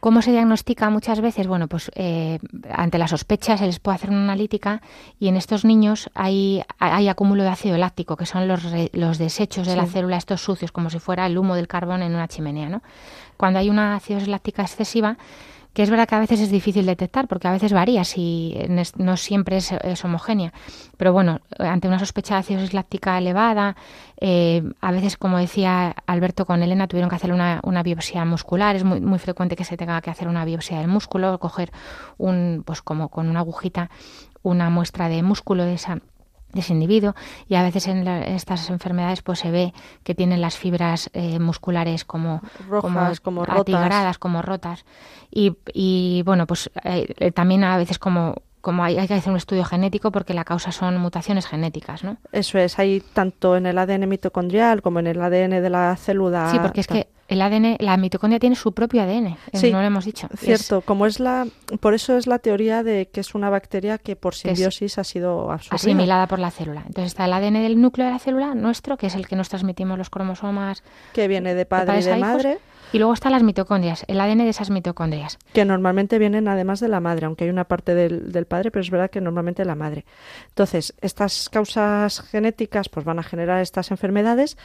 ¿Cómo 0.00 0.22
se 0.22 0.30
diagnostica 0.30 0.90
muchas 0.90 1.20
veces? 1.20 1.46
Bueno, 1.46 1.68
pues 1.68 1.90
eh, 1.94 2.38
ante 2.70 2.98
la 2.98 3.08
sospecha 3.08 3.56
se 3.56 3.66
les 3.66 3.80
puede 3.80 3.96
hacer 3.96 4.10
una 4.10 4.22
analítica 4.22 4.82
y 5.18 5.28
en 5.28 5.36
estos 5.36 5.64
niños 5.64 6.10
hay, 6.14 6.62
hay 6.78 7.08
acúmulo 7.08 7.42
de 7.42 7.48
ácido 7.48 7.76
láctico, 7.78 8.16
que 8.16 8.26
son 8.26 8.46
los, 8.46 8.62
los 8.92 9.18
desechos 9.18 9.66
de 9.66 9.74
la 9.74 9.86
célula, 9.86 10.16
estos 10.16 10.42
sucios, 10.42 10.70
como 10.70 10.90
si 10.90 10.98
fuera 10.98 11.26
el 11.26 11.38
humo 11.38 11.56
del 11.56 11.66
carbón 11.66 12.02
en 12.02 12.14
una 12.14 12.28
chimenea. 12.28 12.68
¿no? 12.68 12.82
Cuando 13.36 13.58
hay 13.58 13.70
una 13.70 13.96
acidosis 13.96 14.28
láctica 14.28 14.62
excesiva, 14.62 15.16
que 15.76 15.82
es 15.82 15.90
verdad 15.90 16.08
que 16.08 16.14
a 16.14 16.20
veces 16.20 16.40
es 16.40 16.50
difícil 16.50 16.86
detectar 16.86 17.28
porque 17.28 17.48
a 17.48 17.52
veces 17.52 17.74
varía, 17.74 18.02
si 18.02 18.56
no 18.96 19.18
siempre 19.18 19.58
es, 19.58 20.04
homogénea. 20.06 20.54
Pero 20.96 21.12
bueno, 21.12 21.42
ante 21.58 21.86
una 21.86 21.98
sospecha 21.98 22.32
de 22.32 22.40
acidosis 22.40 22.72
láctica 22.72 23.18
elevada, 23.18 23.76
eh, 24.18 24.62
a 24.80 24.90
veces, 24.90 25.18
como 25.18 25.36
decía 25.36 25.94
Alberto 26.06 26.46
con 26.46 26.62
Elena, 26.62 26.88
tuvieron 26.88 27.10
que 27.10 27.16
hacer 27.16 27.30
una, 27.30 27.60
una 27.62 27.82
biopsia 27.82 28.24
muscular. 28.24 28.74
Es 28.74 28.84
muy, 28.84 29.02
muy, 29.02 29.18
frecuente 29.18 29.54
que 29.54 29.64
se 29.64 29.76
tenga 29.76 30.00
que 30.00 30.08
hacer 30.08 30.28
una 30.28 30.46
biopsia 30.46 30.78
del 30.78 30.88
músculo, 30.88 31.38
coger 31.38 31.70
un, 32.16 32.62
pues 32.64 32.80
como 32.80 33.10
con 33.10 33.28
una 33.28 33.40
agujita, 33.40 33.90
una 34.42 34.70
muestra 34.70 35.10
de 35.10 35.22
músculo 35.22 35.66
de 35.66 35.74
esa 35.74 35.98
de 36.56 36.62
ese 36.62 36.72
individuo 36.72 37.14
y 37.48 37.54
a 37.54 37.62
veces 37.62 37.86
en, 37.86 38.08
estas 38.08 38.68
enfermedades 38.70 39.22
pues 39.22 39.38
se 39.38 39.50
ve 39.50 39.72
que 40.02 40.14
tienen 40.14 40.40
las 40.40 40.56
fibras 40.56 41.10
eh, 41.12 41.38
musculares 41.38 42.04
como 42.04 42.40
rojas 42.68 43.20
como, 43.20 43.44
como 43.46 43.60
atigradas 43.60 44.18
como 44.18 44.42
rotas. 44.42 44.84
Y, 45.30 45.56
y 45.72 46.22
bueno 46.24 46.46
pues 46.46 46.70
eh, 46.82 47.30
también 47.32 47.62
a 47.62 47.76
veces 47.76 47.98
como 47.98 48.42
como 48.60 48.82
hay, 48.82 48.98
hay, 48.98 49.06
que 49.06 49.14
hacer 49.14 49.30
un 49.30 49.36
estudio 49.36 49.64
genético 49.64 50.10
porque 50.10 50.34
la 50.34 50.44
causa 50.44 50.72
son 50.72 50.96
mutaciones 50.98 51.46
genéticas, 51.46 52.02
¿no? 52.02 52.16
Eso 52.32 52.58
es, 52.58 52.78
hay 52.78 53.00
tanto 53.00 53.56
en 53.56 53.66
el 53.66 53.78
ADN 53.78 54.08
mitocondrial 54.08 54.82
como 54.82 54.98
en 54.98 55.06
el 55.06 55.20
ADN 55.20 55.62
de 55.62 55.70
la 55.70 55.96
célula. 55.96 56.50
Sí, 56.50 56.58
porque 56.58 56.80
es 56.80 56.86
que 56.86 57.06
el 57.28 57.42
ADN, 57.42 57.76
la 57.80 57.96
mitocondria 57.96 58.38
tiene 58.38 58.54
su 58.54 58.72
propio 58.72 59.02
ADN, 59.02 59.26
eh, 59.26 59.36
sí, 59.54 59.72
no 59.72 59.80
lo 59.80 59.86
hemos 59.86 60.04
dicho. 60.04 60.28
Cierto, 60.36 60.80
como 60.80 61.06
es 61.06 61.18
la, 61.18 61.46
por 61.80 61.94
eso 61.94 62.16
es 62.16 62.26
la 62.26 62.38
teoría 62.38 62.82
de 62.82 63.08
que 63.08 63.20
es 63.20 63.34
una 63.34 63.50
bacteria 63.50 63.98
que 63.98 64.14
por 64.14 64.34
simbiosis 64.34 64.98
ha 64.98 65.04
sido 65.04 65.50
absorbida. 65.50 65.76
asimilada 65.76 66.26
por 66.26 66.38
la 66.38 66.50
célula. 66.50 66.82
Entonces 66.86 67.06
está 67.06 67.24
el 67.24 67.32
ADN 67.32 67.62
del 67.62 67.80
núcleo 67.80 68.06
de 68.06 68.12
la 68.12 68.18
célula 68.18 68.54
nuestro, 68.54 68.96
que 68.96 69.06
es 69.06 69.14
el 69.14 69.26
que 69.26 69.36
nos 69.36 69.48
transmitimos 69.48 69.98
los 69.98 70.10
cromosomas. 70.10 70.82
Que 71.12 71.26
viene 71.26 71.54
de 71.54 71.66
padre 71.66 72.00
y 72.00 72.04
de 72.04 72.16
madre. 72.16 72.58
Y 72.92 72.98
luego 72.98 73.12
están 73.12 73.32
las 73.32 73.42
mitocondrias, 73.42 74.04
el 74.08 74.20
ADN 74.20 74.38
de 74.38 74.48
esas 74.48 74.70
mitocondrias. 74.70 75.38
Que 75.52 75.64
normalmente 75.64 76.18
vienen 76.18 76.48
además 76.48 76.80
de 76.80 76.88
la 76.88 77.00
madre, 77.00 77.26
aunque 77.26 77.44
hay 77.44 77.50
una 77.50 77.64
parte 77.64 77.94
del, 77.94 78.32
del 78.32 78.46
padre, 78.46 78.70
pero 78.70 78.82
es 78.82 78.90
verdad 78.90 79.10
que 79.10 79.20
normalmente 79.20 79.64
la 79.64 79.74
madre. 79.74 80.04
Entonces, 80.48 80.94
estas 81.00 81.48
causas 81.48 82.20
genéticas 82.20 82.88
pues 82.88 83.04
van 83.04 83.18
a 83.18 83.22
generar 83.22 83.60
estas 83.60 83.90
enfermedades 83.90 84.56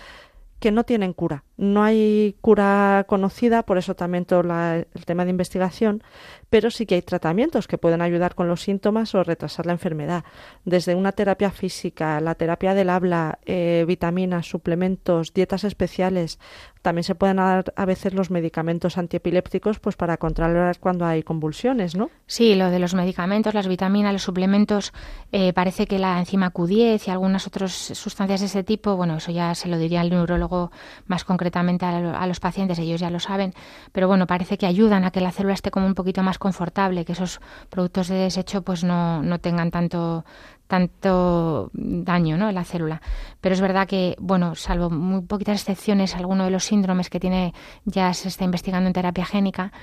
que 0.62 0.72
no 0.72 0.84
tienen 0.84 1.14
cura. 1.14 1.44
No 1.58 1.84
hay 1.84 2.38
cura 2.40 3.06
conocida, 3.10 3.64
por 3.64 3.80
eso 3.80 3.96
también 3.96 4.26
todo 4.26 4.42
el 4.42 5.06
tema 5.06 5.26
de 5.26 5.32
investigación, 5.32 6.04
pero 6.52 6.70
sí 6.70 6.86
que 6.86 6.96
hay 6.96 7.02
tratamientos 7.02 7.68
que 7.68 7.80
pueden 7.80 8.00
ayudar 8.00 8.36
con 8.36 8.48
los 8.48 8.62
síntomas 8.62 9.16
o 9.16 9.24
retrasar 9.24 9.66
la 9.66 9.72
enfermedad. 9.72 10.24
Desde 10.64 10.94
una 10.94 11.14
terapia 11.14 11.50
física, 11.50 12.22
la 12.22 12.36
terapia 12.36 12.76
del 12.76 12.92
habla, 12.92 13.40
eh, 13.48 13.86
vitaminas, 13.88 14.48
suplementos, 14.48 15.34
dietas 15.34 15.64
especiales, 15.64 16.40
también 16.82 17.04
se 17.04 17.16
pueden 17.16 17.38
dar 17.38 17.74
a 17.76 17.86
veces 17.86 18.14
los 18.14 18.32
medicamentos 18.32 18.98
antiepilépticos 18.98 19.80
pues 19.80 19.96
para 19.96 20.18
controlar 20.18 20.80
cuando 20.80 21.06
hay 21.06 21.24
convulsiones, 21.24 21.96
¿no? 21.96 22.10
Sí, 22.26 22.56
lo 22.56 22.70
de 22.70 22.80
los 22.80 22.94
medicamentos, 22.94 23.54
las 23.54 23.68
vitaminas, 23.68 24.14
los 24.14 24.24
suplementos, 24.24 24.94
eh, 25.32 25.54
parece 25.54 25.86
que 25.86 26.00
la 26.00 26.18
enzima 26.20 26.52
Q10 26.52 27.08
y 27.08 27.12
algunas 27.12 27.48
otras 27.48 27.72
sustancias 27.72 28.40
de 28.40 28.48
ese 28.48 28.64
tipo, 28.64 28.96
bueno, 28.96 29.18
eso 29.18 29.32
ya 29.32 29.54
se 29.56 29.68
lo 29.68 29.78
diría 29.78 30.02
el 30.02 30.10
neurólogo 30.10 30.72
más 31.06 31.24
concretamente 31.24 31.86
a, 31.86 32.26
los 32.28 32.40
pacientes, 32.40 32.80
ellos 32.80 33.00
ya 33.00 33.10
lo 33.10 33.20
saben, 33.20 33.54
pero 33.92 34.08
bueno, 34.08 34.28
parece 34.28 34.58
que 34.58 34.66
ayudan 34.66 35.04
a 35.04 35.12
que 35.12 35.22
la 35.22 35.32
célula 35.32 35.54
esté 35.54 35.72
como 35.72 35.86
un 35.86 35.96
poquito 35.96 36.24
más 36.24 36.40
confortable, 36.40 37.06
que 37.06 37.12
esos 37.14 37.42
productos 37.70 38.08
de 38.08 38.16
desecho 38.16 38.62
pues 38.64 38.84
no, 38.84 39.22
no 39.22 39.40
tengan 39.40 39.72
tanto 39.72 40.26
tanto 40.72 41.70
daño 41.74 42.38
¿no? 42.38 42.48
en 42.48 42.56
la 42.56 42.64
célula. 42.64 43.02
Pero 43.42 43.54
es 43.54 43.60
verdad 43.60 43.90
que, 43.90 44.16
bueno, 44.22 44.56
salvo 44.56 44.90
muy 44.90 45.20
poquitas 45.20 45.60
excepciones, 45.60 46.16
alguno 46.16 46.46
de 46.46 46.50
los 46.50 46.64
síndromes 46.64 47.10
que 47.10 47.20
tiene 47.20 47.54
ya 47.84 48.14
se 48.14 48.30
está 48.30 48.46
investigando 48.46 48.88
en 48.88 48.94
terapia 48.94 49.26
génica, 49.26 49.74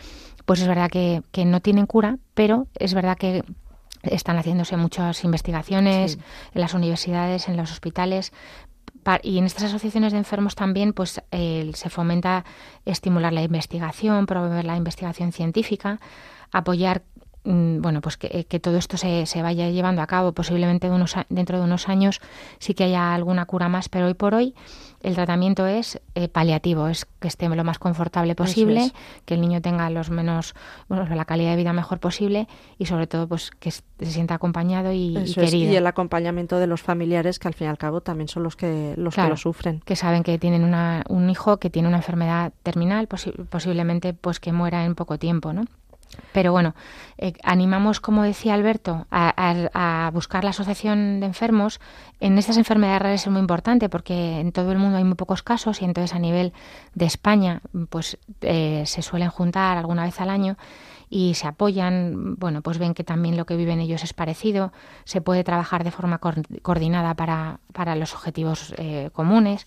pues 0.46 0.62
es 0.62 0.66
verdad 0.66 0.88
que, 0.88 1.22
que 1.31 1.44
no 1.44 1.61
tienen 1.61 1.85
cura, 1.85 2.16
pero 2.33 2.68
es 2.79 2.94
verdad 2.94 3.18
que 3.18 3.44
están 4.03 4.38
haciéndose 4.38 4.79
muchas 4.79 5.24
investigaciones 5.24 6.18
en 6.55 6.61
las 6.62 6.72
universidades, 6.72 7.51
en 7.51 7.59
los 7.59 7.70
hospitales, 7.70 8.33
y 9.22 9.38
en 9.38 9.44
estas 9.44 9.64
asociaciones 9.64 10.12
de 10.12 10.18
enfermos 10.18 10.55
también 10.55 10.94
pues 10.94 11.20
se 11.31 11.90
fomenta 11.90 12.46
estimular 12.87 13.35
la 13.35 13.42
investigación, 13.42 14.24
promover 14.24 14.64
la 14.64 14.77
investigación 14.77 15.33
científica, 15.33 16.01
apoyar 16.51 17.03
bueno, 17.44 18.01
pues 18.01 18.16
que, 18.16 18.44
todo 18.61 18.77
esto 18.77 18.96
se, 18.96 19.27
se, 19.27 19.42
vaya 19.42 19.70
llevando 19.70 20.03
a 20.03 20.07
cabo. 20.07 20.33
Posiblemente 20.33 20.90
dentro 21.29 21.59
de 21.59 21.64
unos 21.64 21.88
años 21.88 22.20
sí 22.59 22.74
que 22.74 22.85
haya 22.85 23.14
alguna 23.14 23.46
cura 23.46 23.68
más, 23.68 23.88
pero 23.88 24.07
hoy 24.07 24.14
por 24.14 24.35
hoy 24.35 24.55
el 25.01 25.14
tratamiento 25.14 25.66
es 25.66 26.01
eh, 26.14 26.29
paliativo, 26.29 26.88
es 26.88 27.07
que 27.20 27.29
esté 27.29 27.48
lo 27.48 27.62
más 27.62 27.79
confortable 27.79 28.35
posible, 28.35 28.90
que 29.24 29.35
el 29.35 29.40
niño 29.40 29.61
tenga 29.61 29.88
los 29.90 30.11
menos, 30.11 30.55
bueno, 30.88 31.07
la 31.14 31.24
calidad 31.24 31.51
de 31.51 31.57
vida 31.57 31.72
mejor 31.72 32.01
posible 32.01 32.48
y 32.79 32.87
sobre 32.87 33.07
todo 33.07 33.29
pues 33.29 33.51
que 33.53 33.70
se 33.70 33.83
sienta 34.01 34.35
acompañado 34.35 34.92
y, 34.92 35.14
querido. 35.35 35.72
y 35.72 35.77
el 35.77 35.87
acompañamiento 35.87 36.59
de 36.59 36.66
los 36.66 36.83
familiares 36.83 37.38
que 37.38 37.46
al 37.46 37.55
fin 37.55 37.68
y 37.68 37.70
al 37.70 37.79
cabo 37.79 38.01
también 38.01 38.29
son 38.29 38.42
los 38.42 38.57
que 38.57 38.94
los 38.96 39.14
que 39.14 39.29
lo 39.29 39.37
sufren. 39.37 39.81
Que 39.85 39.94
saben 39.94 40.24
que 40.24 40.37
tienen 40.38 40.64
una, 40.64 41.05
un 41.09 41.31
hijo 41.31 41.59
que 41.59 41.70
tiene 41.70 41.87
una 41.87 41.98
enfermedad 41.98 42.53
terminal, 42.64 43.07
posiblemente 43.07 44.14
pues 44.14 44.40
que 44.40 44.53
muera 44.53 44.85
en 44.85 44.96
poco 44.96 45.18
tiempo, 45.18 45.53
¿no? 45.53 45.64
Pero 46.33 46.53
bueno, 46.53 46.75
eh, 47.16 47.33
animamos, 47.42 48.01
como 48.01 48.23
decía 48.23 48.55
Alberto, 48.55 49.07
a, 49.11 50.11
buscar 50.12 50.44
la 50.44 50.51
asociación 50.51 51.21
de 51.21 51.27
enfermos. 51.27 51.81
En 52.21 52.38
estas 52.38 52.57
enfermedades 52.57 53.03
raras 53.03 53.23
es 53.27 53.31
muy 53.31 53.40
importante 53.40 53.88
porque 53.88 54.40
en 54.40 54.53
todo 54.53 54.73
el 54.73 54.79
mundo 54.79 54.99
hay 54.99 55.05
muy 55.05 55.14
pocos 55.14 55.42
casos 55.42 55.83
y 55.83 55.85
entonces 55.85 56.14
a 56.14 56.18
nivel 56.18 56.53
de 56.94 57.07
España 57.07 57.61
pues 57.90 58.18
eh, 58.40 58.83
se 58.87 59.03
suelen 59.03 59.31
juntar 59.31 59.79
alguna 59.79 60.05
vez 60.05 60.21
al 60.21 60.31
año 60.31 60.57
y 61.11 61.35
se 61.35 61.47
apoyan, 61.47 62.37
bueno, 62.37 62.62
pues 62.62 62.79
ven 62.79 62.94
que 62.94 63.05
también 63.05 63.37
lo 63.37 63.47
que 63.47 63.57
viven 63.57 63.81
ellos 63.81 64.05
es 64.05 64.12
parecido, 64.12 64.73
se 65.05 65.21
puede 65.21 65.44
trabajar 65.44 65.85
de 65.85 65.90
forma 65.90 66.18
coordinada 66.18 67.14
para, 67.14 67.61
para 67.73 67.97
los 67.97 68.14
objetivos 68.14 68.75
eh, 68.77 69.11
comunes. 69.12 69.66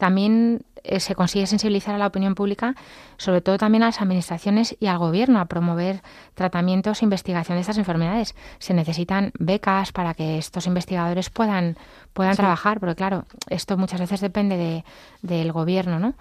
También 0.00 0.64
eh, 0.82 0.98
se 0.98 1.14
consigue 1.14 1.46
sensibilizar 1.46 1.94
a 1.94 1.98
la 1.98 2.06
opinión 2.06 2.34
pública, 2.34 2.74
sobre 3.18 3.42
todo 3.42 3.58
también 3.58 3.82
a 3.82 3.86
las 3.86 4.00
administraciones 4.00 4.74
y 4.80 4.86
al 4.86 4.96
gobierno, 4.96 5.38
a 5.38 5.44
promover 5.44 6.00
tratamientos 6.34 7.02
e 7.02 7.04
investigación 7.04 7.56
de 7.56 7.60
estas 7.60 7.76
enfermedades. 7.76 8.34
Se 8.60 8.72
necesitan 8.72 9.30
becas 9.38 9.92
para 9.92 10.14
que 10.14 10.38
estos 10.38 10.66
investigadores 10.66 11.28
puedan, 11.28 11.76
puedan 12.14 12.34
trabajar, 12.34 12.80
porque 12.80 12.94
claro, 12.94 13.26
esto 13.50 13.76
muchas 13.76 14.00
veces 14.00 14.22
depende 14.22 14.56
de, 14.56 14.84
del 15.20 15.52
gobierno, 15.52 15.98
¿no? 15.98 16.14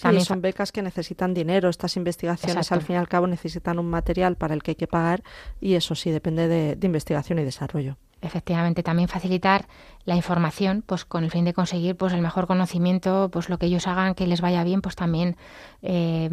También 0.00 0.24
son 0.24 0.40
becas 0.40 0.72
que 0.72 0.80
necesitan 0.80 1.34
dinero. 1.34 1.68
Estas 1.68 1.98
investigaciones, 1.98 2.72
al 2.72 2.80
fin 2.80 2.96
y 2.96 2.98
al 2.98 3.08
cabo, 3.08 3.26
necesitan 3.26 3.78
un 3.78 3.90
material 3.90 4.36
para 4.36 4.54
el 4.54 4.62
que 4.62 4.70
hay 4.70 4.76
que 4.76 4.86
pagar 4.86 5.22
y 5.60 5.74
eso 5.74 5.94
sí 5.94 6.10
depende 6.10 6.48
de 6.48 6.86
investigación 6.86 7.38
y 7.38 7.44
desarrollo 7.44 7.98
efectivamente 8.22 8.82
también 8.82 9.08
facilitar 9.08 9.66
la 10.04 10.16
información 10.16 10.82
pues 10.86 11.04
con 11.04 11.24
el 11.24 11.30
fin 11.30 11.44
de 11.44 11.52
conseguir 11.52 11.96
pues 11.96 12.12
el 12.12 12.22
mejor 12.22 12.46
conocimiento 12.46 13.28
pues 13.30 13.48
lo 13.48 13.58
que 13.58 13.66
ellos 13.66 13.86
hagan 13.86 14.14
que 14.14 14.26
les 14.26 14.40
vaya 14.40 14.64
bien 14.64 14.80
pues 14.80 14.96
también 14.96 15.36
eh, 15.82 16.30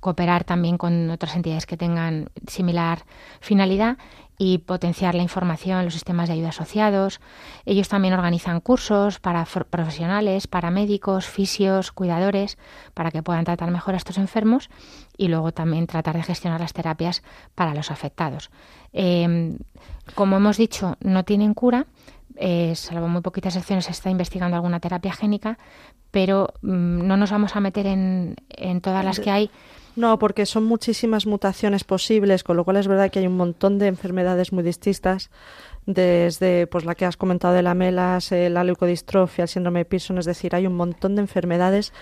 cooperar 0.00 0.44
también 0.44 0.78
con 0.78 1.10
otras 1.10 1.34
entidades 1.34 1.66
que 1.66 1.76
tengan 1.76 2.30
similar 2.46 3.04
finalidad 3.40 3.98
y 4.38 4.58
potenciar 4.58 5.14
la 5.14 5.22
información, 5.22 5.84
los 5.84 5.94
sistemas 5.94 6.28
de 6.28 6.34
ayuda 6.34 6.50
asociados. 6.50 7.20
Ellos 7.64 7.88
también 7.88 8.14
organizan 8.14 8.60
cursos 8.60 9.18
para 9.18 9.44
profesionales, 9.44 10.46
para 10.46 10.70
médicos, 10.70 11.26
fisios, 11.26 11.90
cuidadores, 11.90 12.58
para 12.92 13.10
que 13.10 13.22
puedan 13.22 13.44
tratar 13.44 13.70
mejor 13.70 13.94
a 13.94 13.96
estos 13.96 14.18
enfermos 14.18 14.68
y 15.16 15.28
luego 15.28 15.52
también 15.52 15.86
tratar 15.86 16.16
de 16.16 16.22
gestionar 16.22 16.60
las 16.60 16.74
terapias 16.74 17.22
para 17.54 17.74
los 17.74 17.90
afectados. 17.90 18.50
Em, 18.98 19.58
como 20.14 20.38
hemos 20.38 20.56
dicho, 20.56 20.96
no 21.00 21.24
tienen 21.24 21.52
cura, 21.52 21.86
eh, 22.36 22.74
salvo 22.74 23.08
muy 23.08 23.20
poquitas 23.20 23.52
secciones 23.52 23.84
se 23.84 23.90
está 23.90 24.08
investigando 24.08 24.56
alguna 24.56 24.80
terapia 24.80 25.12
génica, 25.12 25.58
pero 26.10 26.54
mm, 26.62 27.06
no 27.06 27.18
nos 27.18 27.30
vamos 27.30 27.56
a 27.56 27.60
meter 27.60 27.86
en, 27.86 28.36
todas 28.80 29.04
las 29.04 29.20
que 29.20 29.30
hay. 29.30 29.50
No, 29.96 30.18
porque 30.18 30.46
son 30.46 30.64
muchísimas 30.64 31.26
mutaciones 31.26 31.84
posibles, 31.84 32.42
con 32.42 32.56
lo 32.56 32.64
cual 32.64 32.78
es 32.78 32.88
verdad 32.88 33.10
que 33.10 33.18
hay 33.18 33.26
un 33.26 33.36
montón 33.36 33.78
de 33.78 33.88
enfermedades 33.88 34.50
muy 34.54 34.62
distintas, 34.62 35.30
desde 35.84 36.66
pues 36.66 36.86
la 36.86 36.94
que 36.94 37.04
has 37.04 37.18
comentado 37.18 37.52
de 37.52 37.62
la 37.62 37.74
melas, 37.74 38.32
eh, 38.32 38.48
la 38.48 38.64
leucodistrofia, 38.64 39.42
el 39.42 39.48
síndrome 39.48 39.80
de 39.80 39.84
Pearson, 39.84 40.16
es 40.16 40.24
decir, 40.24 40.54
hay 40.54 40.66
un 40.66 40.74
montón 40.74 41.16
de 41.16 41.20
enfermedades 41.20 41.92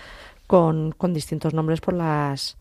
con 0.46 0.94
distintos 1.12 1.54
nombres 1.54 1.80
por 1.80 1.94
las 1.94 2.56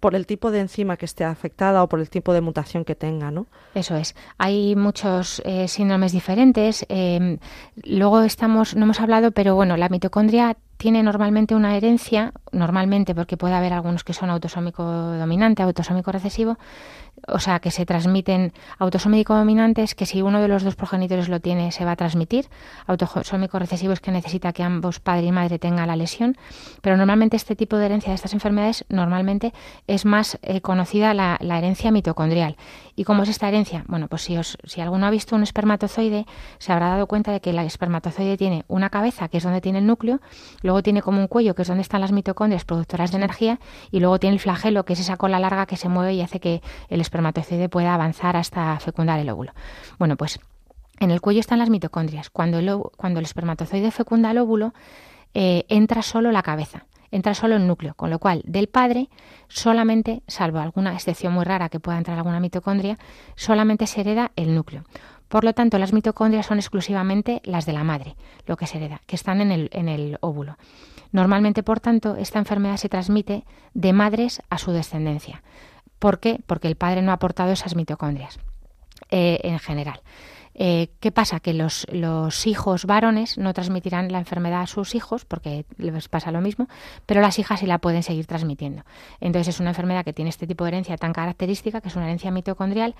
por 0.00 0.14
el 0.14 0.26
tipo 0.26 0.50
de 0.50 0.60
enzima 0.60 0.96
que 0.96 1.04
esté 1.04 1.24
afectada 1.24 1.82
o 1.82 1.88
por 1.88 2.00
el 2.00 2.08
tipo 2.08 2.32
de 2.32 2.40
mutación 2.40 2.84
que 2.84 2.94
tenga, 2.94 3.30
¿no? 3.30 3.46
Eso 3.74 3.96
es. 3.96 4.16
Hay 4.38 4.74
muchos 4.74 5.42
eh, 5.44 5.68
síndromes 5.68 6.12
diferentes. 6.12 6.86
Eh, 6.88 7.38
luego 7.84 8.22
estamos, 8.22 8.74
no 8.74 8.84
hemos 8.84 9.00
hablado, 9.00 9.30
pero 9.30 9.54
bueno, 9.54 9.76
la 9.76 9.90
mitocondria 9.90 10.56
tiene 10.78 11.02
normalmente 11.02 11.54
una 11.54 11.76
herencia, 11.76 12.32
normalmente 12.52 13.14
porque 13.14 13.36
puede 13.36 13.52
haber 13.52 13.74
algunos 13.74 14.02
que 14.02 14.14
son 14.14 14.30
autosómico 14.30 14.82
dominante, 14.82 15.62
autosómico 15.62 16.10
recesivo, 16.10 16.56
o 17.26 17.38
sea, 17.38 17.60
que 17.60 17.70
se 17.70 17.86
transmiten 17.86 18.52
autosómico 18.78 19.34
dominantes, 19.34 19.94
que 19.94 20.06
si 20.06 20.22
uno 20.22 20.40
de 20.40 20.48
los 20.48 20.62
dos 20.62 20.76
progenitores 20.76 21.28
lo 21.28 21.40
tiene, 21.40 21.72
se 21.72 21.84
va 21.84 21.92
a 21.92 21.96
transmitir. 21.96 22.46
Autosómico 22.86 23.58
recesivo 23.58 23.92
es 23.92 24.00
que 24.00 24.10
necesita 24.10 24.52
que 24.52 24.62
ambos 24.62 25.00
padre 25.00 25.26
y 25.26 25.32
madre 25.32 25.58
tengan 25.58 25.88
la 25.88 25.96
lesión, 25.96 26.36
pero 26.80 26.96
normalmente 26.96 27.36
este 27.36 27.56
tipo 27.56 27.76
de 27.76 27.86
herencia 27.86 28.10
de 28.10 28.14
estas 28.16 28.32
enfermedades, 28.32 28.84
normalmente 28.88 29.52
es 29.86 30.04
más 30.04 30.38
eh, 30.42 30.60
conocida 30.60 31.14
la, 31.14 31.38
herencia 31.40 31.90
mitocondrial. 31.90 32.56
¿Y 32.96 33.04
cómo 33.04 33.22
es 33.22 33.28
esta 33.28 33.48
herencia? 33.48 33.84
Bueno, 33.86 34.08
pues 34.08 34.22
si, 34.22 34.36
os, 34.36 34.58
si 34.64 34.80
alguno 34.80 35.06
ha 35.06 35.10
visto 35.10 35.34
un 35.36 35.42
espermatozoide, 35.42 36.26
se 36.58 36.72
habrá 36.72 36.88
dado 36.88 37.06
cuenta 37.06 37.32
de 37.32 37.40
que 37.40 37.50
el 37.50 37.58
espermatozoide 37.58 38.36
tiene 38.36 38.64
una 38.68 38.90
cabeza, 38.90 39.28
que 39.28 39.38
es 39.38 39.44
donde 39.44 39.60
tiene 39.60 39.78
el 39.78 39.86
núcleo, 39.86 40.20
luego 40.62 40.82
tiene 40.82 41.02
como 41.02 41.20
un 41.20 41.26
cuello, 41.26 41.54
que 41.54 41.62
es 41.62 41.68
donde 41.68 41.82
están 41.82 42.00
las 42.00 42.12
mitocondrias 42.12 42.64
productoras 42.64 43.10
de 43.10 43.18
energía, 43.18 43.58
y 43.90 44.00
luego 44.00 44.18
tiene 44.18 44.34
el 44.34 44.40
flagelo, 44.40 44.84
que 44.84 44.94
es 44.94 45.00
esa 45.00 45.16
cola 45.16 45.38
larga 45.38 45.66
que 45.66 45.76
se 45.76 45.88
mueve 45.88 46.14
y 46.14 46.22
hace 46.22 46.40
que 46.40 46.62
el 46.88 47.00
espermatozoide 47.10 47.68
pueda 47.68 47.92
avanzar 47.92 48.36
hasta 48.36 48.78
fecundar 48.78 49.18
el 49.18 49.28
óvulo. 49.30 49.52
Bueno, 49.98 50.16
pues 50.16 50.38
en 51.00 51.10
el 51.10 51.20
cuello 51.20 51.40
están 51.40 51.58
las 51.58 51.70
mitocondrias. 51.70 52.30
Cuando 52.30 52.58
el, 52.60 52.72
cuando 52.96 53.18
el 53.18 53.26
espermatozoide 53.26 53.90
fecunda 53.90 54.30
el 54.30 54.38
óvulo, 54.38 54.72
eh, 55.34 55.64
entra 55.68 56.02
solo 56.02 56.30
la 56.30 56.42
cabeza 56.42 56.86
entra 57.12 57.34
solo 57.34 57.56
el 57.56 57.66
núcleo, 57.66 57.94
con 57.94 58.08
lo 58.08 58.20
cual 58.20 58.42
del 58.44 58.68
padre 58.68 59.08
solamente, 59.48 60.22
salvo 60.28 60.60
alguna 60.60 60.94
excepción 60.94 61.32
muy 61.32 61.44
rara 61.44 61.68
que 61.68 61.80
pueda 61.80 61.98
entrar 61.98 62.16
alguna 62.16 62.38
mitocondria, 62.38 62.98
solamente 63.34 63.88
se 63.88 64.02
hereda 64.02 64.30
el 64.36 64.54
núcleo. 64.54 64.84
Por 65.28 65.44
lo 65.44 65.52
tanto, 65.52 65.78
las 65.78 65.92
mitocondrias 65.92 66.46
son 66.46 66.58
exclusivamente 66.58 67.40
las 67.44 67.66
de 67.66 67.72
la 67.72 67.84
madre, 67.84 68.16
lo 68.46 68.56
que 68.56 68.66
se 68.66 68.78
hereda, 68.78 69.00
que 69.06 69.16
están 69.16 69.40
en 69.40 69.52
el, 69.52 69.70
en 69.72 69.88
el 69.88 70.18
óvulo. 70.20 70.56
Normalmente, 71.12 71.62
por 71.62 71.80
tanto, 71.80 72.16
esta 72.16 72.38
enfermedad 72.38 72.76
se 72.76 72.88
transmite 72.88 73.44
de 73.74 73.92
madres 73.92 74.42
a 74.48 74.58
su 74.58 74.72
descendencia. 74.72 75.42
¿Por 76.00 76.18
qué? 76.18 76.40
Porque 76.46 76.66
el 76.66 76.74
padre 76.74 77.02
no 77.02 77.12
ha 77.12 77.14
aportado 77.14 77.52
esas 77.52 77.76
mitocondrias 77.76 78.40
eh, 79.10 79.38
en 79.44 79.60
general. 79.60 80.00
Eh, 80.54 80.90
¿Qué 81.00 81.12
pasa? 81.12 81.40
Que 81.40 81.54
los, 81.54 81.86
los, 81.90 82.46
hijos 82.46 82.84
varones 82.84 83.38
no 83.38 83.54
transmitirán 83.54 84.10
la 84.10 84.18
enfermedad 84.18 84.62
a 84.62 84.66
sus 84.66 84.94
hijos, 84.94 85.24
porque 85.24 85.64
les 85.78 86.08
pasa 86.08 86.32
lo 86.32 86.40
mismo, 86.40 86.68
pero 87.06 87.20
las 87.20 87.38
hijas 87.38 87.60
sí 87.60 87.66
la 87.66 87.78
pueden 87.78 88.02
seguir 88.02 88.26
transmitiendo. 88.26 88.82
Entonces 89.20 89.54
es 89.54 89.60
una 89.60 89.70
enfermedad 89.70 90.04
que 90.04 90.12
tiene 90.12 90.28
este 90.28 90.46
tipo 90.46 90.64
de 90.64 90.68
herencia 90.68 90.96
tan 90.96 91.12
característica, 91.12 91.80
que 91.80 91.88
es 91.88 91.96
una 91.96 92.06
herencia 92.06 92.30
mitocondrial, 92.30 92.94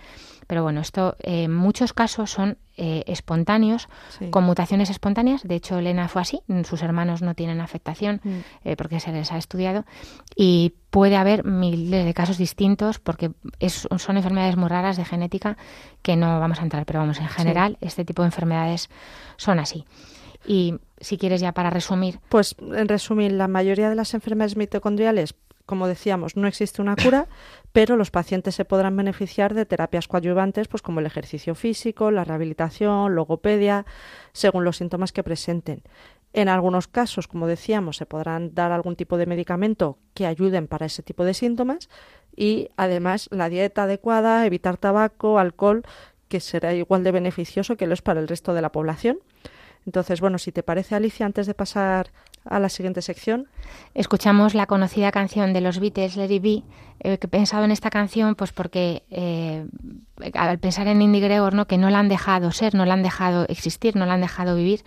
pero 0.47 0.63
bueno, 0.63 0.81
esto 0.81 1.17
eh, 1.21 1.45
en 1.45 1.55
muchos 1.55 1.93
casos 1.93 2.31
son 2.31 2.57
eh, 2.79 3.05
espontáneos, 3.07 3.89
con 4.31 4.45
mutaciones 4.45 4.89
espontáneas. 4.89 5.43
De 5.43 5.57
hecho, 5.57 5.79
Elena 5.79 6.09
fue 6.09 6.23
así, 6.23 6.41
sus 6.65 6.83
hermanos 6.83 7.21
no 7.21 7.35
tienen 7.35 7.61
afectación 7.61 8.23
mm. 8.25 8.73
porque 8.79 9.01
se 9.01 9.13
les 9.13 9.33
ha 9.33 9.37
estudiado. 9.37 9.85
Y 10.35 10.73
puede 10.91 11.17
haber 11.17 11.45
miles 11.45 12.05
de 12.05 12.15
casos 12.15 12.37
distintos 12.37 12.99
porque 12.99 13.31
son 13.61 14.17
enfermedades 14.17 14.57
muy 14.57 14.69
raras 14.69 14.97
de 14.97 15.05
genética 15.05 15.57
que 16.03 16.17
no 16.17 16.41
vamos 16.41 16.61
a 16.61 16.63
entrar, 16.63 16.85
pero 16.85 16.99
vamos, 16.99 17.19
en 17.19 17.29
general 17.29 17.79
este 17.81 18.05
tipo 18.05 18.23
de 18.23 18.27
enfermedades 18.27 18.91
son 19.37 19.59
así. 19.61 19.85
Y 20.47 20.79
si 21.01 21.17
quieres 21.17 21.41
ya 21.41 21.53
para 21.53 21.71
resumir. 21.71 22.19
Pues 22.29 22.57
en 22.61 22.89
resumir, 22.89 23.33
la 23.33 23.49
mayoría 23.49 23.89
de 23.89 23.95
las 23.95 24.15
enfermedades 24.15 24.57
mitocondriales, 24.57 25.35
como 25.67 25.87
decíamos, 25.87 26.37
no 26.37 26.49
existe 26.49 26.83
una 26.83 26.97
cura, 26.97 27.29
pero 27.73 27.97
los 27.97 28.11
pacientes 28.11 28.55
se 28.55 28.65
podrán 28.65 28.97
beneficiar 28.97 29.55
de 29.55 29.67
terapias 29.67 30.09
coadyuvantes, 30.09 30.67
pues 30.67 30.83
como 30.83 31.01
el 31.01 31.07
ejercicio 31.07 31.55
físico, 31.55 32.11
la 32.11 32.25
rehabilitación, 32.25 33.15
logopedia, 33.15 33.87
según 34.33 34.65
los 34.65 34.79
síntomas 34.79 35.13
que 35.13 35.23
presenten. 35.23 35.83
En 36.33 36.49
algunos 36.49 36.87
casos, 36.87 37.27
como 37.27 37.47
decíamos, 37.47 37.97
se 37.97 38.07
podrán 38.07 38.55
dar 38.55 38.73
algún 38.73 38.97
tipo 38.97 39.17
de 39.17 39.27
medicamento 39.27 39.99
que 40.15 40.27
ayuden 40.27 40.69
para 40.69 40.87
ese 40.87 41.03
tipo 41.03 41.25
de 41.25 41.35
síntomas 41.35 41.89
y 42.37 42.69
además 42.77 43.29
la 43.33 43.49
dieta 43.49 43.85
adecuada, 43.85 44.47
evitar 44.47 44.77
tabaco, 44.77 45.39
alcohol, 45.39 45.83
que 46.29 46.41
será 46.41 46.73
igual 46.75 47.03
de 47.03 47.11
beneficioso 47.11 47.77
que 47.77 47.87
lo 47.89 47.95
es 47.95 48.03
para 48.03 48.21
el 48.21 48.29
resto 48.29 48.55
de 48.55 48.63
la 48.63 48.71
población. 48.71 49.19
Entonces, 49.87 50.21
bueno, 50.21 50.39
si 50.39 50.53
te 50.53 50.63
parece, 50.63 50.95
Alicia, 50.95 51.27
antes 51.27 51.47
de 51.47 51.55
pasar 51.55 52.11
a 52.45 52.59
la 52.59 52.69
siguiente 52.69 53.03
sección. 53.03 53.49
Escuchamos 53.95 54.55
la 54.55 54.67
conocida 54.67 55.13
canción 55.13 55.53
de 55.53 55.61
los 55.61 55.79
Beatles, 55.79 56.17
It 56.17 56.43
Be, 56.43 56.63
eh, 57.01 57.19
que 57.19 57.27
he 57.27 57.29
pensado 57.29 57.65
en 57.65 57.71
esta 57.71 57.91
canción 57.91 58.35
pues 58.35 58.53
porque 58.53 59.05
eh, 59.11 59.67
al 60.35 60.59
pensar 60.59 60.87
en 60.87 61.03
Indy 61.03 61.21
Gregor, 61.21 61.55
¿no? 61.55 61.67
que 61.67 61.79
no 61.79 61.91
la 61.91 61.99
han 61.99 62.09
dejado 62.09 62.51
ser, 62.53 62.75
no 62.75 62.87
la 62.87 62.95
han 62.95 63.03
dejado 63.03 63.47
existir, 63.49 63.97
no 63.97 64.07
la 64.07 64.15
han 64.15 64.21
dejado 64.21 64.57
vivir, 64.57 64.85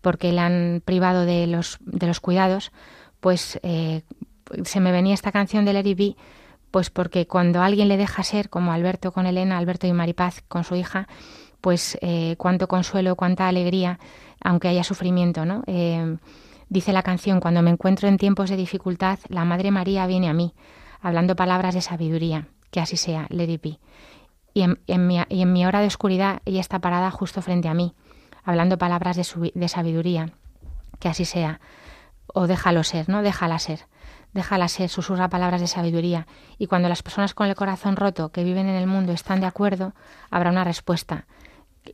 porque 0.00 0.32
le 0.32 0.40
han 0.40 0.82
privado 0.84 1.24
de 1.24 1.46
los, 1.46 1.78
de 1.80 2.06
los 2.06 2.20
cuidados, 2.20 2.72
pues 3.20 3.58
eh, 3.62 4.02
se 4.64 4.80
me 4.80 4.92
venía 4.92 5.14
esta 5.14 5.32
canción 5.32 5.64
de 5.64 5.72
Larry 5.72 5.94
B, 5.94 6.16
pues 6.70 6.90
porque 6.90 7.26
cuando 7.26 7.62
alguien 7.62 7.88
le 7.88 7.96
deja 7.96 8.22
ser, 8.22 8.50
como 8.50 8.72
Alberto 8.72 9.12
con 9.12 9.26
Elena, 9.26 9.58
Alberto 9.58 9.86
y 9.86 9.92
Maripaz 9.92 10.42
con 10.48 10.64
su 10.64 10.76
hija, 10.76 11.08
pues 11.60 11.98
eh, 12.02 12.36
cuánto 12.38 12.68
consuelo, 12.68 13.16
cuánta 13.16 13.48
alegría, 13.48 13.98
aunque 14.42 14.68
haya 14.68 14.84
sufrimiento, 14.84 15.44
¿no? 15.44 15.62
Eh, 15.66 16.16
dice 16.68 16.92
la 16.92 17.02
canción, 17.02 17.40
cuando 17.40 17.62
me 17.62 17.70
encuentro 17.70 18.08
en 18.08 18.18
tiempos 18.18 18.50
de 18.50 18.56
dificultad, 18.56 19.18
la 19.28 19.44
Madre 19.44 19.70
María 19.70 20.06
viene 20.06 20.28
a 20.28 20.34
mí, 20.34 20.54
hablando 21.00 21.36
palabras 21.36 21.74
de 21.74 21.80
sabiduría, 21.80 22.48
que 22.70 22.80
así 22.80 22.96
sea, 22.96 23.26
Lady 23.30 23.56
B. 23.56 23.78
Y 24.54 24.62
en, 24.62 25.06
mi, 25.06 25.18
y 25.28 25.42
en 25.42 25.52
mi 25.52 25.66
hora 25.66 25.80
de 25.80 25.86
oscuridad 25.86 26.40
ella 26.44 26.60
está 26.60 26.80
parada 26.80 27.10
justo 27.10 27.42
frente 27.42 27.68
a 27.68 27.74
mí, 27.74 27.94
hablando 28.48 28.78
palabras 28.78 29.14
de, 29.14 29.68
sabiduría, 29.68 30.30
que 31.00 31.08
así 31.10 31.26
sea, 31.26 31.60
o 32.28 32.46
déjalo 32.46 32.82
ser, 32.82 33.06
¿no? 33.06 33.20
Déjala 33.20 33.58
ser, 33.58 33.80
déjala 34.32 34.68
ser, 34.68 34.88
susurra 34.88 35.28
palabras 35.28 35.60
de 35.60 35.66
sabiduría, 35.66 36.26
y 36.56 36.66
cuando 36.66 36.88
las 36.88 37.02
personas 37.02 37.34
con 37.34 37.46
el 37.46 37.54
corazón 37.54 37.96
roto 37.96 38.30
que 38.30 38.44
viven 38.44 38.66
en 38.66 38.76
el 38.76 38.86
mundo 38.86 39.12
están 39.12 39.40
de 39.40 39.46
acuerdo, 39.46 39.92
habrá 40.30 40.48
una 40.48 40.64
respuesta, 40.64 41.26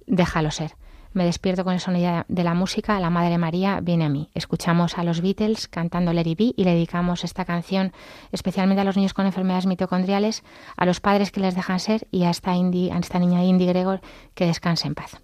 déjalo 0.07 0.53
ser. 0.53 0.77
Me 1.13 1.25
despierto 1.25 1.65
con 1.65 1.75
el 1.75 1.81
sonido 1.81 2.25
de 2.29 2.45
la 2.45 2.55
música, 2.55 3.01
la 3.01 3.11
Madre 3.11 3.37
María 3.37 3.81
viene 3.81 4.05
a 4.05 4.09
mí. 4.09 4.31
Escuchamos 4.35 4.97
a 4.97 5.03
los 5.03 5.23
Beatles 5.23 5.67
cantando 5.67 6.13
Larry 6.13 6.37
B 6.37 6.55
y 6.57 6.65
le 6.65 6.75
dedicamos 6.75 7.25
esta 7.25 7.45
canción 7.45 7.93
especialmente 8.31 8.81
a 8.81 8.85
los 8.85 8.97
niños 8.97 9.15
con 9.15 9.27
enfermedades 9.27 9.67
mitocondriales, 9.67 10.45
a 10.77 10.87
los 10.87 11.01
padres 11.01 11.31
que 11.31 11.41
les 11.41 11.55
dejan 11.55 11.79
ser 11.79 12.07
y 12.13 12.25
a 12.25 12.31
esta, 12.31 12.53
a 12.53 12.99
esta 12.99 13.19
niña 13.21 13.45
Indy 13.45 13.67
Gregor 13.67 14.01
que 14.35 14.47
descanse 14.47 14.89
en 14.89 14.97
paz. 14.97 15.24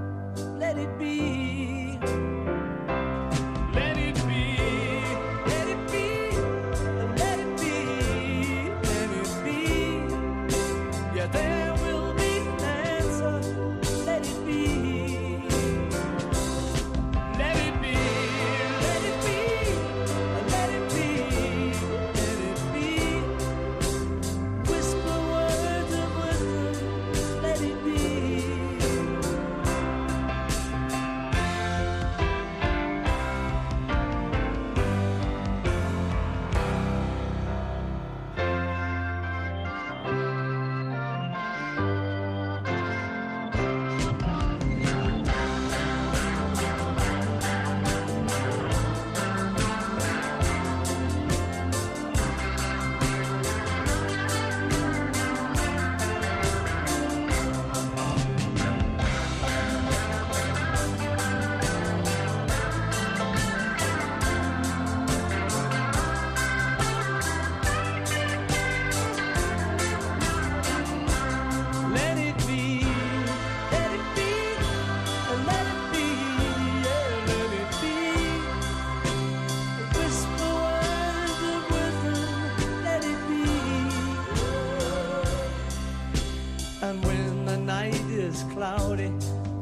let 0.73 0.77
it 0.77 0.97
be. 0.97 1.80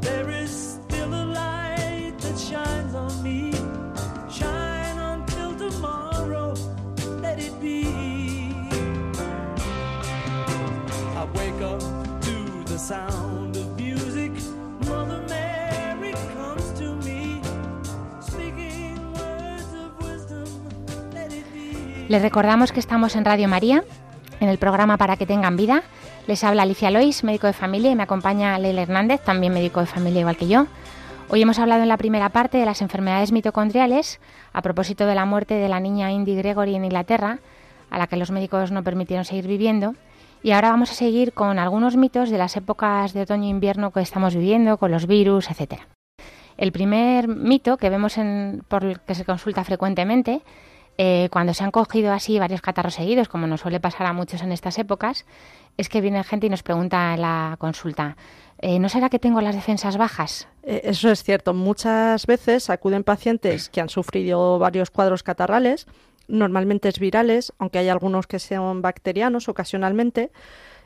There 0.01 0.29
is 0.29 0.51
still 0.51 1.13
a 1.13 1.25
light 1.25 2.13
that 2.19 2.37
shines 2.37 2.93
on 2.93 3.23
me. 3.23 3.53
Shine 4.29 4.99
until 4.99 5.55
tomorrow, 5.57 6.53
let 7.19 7.39
it 7.39 7.59
be. 7.59 7.85
I 11.15 11.25
wake 11.33 11.61
up 11.61 11.81
to 12.21 12.63
the 12.65 12.77
sound 12.77 13.57
of 13.57 13.79
music. 13.79 14.31
Les 22.09 22.23
recordamos 22.23 22.71
que 22.71 22.79
estamos 22.79 23.15
en 23.15 23.23
Radio 23.23 23.47
María, 23.47 23.83
en 24.39 24.49
el 24.49 24.57
programa 24.57 24.97
Para 24.97 25.15
que 25.15 25.27
tengan 25.27 25.55
vida. 25.55 25.83
Les 26.29 26.43
habla 26.43 26.61
Alicia 26.61 26.91
Lois, 26.91 27.23
médico 27.23 27.47
de 27.47 27.53
familia, 27.53 27.89
y 27.89 27.95
me 27.95 28.03
acompaña 28.03 28.59
Leila 28.59 28.83
Hernández, 28.83 29.19
también 29.21 29.51
médico 29.51 29.79
de 29.79 29.87
familia 29.87 30.19
igual 30.19 30.37
que 30.37 30.47
yo. 30.47 30.67
Hoy 31.27 31.41
hemos 31.41 31.57
hablado 31.57 31.81
en 31.81 31.89
la 31.89 31.97
primera 31.97 32.29
parte 32.29 32.59
de 32.59 32.67
las 32.67 32.83
enfermedades 32.83 33.31
mitocondriales 33.31 34.19
a 34.53 34.61
propósito 34.61 35.07
de 35.07 35.15
la 35.15 35.25
muerte 35.25 35.55
de 35.55 35.67
la 35.67 35.79
niña 35.79 36.11
Indy 36.11 36.35
Gregory 36.35 36.75
en 36.75 36.85
Inglaterra, 36.85 37.39
a 37.89 37.97
la 37.97 38.05
que 38.05 38.15
los 38.15 38.29
médicos 38.29 38.71
no 38.71 38.83
permitieron 38.83 39.25
seguir 39.25 39.47
viviendo. 39.47 39.95
Y 40.43 40.51
ahora 40.51 40.69
vamos 40.69 40.91
a 40.91 40.93
seguir 40.93 41.33
con 41.33 41.57
algunos 41.57 41.97
mitos 41.97 42.29
de 42.29 42.37
las 42.37 42.55
épocas 42.55 43.13
de 43.13 43.21
otoño 43.21 43.45
e 43.45 43.49
invierno 43.49 43.89
que 43.89 44.01
estamos 44.01 44.35
viviendo, 44.35 44.77
con 44.77 44.91
los 44.91 45.07
virus, 45.07 45.49
etcétera. 45.49 45.87
El 46.57 46.71
primer 46.71 47.27
mito 47.27 47.77
que 47.77 47.89
vemos 47.89 48.19
en, 48.19 48.61
por 48.67 48.85
el 48.85 48.99
que 48.99 49.15
se 49.15 49.25
consulta 49.25 49.63
frecuentemente, 49.63 50.43
eh, 51.01 51.29
cuando 51.31 51.53
se 51.53 51.63
han 51.63 51.71
cogido 51.71 52.11
así 52.11 52.39
varios 52.39 52.59
catarros 52.59 52.95
seguidos, 52.95 53.29
como 53.29 53.47
nos 53.47 53.61
suele 53.61 53.79
pasar 53.79 54.05
a 54.05 54.11
muchos 54.11 54.41
en 54.41 54.51
estas 54.51 54.77
épocas, 54.79 55.25
es 55.77 55.87
que 55.87 56.01
viene 56.01 56.21
gente 56.25 56.47
y 56.47 56.49
nos 56.49 56.61
pregunta 56.61 57.13
en 57.13 57.21
la 57.21 57.55
consulta, 57.57 58.17
eh, 58.57 58.79
¿no 58.79 58.89
será 58.89 59.07
que 59.07 59.17
tengo 59.17 59.39
las 59.39 59.55
defensas 59.55 59.95
bajas? 59.95 60.49
Eh, 60.61 60.81
eso 60.83 61.09
es 61.09 61.23
cierto. 61.23 61.53
Muchas 61.53 62.27
veces 62.27 62.69
acuden 62.69 63.05
pacientes 63.05 63.69
que 63.69 63.79
han 63.79 63.87
sufrido 63.87 64.59
varios 64.59 64.91
cuadros 64.91 65.23
catarrales, 65.23 65.87
normalmente 66.27 66.89
es 66.89 66.99
virales, 66.99 67.53
aunque 67.59 67.79
hay 67.79 67.87
algunos 67.87 68.27
que 68.27 68.39
sean 68.39 68.81
bacterianos 68.81 69.47
ocasionalmente, 69.47 70.33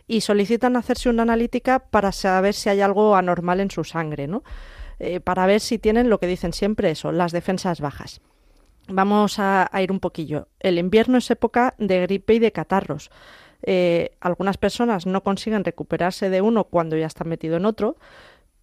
y 0.06 0.22
solicitan 0.22 0.76
hacerse 0.76 1.10
una 1.10 1.24
analítica 1.24 1.80
para 1.80 2.12
saber 2.12 2.54
si 2.54 2.70
hay 2.70 2.82
algo 2.82 3.16
anormal 3.16 3.62
en 3.62 3.72
su 3.72 3.84
sangre, 3.84 4.28
¿no? 4.28 4.44
Para 5.24 5.48
ver 5.48 5.60
si 5.60 5.80
tienen 5.80 6.10
lo 6.10 6.20
que 6.20 6.28
dicen 6.28 6.54
siempre 6.54 6.92
eso, 6.92 7.12
las 7.12 7.32
defensas 7.32 7.82
bajas. 7.82 8.22
Vamos 8.88 9.40
a 9.40 9.70
ir 9.82 9.92
un 9.92 10.00
poquillo. 10.00 10.50
El 10.60 10.78
invierno 10.78 11.18
es 11.18 11.32
época 11.32 11.74
de 11.78 12.02
gripe 12.02 12.34
y 12.36 12.40
de 12.40 12.52
catarros. 12.52 13.10
Eh, 13.64 14.12
algunas 14.20 14.58
personas 14.58 15.06
no 15.06 15.24
consiguen 15.24 15.64
recuperarse 15.64 16.30
de 16.30 16.42
uno 16.42 16.66
cuando 16.66 16.98
ya 16.98 17.08
está 17.08 17.24
metido 17.24 17.56
en 17.56 17.66
otro, 17.66 17.96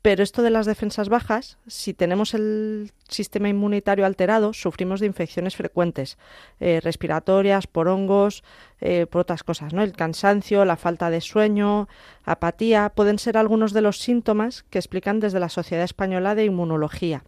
pero 0.02 0.22
esto 0.22 0.42
de 0.42 0.50
las 0.50 0.64
defensas 0.64 1.10
bajas, 1.10 1.58
si 1.66 1.92
tenemos 1.92 2.32
el 2.32 2.92
sistema 3.08 3.50
inmunitario 3.50 4.06
alterado, 4.06 4.54
sufrimos 4.54 5.00
de 5.00 5.06
infecciones 5.06 5.56
frecuentes, 5.56 6.16
eh, 6.58 6.80
respiratorias, 6.82 7.66
por 7.66 7.88
hongos, 7.88 8.42
eh, 8.80 9.06
por 9.06 9.22
otras 9.22 9.42
cosas, 9.42 9.74
¿no? 9.74 9.82
El 9.82 9.92
cansancio, 9.92 10.64
la 10.64 10.76
falta 10.76 11.10
de 11.10 11.20
sueño, 11.20 11.88
apatía, 12.24 12.92
pueden 12.94 13.18
ser 13.18 13.36
algunos 13.36 13.74
de 13.74 13.82
los 13.82 13.98
síntomas 13.98 14.64
que 14.70 14.78
explican 14.78 15.20
desde 15.20 15.40
la 15.40 15.50
Sociedad 15.50 15.84
Española 15.84 16.34
de 16.34 16.46
Inmunología. 16.46 17.24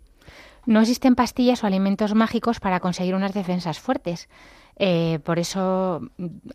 No 0.67 0.81
existen 0.81 1.15
pastillas 1.15 1.65
o 1.65 1.67
alimentos 1.67 2.15
mágicos 2.15 2.61
para 2.61 2.81
conseguir 2.81 3.15
unas 3.15 3.35
defensas 3.35 3.81
fuertes. 3.81 4.29
Eh, 4.77 5.19
por 5.25 5.39
eso, 5.39 6.01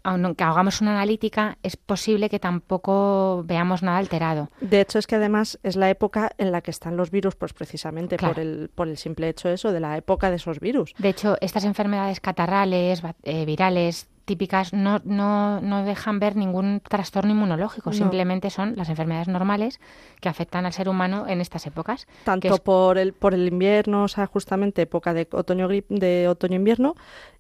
aunque 0.04 0.44
hagamos 0.44 0.82
una 0.82 0.92
analítica, 0.92 1.58
es 1.62 1.78
posible 1.78 2.30
que 2.30 2.40
tampoco 2.40 3.44
veamos 3.46 3.84
nada 3.84 4.00
alterado. 4.00 4.50
De 4.60 4.82
hecho, 4.82 5.00
es 5.00 5.08
que 5.08 5.16
además 5.16 5.60
es 5.64 5.76
la 5.76 5.90
época 5.90 6.32
en 6.38 6.52
la 6.52 6.62
que 6.62 6.72
están 6.72 6.98
los 6.98 7.12
virus, 7.12 7.36
pues 7.36 7.54
precisamente 7.54 8.18
por, 8.18 8.40
el, 8.40 8.70
por 8.74 8.88
el 8.88 8.98
simple 8.98 9.30
hecho 9.30 9.50
de 9.50 9.56
eso, 9.56 9.72
de 9.72 9.80
la 9.80 9.98
época 9.98 10.30
de 10.30 10.38
esos 10.38 10.60
virus. 10.60 10.94
De 10.98 11.10
hecho, 11.10 11.38
estas 11.42 11.64
enfermedades 11.64 12.20
catarrales, 12.20 13.02
eh, 13.24 13.46
virales, 13.46 14.10
típicas 14.28 14.74
no, 14.74 15.00
no, 15.06 15.62
no 15.62 15.84
dejan 15.86 16.20
ver 16.20 16.36
ningún 16.36 16.82
trastorno 16.82 17.32
inmunológico, 17.32 17.94
simplemente 17.94 18.50
son 18.50 18.76
las 18.76 18.90
enfermedades 18.90 19.30
normales 19.30 19.80
que 20.20 20.28
afectan 20.28 20.66
al 20.66 20.74
ser 20.74 20.90
humano 20.90 21.26
en 21.28 21.40
estas 21.40 21.66
épocas. 21.66 22.08
Tanto 22.26 22.58
por 22.58 22.98
el 22.98 23.14
por 23.14 23.34
el 23.34 23.48
invierno, 23.48 24.04
o 24.04 24.08
sea, 24.10 24.28
justamente 24.28 24.82
época 24.82 25.14
de 25.14 25.28
otoño 25.32 25.70
de 25.70 26.28
otoño 26.28 26.58
invierno 26.58 26.96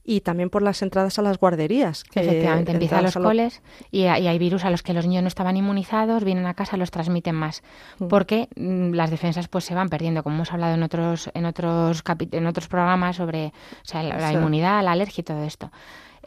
y 0.06 0.22
también 0.22 0.50
por 0.50 0.62
las 0.62 0.82
entradas 0.82 1.20
a 1.20 1.22
las 1.22 1.38
guarderías. 1.38 2.06
Que 2.06 2.22
Efectivamente, 2.22 2.72
empiezan 2.72 3.04
los 3.04 3.16
coles 3.16 3.62
y, 3.92 4.04
hay 4.06 4.40
virus 4.40 4.64
a 4.64 4.70
los 4.70 4.82
que 4.82 4.94
los 4.94 5.06
niños 5.06 5.24
no 5.24 5.28
estaban 5.28 5.58
inmunizados, 5.58 6.24
vienen 6.24 6.46
a 6.46 6.54
casa, 6.54 6.78
los 6.78 6.90
transmiten 6.90 7.36
más, 7.36 7.62
mm. 8.00 8.08
porque 8.08 8.48
mm, 8.56 8.94
las 8.94 9.12
defensas 9.12 9.50
pues 9.50 9.66
se 9.66 9.76
van 9.76 9.90
perdiendo, 9.90 10.24
como 10.24 10.38
hemos 10.38 10.54
hablado 10.54 10.74
en 10.76 10.84
otros 10.84 11.30
en 11.34 11.46
otros 11.46 12.02
en 12.32 12.48
otros 12.48 12.70
programas 12.70 13.18
sobre 13.18 13.52
la, 13.94 14.32
inmunidad, 14.32 14.82
la 14.84 14.94
alergia 14.94 15.22
y 15.22 15.26
todo 15.26 15.44
esto. 15.44 15.70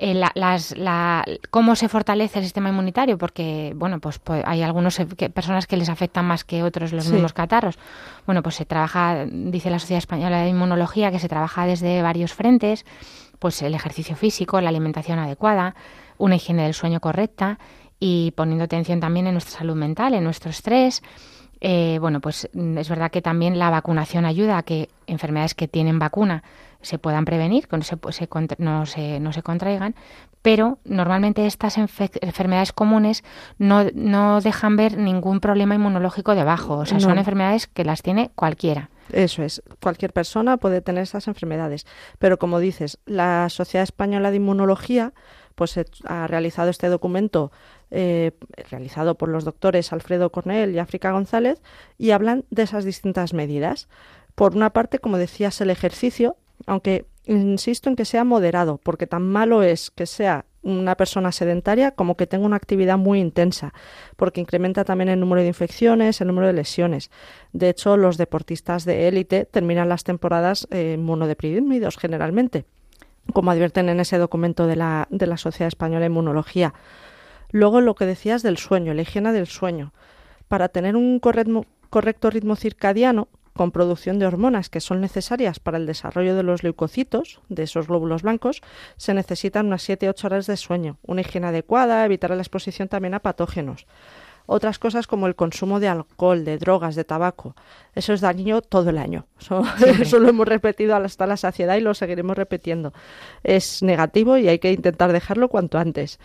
Eh, 0.03 0.15
las, 0.15 0.75
cómo 1.51 1.77
se 1.77 1.91
fortalece 1.91 2.39
el 2.39 2.47
sistema 2.47 2.71
inmunitario, 2.71 3.19
porque 3.19 3.75
bueno, 3.77 4.01
pues, 4.01 4.19
pues 4.19 4.43
hay 4.47 4.63
algunas 4.63 4.99
personas 5.35 5.67
que 5.67 5.77
les 5.77 5.91
afectan 5.91 6.25
más 6.25 6.43
que 6.43 6.63
otros 6.63 6.95
los 6.95 7.11
mismos 7.11 7.35
catarros. 7.35 7.79
Bueno, 8.25 8.43
pues 8.43 8.55
se 8.55 8.65
trabaja, 8.65 9.27
dice 9.31 9.69
la 9.69 9.79
Sociedad 9.79 9.99
Española 9.99 10.41
de 10.41 10.49
Inmunología, 10.49 11.11
que 11.11 11.19
se 11.19 11.29
trabaja 11.29 11.67
desde 11.67 12.01
varios 12.01 12.33
frentes, 12.33 12.87
pues 13.39 13.61
el 13.61 13.75
ejercicio 13.75 14.17
físico, 14.17 14.59
la 14.63 14.71
alimentación 14.71 15.19
adecuada, 15.19 15.75
una 16.17 16.37
higiene 16.37 16.63
del 16.63 16.73
sueño 16.73 17.01
correcta 17.01 17.59
y 17.99 18.31
poniendo 18.31 18.65
atención 18.65 19.01
también 19.01 19.27
en 19.27 19.35
nuestra 19.35 19.59
salud 19.59 19.77
mental, 19.77 20.15
en 20.15 20.25
nuestro 20.25 20.51
estrés. 20.51 21.03
Eh, 21.61 21.99
bueno, 22.01 22.23
pues 22.23 22.49
es 22.55 22.89
verdad 22.89 23.11
que 23.11 23.21
también 23.21 23.59
la 23.59 23.69
vacunación 23.69 24.25
ayuda 24.25 24.57
a 24.57 24.63
que 24.63 24.89
enfermedades 25.07 25.55
que 25.55 25.69
tienen 25.69 25.99
vacuna 25.99 26.43
se 26.83 26.99
puedan 26.99 27.25
prevenir, 27.25 27.69
que 27.69 27.77
no 27.77 27.83
se, 27.83 27.99
no, 28.59 28.87
se, 28.87 29.21
no 29.21 29.33
se 29.33 29.43
contraigan, 29.43 29.95
pero 30.43 30.79
normalmente 30.85 31.47
estas 31.47 31.79
enfermedades 31.79 32.73
comunes 32.73 33.25
no, 33.59 33.85
no 33.95 34.41
dejan 34.41 34.77
ver 34.77 34.97
ningún 34.97 35.41
problema 35.41 35.75
inmunológico 35.75 36.35
debajo, 36.35 36.79
o 36.79 36.87
sea, 36.87 37.01
son 37.01 37.19
enfermedades 37.19 37.67
que 37.67 37.85
las 37.85 38.03
tiene 38.03 38.31
cualquiera. 38.35 38.91
Eso 39.13 39.43
es, 39.43 39.63
cualquier 39.83 40.13
persona 40.13 40.57
puede 40.57 40.81
tener 40.81 41.03
estas 41.03 41.29
enfermedades, 41.29 41.87
pero 42.19 42.39
como 42.39 42.61
dices, 42.61 42.99
la 43.07 43.49
Sociedad 43.49 43.83
Española 43.83 44.31
de 44.31 44.37
Inmunología 44.37 45.13
pues 45.57 45.79
ha 46.07 46.27
realizado 46.27 46.71
este 46.71 46.89
documento 46.89 47.53
eh, 47.91 48.33
realizado 48.71 49.17
por 49.17 49.29
los 49.29 49.45
doctores 49.45 49.93
Alfredo 49.93 50.31
Cornell 50.31 50.75
y 50.75 50.79
África 50.79 51.11
González 51.11 51.61
y 51.99 52.13
hablan 52.13 52.45
de 52.51 52.63
esas 52.63 52.85
distintas 52.85 53.35
medidas. 53.35 53.89
Por 54.37 54.55
una 54.55 54.71
parte, 54.71 55.01
como 55.01 55.19
decías, 55.19 55.61
el 55.61 55.71
ejercicio, 55.71 56.37
aunque 56.67 57.07
insisto 57.27 57.89
en 57.89 57.97
que 57.97 58.05
sea 58.05 58.25
moderado, 58.25 58.79
porque 58.83 59.07
tan 59.07 59.23
malo 59.23 59.63
es 59.63 59.91
que 59.91 60.07
sea 60.07 60.47
una 60.63 60.95
persona 60.95 61.33
sedentaria 61.33 61.93
como 61.93 62.17
que 62.17 62.27
tenga 62.27 62.45
una 62.45 62.57
actividad 62.57 62.99
muy 62.99 63.19
intensa, 63.19 63.73
porque 64.17 64.41
incrementa 64.41 64.85
también 64.85 65.09
el 65.09 65.21
número 65.21 65.41
de 65.41 65.49
infecciones, 65.49 66.21
el 66.21 66.27
número 66.27 66.47
de 66.47 66.53
lesiones. 66.53 67.11
De 67.53 67.69
hecho, 67.71 67.97
los 67.97 68.17
deportistas 68.19 68.85
de 68.85 69.09
élite 69.09 69.47
terminan 69.47 69.89
las 69.89 70.05
temporadas 70.05 70.69
eh, 70.71 70.97
monodeprimidos 70.99 71.97
generalmente, 71.97 72.67
como 73.33 73.51
advierten 73.51 73.89
en 73.89 74.01
ese 74.01 74.19
documento 74.19 74.67
de 74.67 74.77
la, 74.77 75.09
de 75.11 75.27
la 75.27 75.37
Sociedad 75.37 75.69
Española 75.69 76.01
de 76.01 76.07
Inmunología. 76.07 76.75
Luego, 77.53 77.81
lo 77.81 77.95
que 77.95 78.07
decías 78.07 78.43
del 78.43 78.59
sueño, 78.59 78.93
la 78.95 79.03
higiene 79.03 79.33
del 79.33 79.47
sueño. 79.47 79.93
Para 80.49 80.69
tener 80.69 80.97
un 80.97 81.21
correcto 81.21 82.31
ritmo 82.31 82.57
circadiano, 82.57 83.29
con 83.55 83.71
producción 83.71 84.19
de 84.19 84.27
hormonas 84.27 84.71
que 84.71 84.81
son 84.81 85.01
necesarias 85.01 85.61
para 85.61 85.79
el 85.79 85.87
desarrollo 85.87 86.37
de 86.37 86.43
los 86.43 86.63
leucocitos, 86.63 87.41
de 87.49 87.65
esos 87.65 87.89
glóbulos 87.89 88.23
blancos, 88.23 88.63
se 88.97 89.15
necesitan 89.15 89.67
unas 89.67 89.89
7-8 89.89 90.25
horas 90.25 90.47
de 90.47 90.57
sueño, 90.57 90.99
una 91.03 91.23
higiene 91.23 91.49
adecuada, 91.49 92.05
evitar 92.05 92.31
la 92.31 92.43
exposición 92.43 92.89
también 92.89 93.15
a 93.15 93.21
patógenos. 93.21 93.87
Otras 94.47 94.81
cosas 94.81 95.07
como 95.07 95.29
el 95.29 95.37
consumo 95.37 95.79
de 95.79 95.87
alcohol, 95.87 96.45
de 96.45 96.59
drogas, 96.59 96.97
de 96.97 97.05
tabaco, 97.05 97.55
eso 97.95 98.13
es 98.13 98.21
daño 98.21 98.63
todo 98.63 98.91
el 98.91 98.99
año. 98.99 99.27
Eso, 99.39 99.63
eso, 99.79 100.19
lo 100.19 100.29
hemos 100.29 100.49
repetido 100.49 100.97
hasta 100.97 101.27
la 101.27 101.37
saciedad 101.37 101.77
y 101.77 101.81
lo 101.81 101.95
seguiremos 101.95 102.37
repitiendo. 102.37 102.93
Es 103.45 103.83
negativo 103.83 104.37
y 104.39 104.49
hay 104.49 104.59
que 104.59 104.73
intentar 104.73 105.13
dejarlo 105.13 105.49
cuanto 105.49 105.79
antes. 105.79 106.19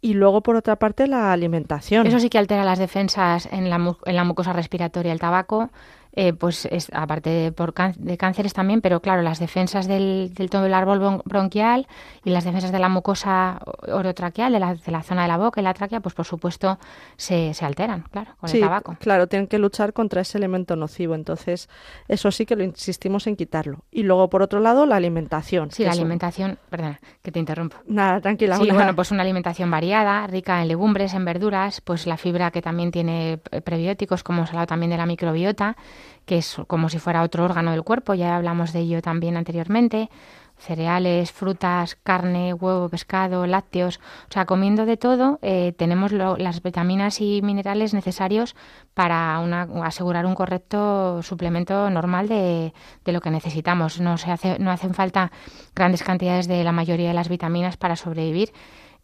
Y 0.00 0.14
luego, 0.14 0.42
por 0.42 0.56
otra 0.56 0.76
parte, 0.76 1.06
la 1.06 1.32
alimentación. 1.32 2.06
Eso 2.06 2.20
sí 2.20 2.30
que 2.30 2.38
altera 2.38 2.64
las 2.64 2.78
defensas 2.78 3.48
en 3.50 3.68
la, 3.68 3.96
en 4.06 4.16
la 4.16 4.24
mucosa 4.24 4.52
respiratoria. 4.52 5.12
El 5.12 5.20
tabaco 5.20 5.70
eh, 6.20 6.32
pues 6.32 6.64
es, 6.64 6.90
aparte 6.92 7.30
de, 7.30 7.52
por 7.52 7.72
de 7.72 8.16
cánceres 8.16 8.52
también, 8.52 8.80
pero 8.80 8.98
claro, 8.98 9.22
las 9.22 9.38
defensas 9.38 9.86
del, 9.86 10.32
del 10.34 10.50
todo 10.50 10.66
el 10.66 10.74
árbol 10.74 11.22
bronquial 11.24 11.86
y 12.24 12.30
las 12.30 12.42
defensas 12.42 12.72
de 12.72 12.80
la 12.80 12.88
mucosa 12.88 13.60
orotraqueal, 13.86 14.52
de 14.52 14.58
la, 14.58 14.74
de 14.74 14.90
la 14.90 15.04
zona 15.04 15.22
de 15.22 15.28
la 15.28 15.36
boca 15.36 15.60
y 15.60 15.64
la 15.64 15.74
tráquea, 15.74 16.00
pues 16.00 16.16
por 16.16 16.24
supuesto 16.24 16.80
se, 17.16 17.54
se 17.54 17.64
alteran, 17.64 18.02
claro, 18.10 18.32
con 18.40 18.50
el 18.50 18.58
tabaco. 18.58 18.96
Claro, 18.98 19.28
tienen 19.28 19.46
que 19.46 19.60
luchar 19.60 19.92
contra 19.92 20.22
ese 20.22 20.38
elemento 20.38 20.74
nocivo, 20.74 21.14
entonces 21.14 21.68
eso 22.08 22.32
sí 22.32 22.46
que 22.46 22.56
lo 22.56 22.64
insistimos 22.64 23.28
en 23.28 23.36
quitarlo. 23.36 23.84
Y 23.92 24.02
luego, 24.02 24.28
por 24.28 24.42
otro 24.42 24.58
lado, 24.58 24.86
la 24.86 24.96
alimentación. 24.96 25.70
Sí, 25.70 25.84
la 25.84 25.92
alimentación, 25.92 26.58
perdona, 26.68 26.98
que 27.22 27.30
te 27.30 27.38
interrumpo. 27.38 27.76
Nada, 27.86 28.20
tranquila. 28.20 28.56
Sí, 28.56 28.68
bueno, 28.72 28.92
pues 28.96 29.12
una 29.12 29.22
alimentación 29.22 29.70
variada, 29.70 30.26
rica 30.26 30.60
en 30.62 30.66
legumbres, 30.66 31.14
en 31.14 31.24
verduras, 31.24 31.80
pues 31.80 32.08
la 32.08 32.16
fibra 32.16 32.50
que 32.50 32.60
también 32.60 32.90
tiene 32.90 33.38
prebióticos, 33.62 34.24
como 34.24 34.38
hemos 34.38 34.50
hablado 34.50 34.66
también 34.66 34.90
de 34.90 34.96
la 34.96 35.06
microbiota, 35.06 35.76
que 36.26 36.38
es 36.38 36.56
como 36.66 36.88
si 36.88 36.98
fuera 36.98 37.22
otro 37.22 37.44
órgano 37.44 37.70
del 37.70 37.84
cuerpo, 37.84 38.14
ya 38.14 38.36
hablamos 38.36 38.72
de 38.72 38.80
ello 38.80 39.02
también 39.02 39.36
anteriormente, 39.36 40.10
cereales, 40.58 41.32
frutas, 41.32 41.96
carne, 42.02 42.52
huevo, 42.52 42.88
pescado, 42.88 43.46
lácteos, 43.46 44.00
o 44.28 44.32
sea, 44.32 44.44
comiendo 44.44 44.86
de 44.86 44.96
todo, 44.96 45.38
eh, 45.42 45.72
tenemos 45.76 46.12
las 46.12 46.62
vitaminas 46.62 47.20
y 47.20 47.40
minerales 47.42 47.94
necesarios 47.94 48.56
para 48.94 49.38
asegurar 49.84 50.26
un 50.26 50.34
correcto 50.34 51.22
suplemento 51.22 51.88
normal 51.90 52.28
de, 52.28 52.72
de, 53.04 53.12
lo 53.12 53.20
que 53.20 53.30
necesitamos. 53.30 54.00
No, 54.00 54.18
se 54.18 54.30
hace, 54.30 54.58
no 54.58 54.70
hacen 54.70 54.94
falta 54.94 55.30
grandes 55.74 56.02
cantidades 56.02 56.48
de 56.48 56.64
la 56.64 56.72
mayoría 56.72 57.08
de 57.08 57.14
las 57.14 57.28
vitaminas 57.28 57.76
para 57.76 57.96
sobrevivir 57.96 58.52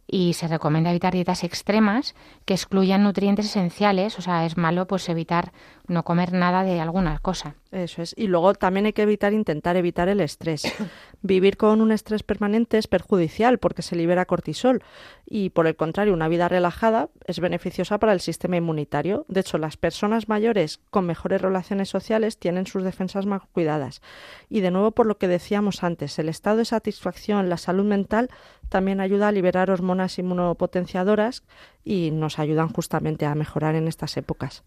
y 0.07 0.33
se 0.33 0.47
recomienda 0.47 0.91
evitar 0.91 1.13
dietas 1.13 1.43
extremas 1.43 2.15
que 2.45 2.53
excluyan 2.53 3.03
nutrientes 3.03 3.47
esenciales, 3.47 4.19
o 4.19 4.21
sea, 4.21 4.45
es 4.45 4.55
malo 4.57 4.87
pues 4.87 5.09
evitar 5.09 5.51
no 5.87 6.03
comer 6.03 6.33
nada 6.33 6.63
de 6.63 6.79
alguna 6.79 7.19
cosa. 7.19 7.55
Eso 7.71 8.01
es. 8.01 8.13
Y 8.17 8.27
luego 8.27 8.53
también 8.53 8.85
hay 8.85 8.93
que 8.93 9.01
evitar, 9.01 9.33
intentar 9.33 9.75
evitar 9.75 10.07
el 10.07 10.21
estrés. 10.21 10.63
Vivir 11.21 11.57
con 11.57 11.81
un 11.81 11.91
estrés 11.91 12.23
permanente 12.23 12.77
es 12.77 12.87
perjudicial 12.87 13.57
porque 13.57 13.81
se 13.81 13.95
libera 13.95 14.25
cortisol 14.25 14.83
y 15.25 15.49
por 15.49 15.67
el 15.67 15.75
contrario, 15.75 16.13
una 16.13 16.27
vida 16.27 16.47
relajada 16.47 17.09
es 17.25 17.39
beneficiosa 17.39 17.97
para 17.97 18.13
el 18.13 18.21
sistema 18.21 18.57
inmunitario. 18.57 19.25
De 19.27 19.39
hecho, 19.39 19.57
las 19.57 19.75
personas 19.75 20.29
mayores 20.29 20.79
con 20.91 21.05
mejores 21.05 21.41
relaciones 21.41 21.89
sociales 21.89 22.37
tienen 22.37 22.67
sus 22.67 22.83
defensas 22.83 23.25
más 23.25 23.41
cuidadas. 23.51 24.01
Y 24.49 24.61
de 24.61 24.71
nuevo, 24.71 24.91
por 24.91 25.07
lo 25.07 25.17
que 25.17 25.27
decíamos 25.27 25.83
antes, 25.83 26.17
el 26.19 26.29
estado 26.29 26.57
de 26.57 26.65
satisfacción, 26.65 27.49
la 27.49 27.57
salud 27.57 27.85
mental 27.85 28.29
también 28.69 28.99
ayuda 29.01 29.27
a 29.27 29.31
liberar 29.31 29.71
hormonas 29.71 30.19
inmunopotenciadoras 30.19 31.43
y 31.83 32.11
nos 32.11 32.39
ayudan 32.39 32.69
justamente 32.69 33.25
a 33.25 33.35
mejorar 33.35 33.75
en 33.75 33.87
estas 33.87 34.17
épocas. 34.17 34.63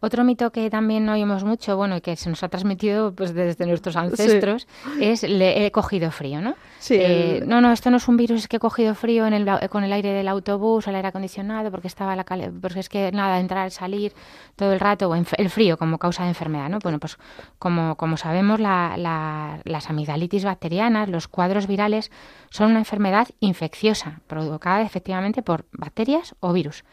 Otro 0.00 0.24
mito 0.24 0.50
que 0.50 0.68
también 0.70 1.08
oímos 1.08 1.44
mucho, 1.44 1.76
bueno, 1.76 1.96
y 1.96 2.00
que 2.00 2.16
se 2.16 2.28
nos 2.28 2.42
ha 2.42 2.48
transmitido 2.48 3.12
pues 3.12 3.34
desde 3.34 3.66
nuestros 3.66 3.96
ancestros, 3.96 4.66
es 5.00 5.22
le 5.22 5.66
he 5.66 5.70
cogido 5.70 6.10
frío, 6.10 6.40
¿no? 6.40 6.54
Sí. 6.78 6.96
Eh, 6.98 7.42
no, 7.46 7.60
no, 7.60 7.72
esto 7.72 7.90
no 7.90 7.96
es 7.96 8.08
un 8.08 8.16
virus, 8.16 8.40
es 8.40 8.48
que 8.48 8.56
he 8.56 8.60
cogido 8.60 8.94
frío 8.94 9.26
en 9.26 9.32
el, 9.32 9.48
con 9.70 9.84
el 9.84 9.92
aire 9.92 10.12
del 10.12 10.28
autobús, 10.28 10.86
el 10.86 10.94
aire 10.94 11.08
acondicionado, 11.08 11.70
porque 11.70 11.88
estaba 11.88 12.14
la 12.16 12.24
porque 12.60 12.80
es 12.80 12.88
que 12.88 13.12
nada, 13.12 13.38
entrar, 13.38 13.70
salir 13.70 14.12
todo 14.56 14.72
el 14.72 14.80
rato, 14.80 15.08
o 15.08 15.14
el 15.14 15.50
frío 15.50 15.76
como 15.76 15.98
causa 15.98 16.24
de 16.24 16.30
enfermedad, 16.30 16.68
¿no? 16.68 16.78
Bueno, 16.82 16.98
pues 16.98 17.18
como, 17.58 17.96
como 17.96 18.16
sabemos, 18.16 18.60
la, 18.60 18.96
la, 18.96 19.60
las 19.64 19.90
amigdalitis 19.90 20.44
bacterianas, 20.44 21.08
los 21.08 21.28
cuadros 21.28 21.66
virales, 21.66 22.10
son 22.50 22.70
una 22.70 22.80
enfermedad 22.80 23.28
infecciosa, 23.40 24.20
provocada 24.26 24.82
efectivamente 24.82 25.42
por 25.42 25.66
bacterias 25.72 26.34
o 26.40 26.52
virus 26.52 26.84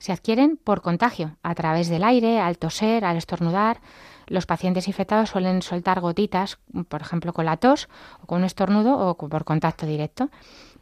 se 0.00 0.10
adquieren 0.10 0.56
por 0.56 0.82
contagio, 0.82 1.36
a 1.44 1.54
través 1.54 1.88
del 1.88 2.02
aire, 2.02 2.40
al 2.40 2.58
toser, 2.58 3.04
al 3.04 3.16
estornudar. 3.16 3.80
Los 4.26 4.46
pacientes 4.46 4.88
infectados 4.88 5.30
suelen 5.30 5.62
soltar 5.62 6.00
gotitas, 6.00 6.58
por 6.88 7.00
ejemplo, 7.00 7.32
con 7.32 7.44
la 7.44 7.58
tos 7.58 7.88
o 8.20 8.26
con 8.26 8.38
un 8.38 8.44
estornudo 8.44 8.98
o 8.98 9.16
por 9.16 9.44
contacto 9.44 9.86
directo 9.86 10.30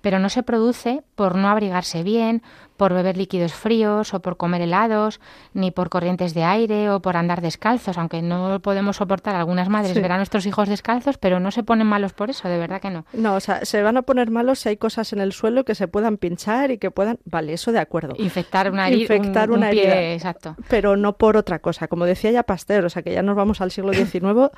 pero 0.01 0.19
no 0.19 0.29
se 0.29 0.43
produce 0.43 1.03
por 1.15 1.37
no 1.37 1.49
abrigarse 1.49 2.03
bien, 2.03 2.43
por 2.79 2.95
beber 2.95 3.19
líquidos 3.19 3.53
fríos 3.53 4.15
o 4.15 4.23
por 4.23 4.39
comer 4.39 4.63
helados, 4.63 5.21
ni 5.53 5.71
por 5.71 5.91
corrientes 5.91 6.33
de 6.33 6.45
aire 6.45 6.89
o 6.91 7.03
por 7.03 7.17
andar 7.17 7.43
descalzos, 7.43 7.99
aunque 7.99 8.23
no 8.23 8.61
podemos 8.61 8.97
soportar 8.97 9.35
algunas 9.35 9.69
madres 9.69 10.01
ver 10.01 10.13
a 10.13 10.17
nuestros 10.17 10.47
hijos 10.47 10.69
descalzos, 10.69 11.19
pero 11.19 11.41
no 11.41 11.51
se 11.51 11.63
ponen 11.63 11.87
malos 11.87 12.13
por 12.15 12.31
eso, 12.31 12.49
de 12.49 12.57
verdad 12.57 12.81
que 12.81 12.91
no. 12.91 13.05
No, 13.13 13.35
o 13.35 13.41
sea, 13.41 13.65
se 13.65 13.83
van 13.83 13.97
a 13.97 14.03
poner 14.03 14.31
malos 14.31 14.61
si 14.61 14.71
hay 14.71 14.77
cosas 14.77 15.13
en 15.13 15.19
el 15.19 15.33
suelo 15.33 15.65
que 15.65 15.75
se 15.75 15.89
puedan 15.89 16.17
pinchar 16.17 16.71
y 16.71 16.79
que 16.79 16.91
puedan, 16.91 17.19
vale, 17.25 17.53
eso 17.53 17.73
de 17.73 17.81
acuerdo. 17.81 18.15
Infectar 18.17 18.71
una, 18.71 18.89
herida, 18.89 19.03
Infectar 19.03 19.51
una 19.51 19.71
herida, 19.71 20.13
exacto. 20.13 20.57
Pero 20.69 20.97
no 20.97 21.19
por 21.19 21.37
otra 21.37 21.59
cosa, 21.59 21.89
como 21.89 22.07
decía 22.07 22.31
ya 22.31 22.45
Pasteur, 22.45 22.85
o 22.85 22.91
sea, 22.91 23.03
que 23.03 23.13
ya 23.13 23.23
nos 23.23 23.35
vamos 23.35 23.61
al 23.61 23.73
siglo 23.73 23.93
XIX, 23.93 24.51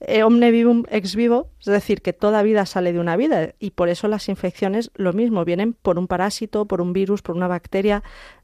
eh, 0.00 0.22
omne 0.22 0.50
vivum 0.52 0.84
ex 0.90 1.16
vivo, 1.16 1.50
es 1.58 1.66
decir, 1.66 2.02
que 2.02 2.12
toda 2.12 2.42
vida 2.42 2.66
sale 2.66 2.92
de 2.92 3.00
una 3.00 3.16
vida 3.16 3.54
y 3.58 3.70
por 3.70 3.88
eso 3.88 4.06
las 4.06 4.28
infecciones 4.28 4.92
lo 4.94 5.12
mismo, 5.12 5.44
vienen 5.44 5.72
por 5.72 5.98
un 5.98 6.06
parásito, 6.06 6.66
por 6.66 6.80
un 6.80 6.92
virus, 6.92 7.22
por 7.22 7.34
una 7.34 7.48
bacteria, 7.48 7.63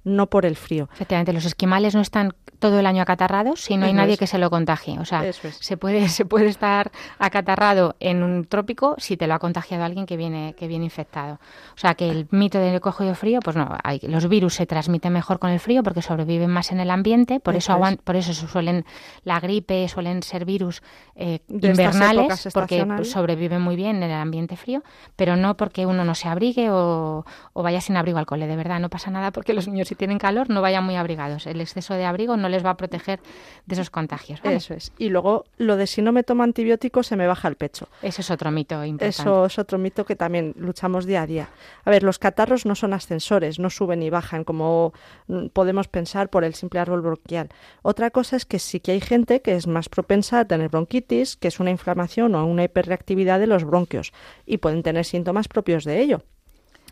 no 0.05 0.29
por 0.29 0.47
el 0.47 0.57
frío. 0.57 0.89
Efectivamente, 0.95 1.33
los 1.33 1.45
esquimales 1.45 1.95
no 1.95 2.01
están 2.01 2.35
todo 2.59 2.79
el 2.79 2.87
año 2.87 3.03
acatarrados 3.03 3.63
si 3.63 3.77
no 3.77 3.87
hay 3.87 3.93
nadie 3.93 4.19
que 4.19 4.27
se 4.27 4.39
lo 4.39 4.51
contagie. 4.51 4.99
O 4.99 5.05
sea, 5.05 5.25
se 5.33 5.77
puede 5.77 6.09
se 6.09 6.25
puede 6.25 6.47
estar 6.47 6.93
acatarrado 7.19 7.97
en 8.01 8.23
un 8.23 8.45
trópico 8.45 8.95
si 8.99 9.17
te 9.17 9.27
lo 9.27 9.35
ha 9.35 9.39
contagiado 9.39 9.85
alguien 9.85 10.07
que 10.07 10.17
viene 10.17 10.55
que 10.57 10.69
viene 10.69 10.85
infectado. 10.85 11.41
O 11.75 11.79
sea, 11.79 11.95
que 11.95 12.09
el 12.09 12.29
mito 12.31 12.59
del 12.59 12.81
cogido 12.81 13.15
frío, 13.15 13.41
pues 13.41 13.57
no, 13.57 13.77
hay, 13.83 14.01
los 14.03 14.29
virus 14.29 14.55
se 14.55 14.67
transmiten 14.67 15.13
mejor 15.13 15.39
con 15.39 15.51
el 15.51 15.59
frío 15.59 15.83
porque 15.83 16.03
sobreviven 16.03 16.51
más 16.51 16.71
en 16.71 16.81
el 16.81 16.91
ambiente, 16.91 17.41
por 17.41 17.57
eso, 17.57 17.79
por 18.05 18.17
eso 18.17 18.33
suelen 18.35 18.85
la 19.25 19.41
gripe 19.41 19.89
suelen 19.89 20.23
ser 20.23 20.45
virus 20.45 20.83
eh, 21.15 21.41
invernales 21.49 22.49
porque 22.53 22.87
sobreviven 23.05 23.63
muy 23.63 23.77
bien 23.77 23.97
en 23.97 24.11
el 24.11 24.21
ambiente 24.21 24.57
frío, 24.57 24.83
pero 25.17 25.37
no 25.37 25.57
porque 25.57 25.87
uno 25.87 26.05
no 26.05 26.15
se 26.15 26.29
abrigue 26.29 26.71
o, 26.71 27.25
o 27.55 27.63
vaya 27.63 27.81
sin 27.81 27.97
abrigo 27.97 28.19
al 28.19 28.27
cole, 28.27 28.47
de 28.47 28.57
verdad, 28.57 28.81
no 28.81 28.91
pasa 28.91 29.10
nada 29.11 29.31
porque 29.33 29.53
los 29.53 29.69
niños 29.69 29.89
si 29.89 29.95
tienen 29.95 30.19
calor 30.19 30.51
no 30.51 30.63
vayan 30.63 30.85
muy 30.85 30.97
abrigados. 30.97 31.47
El 31.47 31.61
exceso 31.61 31.95
de 31.95 32.05
abrigo 32.05 32.37
no 32.37 32.49
les 32.49 32.65
va 32.65 32.71
a 32.71 32.77
proteger 32.77 33.21
de 33.67 33.75
esos 33.75 33.91
contagios. 33.91 34.41
Eso 34.43 34.75
es. 34.75 34.93
Y 34.99 35.09
luego 35.09 35.45
lo 35.57 35.77
de 35.77 35.87
si 35.87 36.03
no 36.03 36.13
me 36.13 36.23
tomo 36.23 36.43
antibióticos 36.43 37.07
se 37.07 37.17
me 37.17 37.27
baja 37.27 37.49
el 37.49 37.57
pecho. 37.57 37.89
Eso 38.03 38.21
es 38.21 38.31
otro 38.31 38.51
mito 38.51 38.85
importante. 38.85 39.09
Eso 39.09 39.47
es 39.47 39.59
otro 39.59 39.79
mito 39.79 40.05
que 40.05 40.17
también 40.17 40.55
luchamos 40.57 41.07
día 41.07 41.23
a 41.23 41.27
día. 41.27 41.49
A 41.85 41.91
ver, 41.91 42.03
los 42.03 42.19
catarros 42.19 42.67
no 42.67 42.75
son 42.75 42.93
ascensores, 42.93 43.59
no 43.59 43.71
suben 43.71 44.03
y 44.03 44.11
bajan 44.11 44.45
como 44.45 44.93
mm, 45.27 45.49
podemos 45.49 45.89
pensar 45.89 46.31
por 46.31 46.45
el 46.45 46.55
simple 46.55 46.81
árbol 46.81 47.03
bronquial. 47.03 47.49
Otra 47.83 48.11
cosa 48.11 48.37
es 48.37 48.47
que 48.47 48.59
sí 48.59 48.81
que 48.81 48.93
hay 48.93 49.01
gente 49.01 49.43
que 49.43 49.55
es 49.55 49.67
más 49.67 49.89
propensa 49.89 50.41
a 50.41 50.45
tener 50.45 50.69
bronquitis, 50.69 51.37
que 51.37 51.49
es 51.49 51.61
una 51.61 51.71
inflamación 51.71 52.35
o 52.35 52.45
una 52.45 52.65
hiperreactividad 52.65 53.41
de 53.41 53.47
los 53.47 53.65
bronquios 53.65 54.13
y 54.47 54.59
pueden 54.59 54.83
tener 54.83 55.05
síntomas 55.05 55.49
propios 55.49 55.85
de 55.85 56.01
ello. 56.01 56.23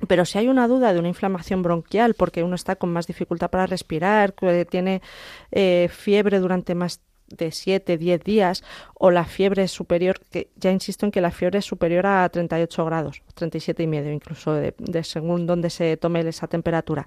Pero 0.07 0.25
si 0.25 0.39
hay 0.39 0.49
una 0.49 0.69
duda 0.69 0.93
de 0.93 0.99
una 0.99 1.09
inflamación 1.09 1.63
bronquial, 1.63 2.15
porque 2.15 2.43
uno 2.43 2.55
está 2.55 2.77
con 2.77 2.93
más 2.93 3.07
dificultad 3.07 3.51
para 3.51 3.67
respirar, 3.67 4.35
que 4.35 4.65
tiene 4.65 5.03
eh, 5.51 5.89
fiebre 5.91 6.39
durante 6.39 6.75
más 6.75 7.01
de 7.29 7.51
7, 7.51 7.99
10 7.99 8.25
días, 8.25 8.65
o 8.95 9.11
la 9.11 9.25
fiebre 9.25 9.65
es 9.65 9.73
superior, 9.73 10.21
que 10.31 10.49
ya 10.57 10.71
insisto 10.71 11.05
en 11.05 11.13
que 11.13 11.21
la 11.21 11.31
fiebre 11.31 11.59
es 11.59 11.65
superior 11.65 12.07
a 12.07 12.29
38 12.29 12.85
grados, 12.85 13.23
37 13.35 13.83
y 13.83 13.87
medio, 13.87 14.13
incluso 14.13 14.55
de, 14.55 14.75
según 15.03 15.47
donde 15.47 15.71
se 15.71 15.97
tome 15.97 16.21
esa 16.21 16.47
temperatura. 16.47 17.07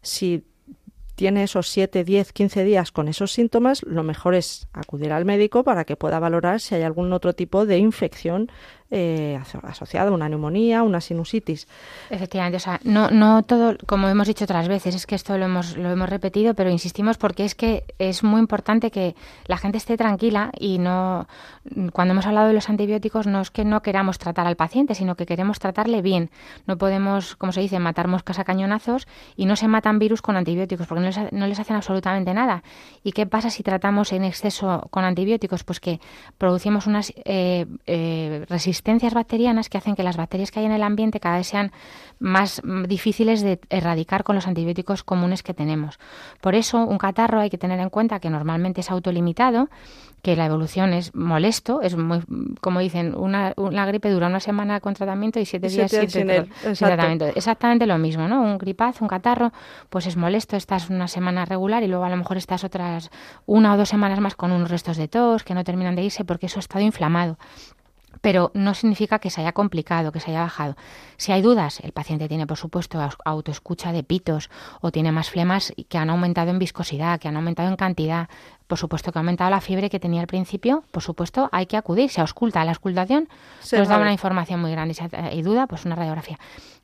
Si 0.00 0.44
tiene 1.18 1.42
esos 1.42 1.68
7, 1.68 2.04
10, 2.04 2.32
15 2.32 2.62
días 2.62 2.92
con 2.92 3.08
esos 3.08 3.32
síntomas, 3.32 3.82
lo 3.82 4.04
mejor 4.04 4.36
es 4.36 4.68
acudir 4.72 5.12
al 5.12 5.24
médico 5.24 5.64
para 5.64 5.84
que 5.84 5.96
pueda 5.96 6.20
valorar 6.20 6.60
si 6.60 6.76
hay 6.76 6.82
algún 6.82 7.12
otro 7.12 7.32
tipo 7.32 7.66
de 7.66 7.78
infección 7.78 8.52
eh, 8.90 9.38
asociada 9.64 10.08
a 10.08 10.12
una 10.12 10.28
neumonía, 10.28 10.82
una 10.82 11.00
sinusitis. 11.00 11.68
Efectivamente, 12.08 12.56
o 12.56 12.60
sea, 12.60 12.80
no, 12.84 13.10
no 13.10 13.42
todo, 13.42 13.76
como 13.86 14.08
hemos 14.08 14.26
dicho 14.26 14.44
otras 14.44 14.66
veces, 14.66 14.94
es 14.94 15.06
que 15.06 15.14
esto 15.14 15.36
lo 15.36 15.44
hemos, 15.44 15.76
lo 15.76 15.90
hemos 15.90 16.08
repetido, 16.08 16.54
pero 16.54 16.70
insistimos 16.70 17.18
porque 17.18 17.44
es 17.44 17.54
que 17.54 17.84
es 17.98 18.22
muy 18.22 18.40
importante 18.40 18.90
que 18.90 19.14
la 19.46 19.58
gente 19.58 19.76
esté 19.76 19.98
tranquila 19.98 20.50
y 20.58 20.78
no, 20.78 21.28
cuando 21.92 22.12
hemos 22.12 22.26
hablado 22.26 22.48
de 22.48 22.54
los 22.54 22.70
antibióticos, 22.70 23.26
no 23.26 23.42
es 23.42 23.50
que 23.50 23.64
no 23.64 23.82
queramos 23.82 24.18
tratar 24.18 24.46
al 24.46 24.56
paciente, 24.56 24.94
sino 24.94 25.16
que 25.16 25.26
queremos 25.26 25.58
tratarle 25.58 26.00
bien. 26.00 26.30
No 26.66 26.78
podemos, 26.78 27.36
como 27.36 27.52
se 27.52 27.60
dice, 27.60 27.78
matar 27.78 28.08
moscas 28.08 28.38
a 28.38 28.44
cañonazos 28.44 29.06
y 29.36 29.44
no 29.44 29.56
se 29.56 29.68
matan 29.68 29.98
virus 29.98 30.22
con 30.22 30.36
antibióticos 30.36 30.86
porque 30.86 31.00
no 31.02 31.06
les, 31.08 31.32
no 31.32 31.46
les 31.46 31.58
hacen 31.58 31.76
absolutamente 31.76 32.32
nada. 32.32 32.62
¿Y 33.04 33.12
qué 33.12 33.26
pasa 33.26 33.50
si 33.50 33.62
tratamos 33.62 34.12
en 34.12 34.24
exceso 34.24 34.86
con 34.90 35.04
antibióticos? 35.04 35.62
Pues 35.62 35.78
que 35.78 36.00
producimos 36.38 36.86
unas 36.86 37.12
eh, 37.24 37.66
eh, 37.86 38.46
resistencias 38.48 38.77
resistencias 38.78 39.12
bacterianas 39.12 39.68
que 39.68 39.76
hacen 39.76 39.96
que 39.96 40.04
las 40.04 40.16
bacterias 40.16 40.52
que 40.52 40.60
hay 40.60 40.66
en 40.66 40.72
el 40.72 40.84
ambiente 40.84 41.18
cada 41.18 41.38
vez 41.38 41.48
sean 41.48 41.72
más 42.20 42.62
difíciles 42.86 43.42
de 43.42 43.58
erradicar 43.70 44.22
con 44.22 44.36
los 44.36 44.46
antibióticos 44.46 45.02
comunes 45.02 45.42
que 45.42 45.52
tenemos. 45.52 45.98
Por 46.40 46.54
eso, 46.54 46.84
un 46.84 46.98
catarro 46.98 47.40
hay 47.40 47.50
que 47.50 47.58
tener 47.58 47.80
en 47.80 47.90
cuenta 47.90 48.20
que 48.20 48.30
normalmente 48.30 48.80
es 48.80 48.90
autolimitado, 48.90 49.68
que 50.22 50.36
la 50.36 50.46
evolución 50.46 50.92
es 50.92 51.14
molesto, 51.14 51.80
es 51.82 51.96
muy, 51.96 52.20
como 52.60 52.80
dicen, 52.80 53.14
una, 53.16 53.52
una 53.56 53.86
gripe 53.86 54.10
dura 54.10 54.28
una 54.28 54.40
semana 54.40 54.80
con 54.80 54.94
tratamiento 54.94 55.40
y 55.40 55.44
siete 55.44 55.68
días 55.68 55.90
sin, 55.90 56.28
tratamiento. 56.76 57.26
Exactamente 57.26 57.86
lo 57.86 57.98
mismo, 57.98 58.28
¿no? 58.28 58.42
Un 58.42 58.58
gripazo, 58.58 59.04
un 59.04 59.08
catarro, 59.08 59.52
pues 59.90 60.06
es 60.06 60.16
molesto, 60.16 60.56
estás 60.56 60.88
una 60.88 61.08
semana 61.08 61.44
regular 61.44 61.82
y 61.82 61.88
luego 61.88 62.04
a 62.04 62.10
lo 62.10 62.16
mejor 62.16 62.36
estás 62.36 62.64
otras 62.64 63.10
una 63.46 63.74
o 63.74 63.76
dos 63.76 63.88
semanas 63.88 64.20
más 64.20 64.34
con 64.34 64.52
unos 64.52 64.70
restos 64.70 64.96
de 64.96 65.08
tos 65.08 65.44
que 65.44 65.54
no 65.54 65.64
terminan 65.64 65.96
de 65.96 66.02
irse 66.02 66.24
porque 66.24 66.46
eso 66.46 66.58
ha 66.58 66.60
estado 66.60 66.84
inflamado 66.84 67.38
pero 68.20 68.50
no 68.54 68.74
significa 68.74 69.18
que 69.18 69.30
se 69.30 69.40
haya 69.40 69.52
complicado, 69.52 70.12
que 70.12 70.20
se 70.20 70.30
haya 70.30 70.42
bajado. 70.42 70.76
Si 71.16 71.32
hay 71.32 71.42
dudas, 71.42 71.80
el 71.80 71.92
paciente 71.92 72.28
tiene, 72.28 72.46
por 72.46 72.56
supuesto, 72.56 73.00
autoescucha 73.24 73.92
de 73.92 74.02
pitos 74.02 74.50
o 74.80 74.90
tiene 74.90 75.12
más 75.12 75.30
flemas 75.30 75.72
que 75.88 75.98
han 75.98 76.10
aumentado 76.10 76.50
en 76.50 76.58
viscosidad, 76.58 77.20
que 77.20 77.28
han 77.28 77.36
aumentado 77.36 77.68
en 77.68 77.76
cantidad. 77.76 78.28
Por 78.66 78.78
supuesto 78.78 79.12
que 79.12 79.18
ha 79.18 79.20
aumentado 79.20 79.50
la 79.50 79.60
fiebre 79.60 79.88
que 79.88 79.98
tenía 79.98 80.20
al 80.20 80.26
principio. 80.26 80.84
Por 80.90 81.02
supuesto, 81.02 81.48
hay 81.52 81.66
que 81.66 81.76
acudir. 81.76 82.10
Se 82.10 82.20
ausculta. 82.20 82.64
La 82.64 82.72
auscultación 82.72 83.28
nos 83.72 83.88
da 83.88 83.98
una 83.98 84.12
información 84.12 84.60
muy 84.60 84.70
grande. 84.70 84.94
Si 84.94 85.02
hay 85.16 85.42
duda, 85.42 85.66
pues 85.66 85.86
una 85.86 85.94
radiografía 85.94 86.38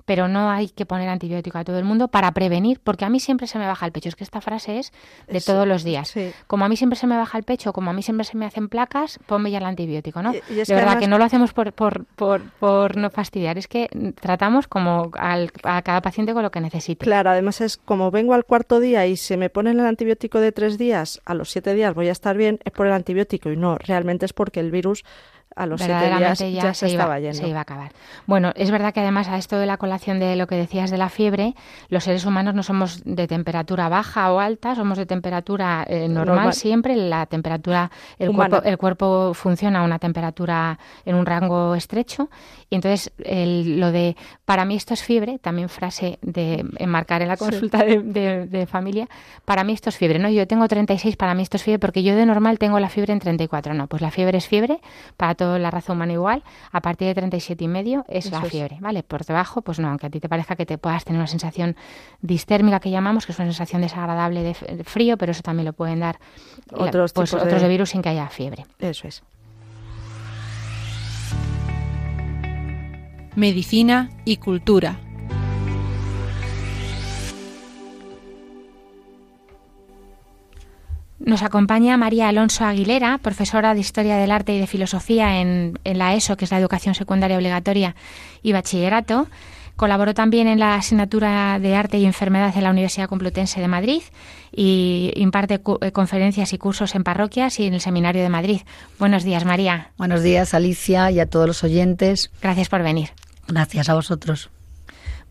pero 0.04 0.28
no 0.28 0.50
hay 0.50 0.68
que 0.68 0.86
poner 0.86 1.08
antibiótico 1.08 1.58
a 1.58 1.64
todo 1.64 1.78
el 1.78 1.84
mundo 1.84 2.08
para 2.08 2.32
prevenir, 2.32 2.80
porque 2.82 3.04
a 3.04 3.08
mí 3.08 3.20
siempre 3.20 3.46
se 3.46 3.58
me 3.58 3.66
baja 3.66 3.86
el 3.86 3.92
pecho. 3.92 4.08
Es 4.08 4.16
que 4.16 4.24
esta 4.24 4.40
frase 4.40 4.78
es 4.78 4.92
de 5.28 5.40
todos 5.40 5.66
los 5.66 5.84
días. 5.84 6.14
Como 6.46 6.64
a 6.64 6.68
mí 6.68 6.76
siempre 6.76 6.98
se 6.98 7.06
me 7.06 7.16
baja 7.16 7.38
el 7.38 7.44
pecho, 7.44 7.72
como 7.72 7.90
a 7.90 7.94
mí 7.94 8.02
siempre 8.02 8.24
se 8.24 8.36
me 8.36 8.46
hacen 8.46 8.68
placas, 8.68 9.18
ponme 9.26 9.50
ya 9.50 9.58
el 9.58 9.64
antibiótico, 9.64 10.22
¿no? 10.22 10.32
de 10.32 10.74
verdad 10.74 10.98
que 10.98 11.08
no 11.08 11.18
lo 11.18 11.24
hacemos 11.24 11.52
por, 11.52 11.72
por, 11.72 12.04
por, 12.04 12.42
por, 12.58 12.96
no 12.96 13.10
fastidiar, 13.10 13.58
es 13.58 13.68
que 13.68 13.88
tratamos 14.20 14.68
como 14.68 15.10
a 15.18 15.82
cada 15.82 16.02
paciente 16.02 16.34
con 16.34 16.42
lo 16.42 16.50
que 16.50 16.60
necesite. 16.60 17.04
Claro, 17.04 17.30
además 17.30 17.60
es 17.60 17.76
como 17.76 18.10
vengo 18.10 18.34
al 18.34 18.44
cuarto 18.44 18.80
día 18.80 19.06
y 19.06 19.16
se 19.16 19.36
me 19.36 19.50
ponen 19.50 19.80
el 19.80 19.86
antibiótico 19.86 20.40
de 20.40 20.52
tres 20.52 20.78
días, 20.78 21.20
a 21.24 21.34
los 21.34 21.50
siete 21.50 21.74
días 21.74 21.94
voy 21.94 22.08
a 22.08 22.12
estar 22.12 22.36
bien, 22.36 22.58
es 22.64 22.72
por 22.72 22.86
el 22.86 22.92
antibiótico 22.92 23.50
y 23.50 23.56
no, 23.56 23.76
realmente 23.78 24.26
es 24.26 24.32
porque 24.32 24.60
el 24.60 24.70
virus 24.70 25.04
a 25.56 25.66
los 25.66 25.80
siete 25.80 26.06
días 26.06 26.38
ya, 26.38 26.74
se, 26.74 26.86
estaba 26.86 27.18
yendo. 27.20 27.38
Se 27.38 27.48
iba 27.48 27.58
a 27.58 27.62
acabar. 27.62 27.92
Bueno, 28.26 28.52
es 28.56 28.70
verdad 28.70 28.92
que 28.92 29.00
además 29.00 29.28
a 29.28 29.38
esto 29.38 29.58
de 29.58 29.66
la 29.66 29.76
colación 29.76 30.18
de 30.18 30.36
lo 30.36 30.46
que 30.46 30.56
decías 30.56 30.90
de 30.90 30.98
la 30.98 31.08
fiebre, 31.08 31.54
los 31.88 32.04
seres 32.04 32.24
humanos 32.24 32.54
no 32.54 32.62
somos 32.62 33.02
de 33.04 33.26
temperatura 33.26 33.88
baja 33.88 34.32
o 34.32 34.40
alta, 34.40 34.74
somos 34.74 34.98
de 34.98 35.06
temperatura 35.06 35.84
eh, 35.88 36.08
normal, 36.08 36.52
siempre. 36.52 36.96
La 36.96 37.26
temperatura, 37.26 37.90
el 38.18 38.32
cuerpo, 38.32 38.62
el 38.62 38.78
cuerpo 38.78 39.32
funciona 39.34 39.80
a 39.80 39.82
una 39.84 39.98
temperatura 39.98 40.78
en 41.04 41.14
un 41.14 41.26
rango 41.26 41.74
estrecho. 41.74 42.28
Y 42.70 42.76
entonces 42.76 43.12
lo 43.18 43.92
de, 43.92 44.16
para 44.44 44.64
mí 44.64 44.74
esto 44.74 44.94
es 44.94 45.02
fiebre, 45.02 45.38
también 45.38 45.68
frase 45.68 46.18
de 46.22 46.64
enmarcar 46.78 47.22
en 47.22 47.28
la 47.28 47.36
consulta 47.36 47.84
de, 47.84 48.46
de, 48.46 48.66
familia, 48.66 49.08
para 49.44 49.62
mí 49.62 49.72
esto 49.72 49.90
es 49.90 49.96
fiebre, 49.96 50.18
¿no? 50.18 50.28
Yo 50.28 50.46
tengo 50.46 50.66
36, 50.66 51.16
para 51.16 51.34
mí 51.34 51.42
esto 51.42 51.56
es 51.56 51.62
fiebre, 51.62 51.78
porque 51.78 52.02
yo 52.02 52.16
de 52.16 52.26
normal 52.26 52.58
tengo 52.58 52.80
la 52.80 52.88
fiebre 52.88 53.12
en 53.12 53.20
34, 53.20 53.74
no, 53.74 53.86
pues 53.86 54.02
la 54.02 54.10
fiebre 54.10 54.38
es 54.38 54.48
fiebre 54.48 54.80
para 55.16 55.34
toda 55.44 55.58
la 55.58 55.70
raza 55.70 55.92
humana 55.92 56.12
igual, 56.12 56.42
a 56.72 56.80
partir 56.80 57.08
de 57.08 57.14
37 57.14 57.64
y 57.64 57.68
medio 57.68 58.04
es 58.08 58.30
la 58.30 58.42
fiebre, 58.42 58.78
¿vale? 58.80 59.02
Por 59.02 59.24
debajo, 59.24 59.62
pues 59.62 59.78
no, 59.78 59.88
aunque 59.88 60.06
a 60.06 60.10
ti 60.10 60.20
te 60.20 60.28
parezca 60.28 60.56
que 60.56 60.66
te 60.66 60.78
puedas 60.78 61.04
tener 61.04 61.20
una 61.20 61.26
sensación 61.26 61.76
distérmica 62.22 62.80
que 62.80 62.90
llamamos, 62.90 63.26
que 63.26 63.32
es 63.32 63.38
una 63.38 63.48
sensación 63.48 63.82
desagradable 63.82 64.42
de 64.42 64.84
frío, 64.84 65.16
pero 65.18 65.32
eso 65.32 65.42
también 65.42 65.66
lo 65.66 65.72
pueden 65.72 66.00
dar 66.00 66.18
otros, 66.72 67.12
pues, 67.12 67.34
otros 67.34 67.60
de 67.60 67.68
virus 67.68 67.90
sin 67.90 68.02
que 68.02 68.08
haya 68.08 68.28
fiebre. 68.28 68.64
Eso 68.78 69.06
es. 69.06 69.22
Medicina 73.36 74.10
y 74.24 74.36
cultura. 74.36 75.03
Nos 81.24 81.42
acompaña 81.42 81.96
María 81.96 82.28
Alonso 82.28 82.66
Aguilera, 82.66 83.16
profesora 83.16 83.72
de 83.72 83.80
Historia 83.80 84.16
del 84.16 84.30
Arte 84.30 84.54
y 84.54 84.60
de 84.60 84.66
Filosofía 84.66 85.40
en, 85.40 85.78
la 85.82 86.14
ESO, 86.14 86.36
que 86.36 86.44
es 86.44 86.50
la 86.50 86.58
Educación 86.58 86.94
Secundaria 86.94 87.38
Obligatoria 87.38 87.96
y 88.42 88.52
Bachillerato. 88.52 89.26
Colaboró 89.74 90.12
también 90.12 90.46
en 90.48 90.58
la 90.60 90.74
asignatura 90.74 91.58
de 91.58 91.76
Arte 91.76 91.96
y 91.96 92.04
Enfermedad 92.04 92.54
en 92.54 92.62
la 92.62 92.70
Universidad 92.70 93.08
Complutense 93.08 93.58
de 93.60 93.68
Madrid 93.68 94.02
y 94.52 95.12
imparte 95.16 95.60
eh, 95.80 95.92
conferencias 95.92 96.52
y 96.52 96.58
cursos 96.58 96.94
en 96.94 97.04
parroquias 97.04 97.58
y 97.58 97.66
en 97.66 97.74
el 97.74 97.80
Seminario 97.80 98.22
de 98.22 98.28
Madrid. 98.28 98.60
Buenos 98.98 99.24
días, 99.24 99.46
María. 99.46 99.92
Buenos 99.96 100.22
días, 100.22 100.52
Alicia, 100.52 101.10
y 101.10 101.20
a 101.20 101.26
todos 101.26 101.46
los 101.46 101.64
oyentes. 101.64 102.30
Gracias 102.42 102.68
por 102.68 102.82
venir. 102.82 103.10
Gracias 103.48 103.88
a 103.88 103.94
vosotros. 103.94 104.50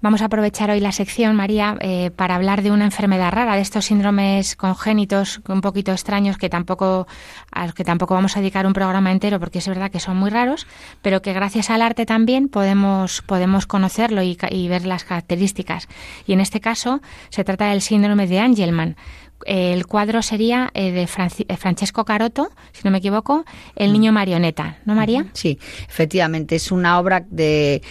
Vamos 0.03 0.21
a 0.21 0.25
aprovechar 0.25 0.69
hoy 0.69 0.81
la 0.81 0.91
sección, 0.91 1.33
María, 1.33 1.77
eh, 1.79 2.11
para 2.13 2.35
hablar 2.35 2.61
de 2.61 2.71
una 2.71 2.83
enfermedad 2.83 3.31
rara, 3.31 3.55
de 3.55 3.61
estos 3.61 3.85
síndromes 3.85 4.57
congénitos 4.57 5.39
un 5.47 5.61
poquito 5.61 5.93
extraños 5.93 6.37
que 6.37 6.49
tampoco, 6.49 7.07
a 7.53 7.67
los 7.67 7.73
que 7.73 7.85
tampoco 7.85 8.13
vamos 8.13 8.35
a 8.35 8.41
dedicar 8.41 8.67
un 8.67 8.73
programa 8.73 9.13
entero 9.13 9.39
porque 9.39 9.59
es 9.59 9.67
verdad 9.69 9.89
que 9.89 10.01
son 10.01 10.17
muy 10.17 10.29
raros, 10.29 10.67
pero 11.01 11.21
que 11.21 11.31
gracias 11.31 11.69
al 11.69 11.81
arte 11.81 12.05
también 12.05 12.49
podemos, 12.49 13.21
podemos 13.21 13.65
conocerlo 13.65 14.21
y, 14.23 14.37
y 14.49 14.67
ver 14.67 14.85
las 14.85 15.05
características. 15.05 15.87
Y 16.27 16.33
en 16.33 16.41
este 16.41 16.59
caso 16.59 17.01
se 17.29 17.45
trata 17.45 17.67
del 17.67 17.79
síndrome 17.79 18.27
de 18.27 18.41
Angelman 18.41 18.97
el 19.45 19.85
cuadro 19.87 20.21
sería 20.21 20.69
eh, 20.73 20.91
de 20.91 21.03
eh, 21.03 21.57
Francesco 21.57 22.05
Caroto, 22.05 22.51
si 22.71 22.81
no 22.83 22.91
me 22.91 22.97
equivoco, 22.99 23.45
El 23.75 23.93
niño 23.93 24.11
marioneta, 24.11 24.77
¿no, 24.85 24.95
María? 24.95 25.27
Sí, 25.33 25.57
efectivamente, 25.87 26.55
es 26.55 26.71
una 26.71 26.99
obra 26.99 27.25
de, 27.29 27.81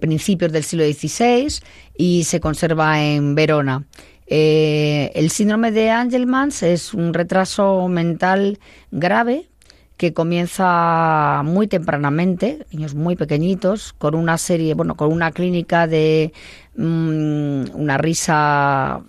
principios 0.00 0.52
del 0.52 0.64
siglo 0.64 0.84
XVI 0.84 1.60
y 1.96 2.24
se 2.24 2.40
conserva 2.40 3.02
en 3.02 3.34
Verona. 3.34 3.84
Eh, 4.26 5.12
el 5.14 5.30
síndrome 5.30 5.70
de 5.70 5.90
Angelman 5.90 6.50
es 6.60 6.92
un 6.94 7.14
retraso 7.14 7.86
mental 7.88 8.58
grave 8.90 9.48
que 9.96 10.12
comienza 10.12 11.42
muy 11.44 11.68
tempranamente, 11.68 12.66
niños 12.70 12.94
muy 12.94 13.16
pequeñitos, 13.16 13.94
con 13.94 14.14
una 14.14 14.36
serie, 14.36 14.74
bueno, 14.74 14.94
con 14.94 15.10
una 15.10 15.32
clínica 15.32 15.86
de 15.86 16.32
mm, 16.76 17.74
una 17.74 17.96
risa 17.96 19.02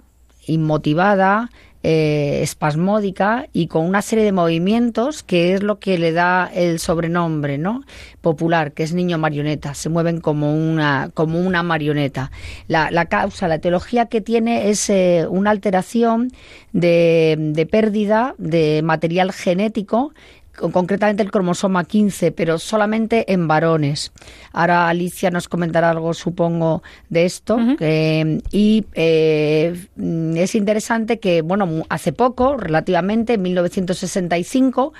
inmotivada, 0.47 1.49
eh, 1.83 2.41
espasmódica 2.41 3.47
y 3.53 3.67
con 3.67 3.85
una 3.85 4.01
serie 4.01 4.25
de 4.25 4.31
movimientos 4.31 5.21
que 5.23 5.53
es 5.53 5.63
lo 5.63 5.79
que 5.79 5.97
le 5.97 6.11
da 6.11 6.49
el 6.53 6.79
sobrenombre 6.79 7.57
¿no? 7.57 7.83
popular, 8.19 8.71
que 8.73 8.83
es 8.83 8.93
niño 8.93 9.17
marioneta. 9.17 9.73
Se 9.73 9.87
mueven 9.87 10.19
como 10.19 10.53
una, 10.53 11.11
como 11.13 11.39
una 11.39 11.63
marioneta. 11.63 12.31
La, 12.67 12.91
la 12.91 13.05
causa, 13.05 13.47
la 13.47 13.59
teología 13.59 14.07
que 14.07 14.21
tiene 14.21 14.69
es 14.69 14.89
eh, 14.89 15.27
una 15.29 15.51
alteración 15.51 16.31
de, 16.73 17.37
de 17.39 17.65
pérdida 17.65 18.33
de 18.37 18.81
material 18.83 19.31
genético 19.31 20.13
concretamente 20.57 21.23
el 21.23 21.31
cromosoma 21.31 21.85
15, 21.85 22.31
pero 22.31 22.57
solamente 22.57 23.31
en 23.31 23.47
varones. 23.47 24.11
Ahora 24.51 24.89
Alicia 24.89 25.29
nos 25.29 25.47
comentará 25.47 25.91
algo, 25.91 26.13
supongo, 26.13 26.83
de 27.09 27.25
esto. 27.25 27.57
y 27.79 28.85
eh, 28.93 29.87
es 30.35 30.55
interesante 30.55 31.19
que, 31.19 31.41
bueno, 31.41 31.83
hace 31.89 32.11
poco, 32.11 32.57
relativamente, 32.57 33.33
en 33.33 33.43
1965, 33.43 34.93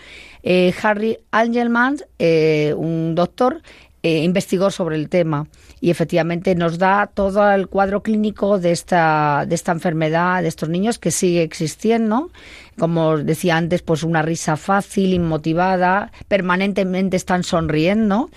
eh, 0.44 0.74
Harry 0.82 1.18
Angelman, 1.32 1.98
eh, 2.20 2.74
un 2.78 3.16
doctor, 3.16 3.62
investigó 4.04 4.72
sobre 4.72 4.96
el 4.96 5.10
tema 5.10 5.48
y 5.82 5.90
efectivamente 5.90 6.56
nos 6.56 6.78
da 6.78 7.08
todo 7.08 7.52
el 7.52 7.68
cuadro 7.68 8.02
clínico 8.04 8.58
de 8.58 8.72
esta, 8.72 9.44
de 9.46 9.54
esta 9.54 9.74
enfermedad 9.74 10.42
de 10.42 10.48
estos 10.48 10.70
niños 10.70 10.98
que 10.98 11.12
sigue 11.12 11.44
existiendo. 11.44 12.32
Como 12.78 13.18
decía 13.18 13.58
antes, 13.58 13.82
pues 13.82 14.04
una 14.04 14.22
risa 14.22 14.56
fácil, 14.56 15.14
inmotivada, 15.14 16.12
permanentemente 16.28 17.18
están 17.18 17.44
sonriendo, 17.44 18.30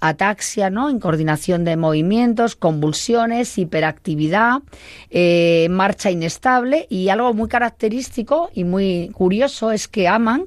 ataxia, 0.00 0.70
¿no? 0.70 0.90
Incoordinación 0.90 1.64
de 1.64 1.76
movimientos, 1.76 2.56
convulsiones, 2.56 3.58
hiperactividad, 3.58 4.62
eh, 5.10 5.66
marcha 5.70 6.10
inestable 6.10 6.86
y 6.88 7.08
algo 7.08 7.34
muy 7.34 7.48
característico 7.48 8.50
y 8.54 8.64
muy 8.64 9.10
curioso 9.12 9.72
es 9.72 9.88
que 9.88 10.08
aman 10.08 10.46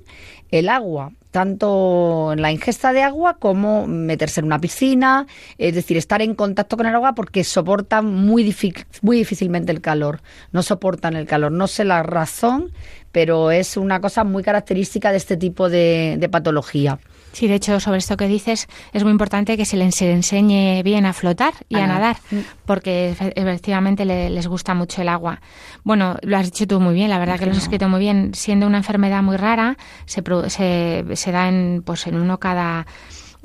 el 0.52 0.70
agua 0.70 1.12
tanto 1.32 2.34
en 2.34 2.42
la 2.42 2.52
ingesta 2.52 2.94
de 2.94 3.02
agua 3.02 3.38
como 3.38 3.88
meterse 3.88 4.42
en 4.42 4.46
una 4.46 4.60
piscina, 4.60 5.26
es 5.58 5.74
decir, 5.74 5.98
estar 5.98 6.22
en 6.22 6.36
contacto 6.36 6.78
con 6.78 6.86
el 6.86 6.94
agua 6.94 7.16
porque 7.16 7.44
soportan 7.44 8.06
muy, 8.06 8.54
muy 9.02 9.18
difícilmente 9.18 9.72
el 9.72 9.82
calor, 9.82 10.22
no 10.52 10.62
soportan 10.62 11.16
el 11.16 11.26
calor. 11.26 11.54
No 11.54 11.68
sé 11.68 11.86
la 11.86 12.04
razón, 12.04 12.72
pero 13.12 13.52
es 13.52 13.78
una 13.78 14.00
cosa 14.00 14.24
muy 14.24 14.44
característica 14.44 15.12
de 15.12 15.18
este 15.18 15.38
tipo 15.38 15.70
de 15.70 16.30
patología. 16.32 17.00
Sí, 17.34 17.48
de 17.48 17.56
hecho, 17.56 17.80
sobre 17.80 18.00
esto 18.00 18.18
que 18.18 18.28
dices, 18.28 18.68
es 18.92 19.04
muy 19.04 19.12
importante 19.12 19.56
que 19.56 19.66
se 19.66 19.78
les 19.78 20.02
enseñe 20.02 20.84
bien 20.84 21.06
a 21.06 21.14
flotar 21.14 21.54
y 21.70 21.78
a, 21.78 21.88
nadar, 21.88 22.18
mm. 22.30 22.40
porque 22.66 23.16
efectivamente 23.36 24.06
les 24.06 24.48
gusta 24.48 24.74
mucho 24.74 25.02
el 25.02 25.10
agua. 25.10 25.42
Bueno, 25.84 26.18
lo 26.24 26.38
has 26.38 26.46
dicho 26.46 26.68
tú 26.68 26.80
muy 26.80 26.94
bien, 26.94 27.10
la 27.10 27.20
verdad 27.20 27.40
que 27.40 27.46
lo 27.46 27.54
has 27.54 27.58
escrito 27.58 27.88
muy 27.88 28.00
bien. 28.00 28.34
Siendo 28.34 28.68
una 28.68 28.78
enfermedad 28.78 29.24
muy 29.24 29.38
rara, 29.38 29.78
se, 30.06 30.22
se, 30.48 31.06
se 31.14 31.32
da 31.32 31.48
en, 31.48 31.84
pues, 31.86 32.06
en 32.08 32.16
uno 32.16 32.38
cada 32.38 32.86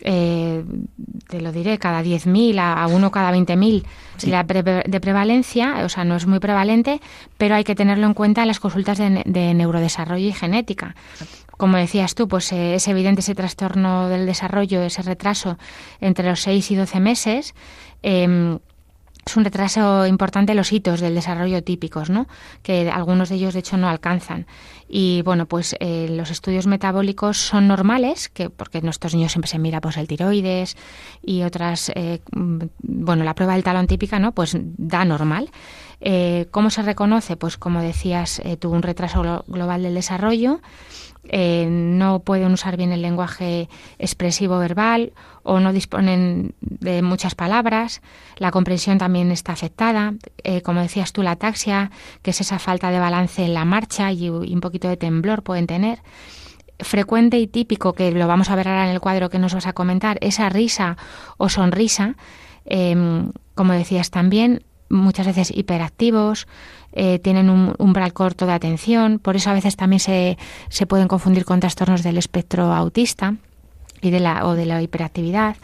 eh, 0.02 0.64
te 1.28 1.40
lo 1.40 1.52
diré, 1.52 1.78
cada 1.78 2.02
10.000 2.02 2.58
a, 2.58 2.82
a 2.82 2.86
uno 2.86 3.10
cada 3.10 3.32
20.000 3.32 3.84
de 4.86 5.00
prevalencia, 5.00 5.84
o 5.84 5.88
sea, 5.88 6.04
no 6.04 6.16
es 6.16 6.26
muy 6.26 6.38
prevalente, 6.38 7.00
pero 7.38 7.54
hay 7.54 7.64
que 7.64 7.74
tenerlo 7.74 8.06
en 8.06 8.14
cuenta 8.14 8.42
en 8.42 8.48
las 8.48 8.60
consultas 8.60 8.98
de, 8.98 9.22
de 9.24 9.54
neurodesarrollo 9.54 10.28
y 10.28 10.32
genética. 10.32 10.94
Como 11.56 11.78
decías 11.78 12.14
tú, 12.14 12.28
pues 12.28 12.52
eh, 12.52 12.74
es 12.74 12.86
evidente 12.88 13.20
ese 13.20 13.34
trastorno 13.34 14.08
del 14.08 14.26
desarrollo, 14.26 14.82
ese 14.82 15.02
retraso 15.02 15.58
entre 16.00 16.28
los 16.28 16.40
6 16.42 16.70
y 16.70 16.76
12 16.76 17.00
meses. 17.00 17.54
Em, 18.02 18.58
es 19.26 19.36
un 19.36 19.44
retraso 19.44 20.06
importante 20.06 20.54
los 20.54 20.72
hitos 20.72 21.00
del 21.00 21.16
desarrollo 21.16 21.62
típicos, 21.62 22.10
¿no? 22.10 22.28
que 22.62 22.88
algunos 22.88 23.28
de 23.28 23.34
ellos 23.34 23.54
de 23.54 23.60
hecho 23.60 23.76
no 23.76 23.88
alcanzan. 23.88 24.46
Y 24.88 25.22
bueno, 25.22 25.46
pues 25.46 25.74
eh, 25.80 26.06
los 26.08 26.30
estudios 26.30 26.68
metabólicos 26.68 27.36
son 27.36 27.66
normales, 27.66 28.28
que 28.28 28.50
porque 28.50 28.80
nuestros 28.82 29.14
niños 29.14 29.32
siempre 29.32 29.50
se 29.50 29.58
mira 29.58 29.80
pues 29.80 29.96
el 29.96 30.06
tiroides 30.06 30.76
y 31.22 31.42
otras, 31.42 31.90
eh, 31.96 32.20
mm, 32.30 32.58
bueno, 32.82 33.24
la 33.24 33.34
prueba 33.34 33.54
del 33.54 33.64
talón 33.64 33.88
típica, 33.88 34.20
¿no? 34.20 34.30
Pues 34.30 34.56
da 34.60 35.04
normal. 35.04 35.50
Eh, 36.00 36.46
¿Cómo 36.52 36.70
se 36.70 36.82
reconoce? 36.82 37.36
Pues 37.36 37.56
como 37.56 37.82
decías, 37.82 38.40
tuvo 38.60 38.76
un 38.76 38.82
retraso 38.82 39.44
global 39.48 39.82
del 39.82 39.94
desarrollo 39.94 40.60
eh, 41.28 41.66
no 41.70 42.20
pueden 42.20 42.52
usar 42.52 42.76
bien 42.76 42.92
el 42.92 43.02
lenguaje 43.02 43.68
expresivo 43.98 44.58
verbal 44.58 45.12
o 45.42 45.60
no 45.60 45.72
disponen 45.72 46.54
de 46.60 47.02
muchas 47.02 47.34
palabras. 47.34 48.02
La 48.36 48.50
comprensión 48.50 48.98
también 48.98 49.30
está 49.30 49.52
afectada. 49.52 50.14
Eh, 50.42 50.62
como 50.62 50.80
decías 50.80 51.12
tú, 51.12 51.22
la 51.22 51.32
ataxia, 51.32 51.90
que 52.22 52.30
es 52.30 52.40
esa 52.40 52.58
falta 52.58 52.90
de 52.90 52.98
balance 52.98 53.44
en 53.44 53.54
la 53.54 53.64
marcha 53.64 54.12
y, 54.12 54.28
un 54.28 54.60
poquito 54.60 54.88
de 54.88 54.96
temblor 54.96 55.42
pueden 55.42 55.66
tener. 55.66 56.00
Frecuente 56.78 57.38
y 57.38 57.46
típico, 57.46 57.94
que 57.94 58.10
lo 58.12 58.26
vamos 58.28 58.50
a 58.50 58.56
ver 58.56 58.68
ahora 58.68 58.84
en 58.84 58.90
el 58.90 59.00
cuadro 59.00 59.30
que 59.30 59.38
nos 59.38 59.54
vas 59.54 59.66
a 59.66 59.72
comentar, 59.72 60.18
esa 60.20 60.48
risa 60.50 60.96
o 61.38 61.48
sonrisa, 61.48 62.16
em, 62.66 63.32
como 63.54 63.72
decías 63.72 64.10
también, 64.10 64.65
muchas 64.88 65.26
veces 65.26 65.52
hiperactivos, 65.54 66.46
eh, 66.92 67.18
tienen 67.18 67.50
un 67.50 67.74
umbral 67.78 68.12
corto 68.12 68.46
de 68.46 68.52
atención, 68.52 69.18
por 69.18 69.36
eso 69.36 69.50
a 69.50 69.54
veces 69.54 69.76
también 69.76 70.00
se, 70.00 70.38
se 70.68 70.86
pueden 70.86 71.08
confundir 71.08 71.44
con 71.44 71.60
trastornos 71.60 72.02
del 72.02 72.18
espectro 72.18 72.72
autista. 72.72 73.34
y 74.02 74.10
de 74.10 74.20
la, 74.20 74.46
o 74.46 74.54
de 74.54 74.66
la 74.66 74.82
hiperactividad. 74.82 75.56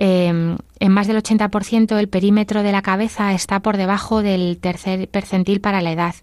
Em, 0.00 0.56
en 0.78 0.92
más 0.92 1.08
del 1.08 1.16
80% 1.16 1.98
el 1.98 2.08
perímetro 2.08 2.62
de 2.62 2.70
la 2.70 2.82
cabeza 2.82 3.32
está 3.34 3.58
por 3.60 3.76
debajo 3.76 4.22
del 4.22 4.58
tercer 4.58 5.08
percentil 5.08 5.60
para 5.60 5.82
la 5.82 5.90
edad. 5.90 6.14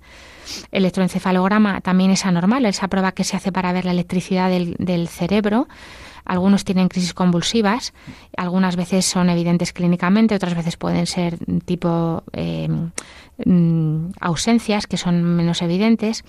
El 0.71 0.83
electroencefalograma 0.83 1.81
también 1.81 2.11
es 2.11 2.25
anormal, 2.25 2.65
esa 2.65 2.87
prueba 2.87 3.11
que 3.11 3.25
se 3.25 3.35
hace 3.35 3.51
para 3.51 3.73
ver 3.73 3.83
la 3.83 3.91
electricidad 3.91 4.49
del, 4.49 5.07
cerebro. 5.09 5.67
Algunos 6.25 6.65
tienen 6.65 6.89
crisis 6.89 7.13
convulsivas, 7.13 7.93
algunas 8.35 8.75
veces 8.75 9.05
son 9.05 9.29
evidentes 9.29 9.73
clínicamente, 9.73 10.35
otras 10.35 10.55
veces 10.55 10.75
pueden 10.75 11.05
ser 11.05 11.37
tipo 11.65 12.23
em, 12.33 12.91
mm, 13.45 14.13
ausencias 14.19 14.87
que 14.87 14.97
son 14.97 15.23
menos 15.23 15.61
evidentes. 15.61 16.23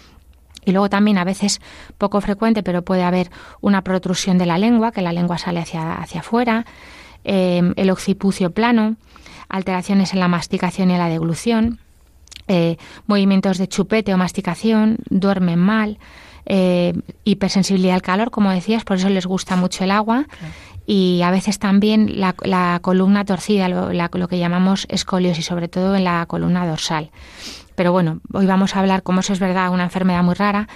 Y 0.65 0.73
luego 0.73 0.91
también 0.91 1.17
a 1.17 1.25
veces 1.25 1.61
poco 1.97 2.21
frecuente, 2.21 2.63
pero 2.63 2.83
puede 2.83 3.05
haber 3.05 3.31
una 3.61 3.83
protrusión 3.83 4.37
de 4.37 4.47
la 4.47 4.59
lengua, 4.59 4.93
que 4.93 5.01
la 5.01 5.13
lengua 5.13 5.39
sale 5.39 5.61
hacia, 5.61 5.95
hacia 5.95 6.21
afuera, 6.21 6.67
em, 7.25 7.73
el 7.77 7.91
occipucio 7.91 8.51
plano, 8.51 8.97
alteraciones 9.49 10.13
en 10.13 10.21
la 10.21 10.29
masticación 10.29 10.91
y 10.91 10.99
la 10.99 11.09
deglución, 11.09 11.79
eh, 12.49 12.77
movimientos 13.07 13.59
de 13.59 13.69
chupete 13.69 14.15
o 14.15 14.19
masticación, 14.19 14.99
duermen 15.11 15.59
mal, 15.59 15.99
eh, 16.47 16.95
hipersensibilidad 17.25 17.97
al 17.97 18.03
calor, 18.03 18.31
como 18.31 18.51
decías, 18.51 18.85
por 18.85 18.97
eso 18.97 19.09
les 19.09 19.27
gusta 19.27 19.57
mucho 19.57 19.85
el 19.85 19.91
agua. 19.91 20.27
Y 20.89 21.23
a 21.23 21.33
veces 21.33 21.59
también 21.59 22.21
la, 22.21 22.79
columna 22.81 23.25
torcida, 23.25 23.69
lo, 23.69 23.93
lo 23.93 24.29
que 24.29 24.39
llamamos 24.39 24.87
escoliosis, 24.89 25.45
sobre 25.45 25.67
todo 25.67 25.97
en 25.97 26.05
la 26.05 26.25
columna 26.27 26.65
dorsal. 26.65 27.11
Pero 27.75 27.93
bueno, 27.93 28.21
hoy 28.33 28.47
vamos 28.47 28.75
a 28.75 28.81
hablar, 28.81 29.03
como 29.03 29.21
eso 29.21 29.33
es 29.33 29.41
verdad, 29.41 29.71
una 29.71 29.85
enfermedad 29.85 30.23
muy 30.23 30.35
rara. 30.35 30.69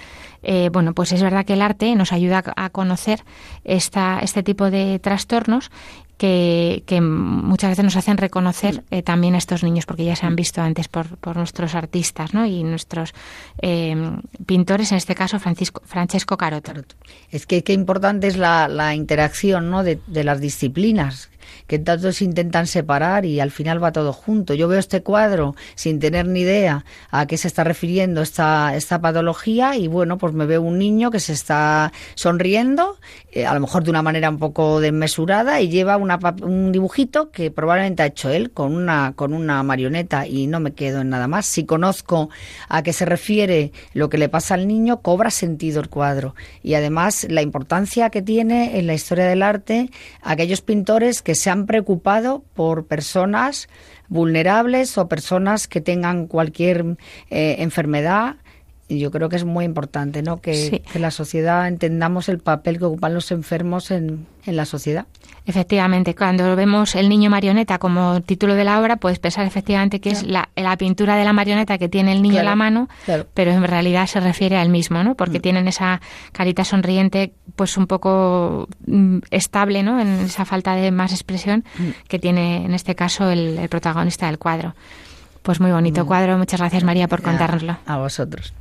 Eh, 0.43 0.71
bueno, 0.73 0.95
pues 0.95 1.13
es 1.13 1.23
verdad 1.23 1.45
que 1.45 1.53
el 1.53 1.63
arte 1.63 1.95
nos 1.95 2.13
ayuda 2.13 2.43
a 2.57 2.71
conocer 2.71 3.25
esta, 3.65 4.21
este 4.21 4.43
tipo 4.43 4.71
de 4.71 4.99
trastornos 4.99 5.71
que, 6.21 7.01
muchas 7.01 7.71
veces 7.71 7.85
nos 7.85 7.97
hacen 7.97 8.19
reconocer 8.19 8.85
eh, 8.91 9.03
también 9.03 9.35
a 9.35 9.39
estos 9.39 9.65
niños, 9.65 9.87
porque 9.87 10.05
ya 10.05 10.15
se 10.17 10.27
han 10.27 10.37
visto 10.37 10.61
antes 10.61 10.87
por, 10.87 11.17
por 11.17 11.37
nuestros 11.37 11.75
artistas 11.75 12.35
¿no? 12.35 12.45
y 12.45 12.63
nuestros 12.63 13.15
eh, 13.63 13.97
pintores, 14.45 14.93
en 14.93 14.99
este 14.99 15.15
caso 15.15 15.39
Francisco, 15.39 15.83
Francesco 15.87 16.37
Carotto. 16.37 16.73
Es 17.31 17.47
que 17.47 17.65
qué 17.65 17.73
importante 17.73 18.27
es 18.27 18.37
la, 18.37 18.69
la 18.69 18.95
interacción 18.95 19.71
¿no? 19.71 19.83
de, 19.83 19.99
de 20.07 20.25
las 20.25 20.41
disciplinas 20.41 21.30
que 21.67 21.79
tanto 21.79 22.13
se 22.13 22.25
intentan 22.25 22.67
separar 22.67 23.25
y 23.25 23.41
al 23.41 23.51
final 23.51 23.83
va 23.83 23.93
todo 23.93 24.13
junto. 24.13 24.55
Yo 24.55 24.69
veo 24.69 24.79
este 24.79 25.03
cuadro 25.03 25.55
sin 25.75 25.99
tener 25.99 26.27
ni 26.27 26.41
idea 26.41 26.85
a 27.11 27.27
qué 27.27 27.37
se 27.37 27.49
está 27.49 27.65
refiriendo 27.65 28.23
esta, 28.23 28.75
esta 28.77 29.01
patología 29.01 29.77
y 29.77 29.89
bueno, 29.89 30.19
pues 30.19 30.33
me 30.33 30.47
veo 30.47 30.63
un 30.63 30.79
niño 30.79 31.11
que 31.11 31.21
se 31.21 31.33
está 31.33 31.93
sonriendo, 32.15 32.99
eh, 33.33 33.47
a 33.47 33.55
lo 33.55 33.61
mejor 33.61 33.85
de 33.85 33.91
una 33.91 34.03
manera 34.03 34.31
un 34.31 34.39
poco 34.39 34.81
desmesurada 34.81 35.61
y 35.61 35.69
lleva 35.69 35.97
una, 35.97 36.19
un 36.43 36.73
dibujito 36.73 37.31
que 37.31 37.51
probablemente 37.51 38.03
ha 38.03 38.07
hecho 38.07 38.31
él 38.31 38.51
con 38.51 38.75
una, 38.75 39.13
con 39.17 39.35
una 39.35 39.63
marioneta 39.63 40.27
y 40.27 40.47
no 40.47 40.61
me 40.61 40.73
quedo 40.73 41.01
en 41.01 41.11
nada 41.11 41.29
más. 41.29 41.47
Si 41.47 41.65
conozco 41.65 42.31
a 42.69 42.83
qué 42.83 42.93
se 42.93 43.05
refiere 43.05 43.73
lo 43.95 44.09
que 44.09 44.19
le 44.19 44.29
pasa 44.29 44.55
al 44.55 44.67
niño, 44.67 45.03
cobra 45.03 45.31
sentido 45.31 45.81
el 45.81 45.89
cuadro 45.89 46.35
y 46.63 46.75
además 46.75 47.27
la 47.29 47.43
importancia 47.43 48.11
que 48.11 48.23
tiene 48.23 48.79
en 48.79 48.87
la 48.87 48.95
historia 48.95 49.27
del 49.27 49.43
arte 49.43 49.91
aquellos 50.23 50.61
pintores 50.61 51.23
que 51.23 51.30
se 51.35 51.51
han 51.51 51.67
preocupado 51.67 52.45
por 52.55 52.87
personas 52.87 53.69
vulnerables 54.09 54.99
o 54.99 55.09
personas 55.09 55.69
que 55.69 55.81
tengan 55.81 56.27
cualquier 56.27 56.97
eh, 57.31 57.57
enfermedad. 57.59 58.37
Y 58.91 58.99
yo 58.99 59.13
creo 59.13 59.29
que 59.29 59.37
es 59.37 59.45
muy 59.45 59.65
importante 59.65 60.21
¿no? 60.21 60.41
que, 60.41 60.83
que 60.93 60.99
la 60.99 61.13
sociedad 61.13 61.69
entendamos 61.69 62.29
el 62.29 62.41
papel 62.41 62.79
que 62.79 62.85
ocupan 62.87 63.15
los 63.15 63.31
enfermos 63.31 63.93
en, 63.93 64.27
en 64.47 64.57
la 64.57 64.65
sociedad. 64.65 65.07
Efectivamente, 65.47 66.15
cuando 66.15 66.55
vemos 66.57 66.95
el 66.95 67.09
niño 67.09 67.31
marioneta 67.31 67.79
como 67.79 68.21
título 68.21 68.55
de 68.55 68.65
la 68.65 68.81
obra, 68.81 68.97
puedes 68.97 69.19
pensar 69.19 69.47
efectivamente 69.47 70.01
que 70.01 70.11
es 70.11 70.25
la, 70.25 70.49
pintura 70.79 71.17
de 71.17 71.25
la 71.25 71.33
marioneta 71.33 71.79
que 71.79 71.89
tiene 71.89 72.13
el 72.13 72.23
niño 72.23 72.41
en 72.41 72.45
la 72.45 72.57
mano, 72.57 72.89
pero 73.35 73.51
en 73.51 73.65
realidad 73.65 74.07
se 74.07 74.21
refiere 74.21 74.57
al 74.57 74.69
mismo, 74.69 75.03
¿no? 75.03 75.15
Porque 75.15 75.39
mm. 75.39 75.43
tienen 75.43 75.69
esa 75.69 76.01
carita 76.33 76.65
sonriente, 76.65 77.33
pues 77.57 77.77
un 77.77 77.87
poco 77.87 78.69
mm, 78.87 79.19
estable, 79.31 79.83
¿no? 79.83 80.01
En 80.01 80.21
esa 80.21 80.45
falta 80.45 80.75
de 80.75 80.91
más 80.91 81.13
expresión 81.13 81.65
mm. 81.79 81.89
que 82.09 82.19
tiene 82.19 82.65
en 82.65 82.75
este 82.75 82.95
caso 82.95 83.31
el, 83.31 83.69
protagonista 83.69 84.27
del 84.27 84.39
cuadro. 84.39 84.75
Pues 85.43 85.61
muy 85.61 85.71
bonito 85.71 86.07
cuadro. 86.07 86.37
Muchas 86.39 86.61
gracias 86.61 86.85
María 86.85 87.09
por 87.09 87.23
contárnoslo. 87.23 87.79
a 87.87 87.97
vosotros. 87.97 88.53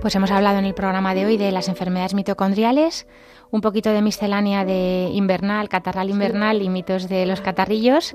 Pues 0.00 0.14
hemos 0.14 0.30
hablado 0.30 0.58
en 0.58 0.64
el 0.64 0.72
programa 0.72 1.14
de 1.14 1.26
hoy 1.26 1.36
de 1.36 1.52
las 1.52 1.68
enfermedades 1.68 2.14
mitocondriales, 2.14 3.06
un 3.50 3.60
poquito 3.60 3.90
de 3.90 4.00
miscelánea 4.00 4.64
de 4.64 5.10
invernal, 5.12 5.68
catarral 5.68 6.08
invernal 6.08 6.62
y 6.62 6.70
mitos 6.70 7.06
de 7.06 7.26
los 7.26 7.42
catarrillos. 7.42 8.14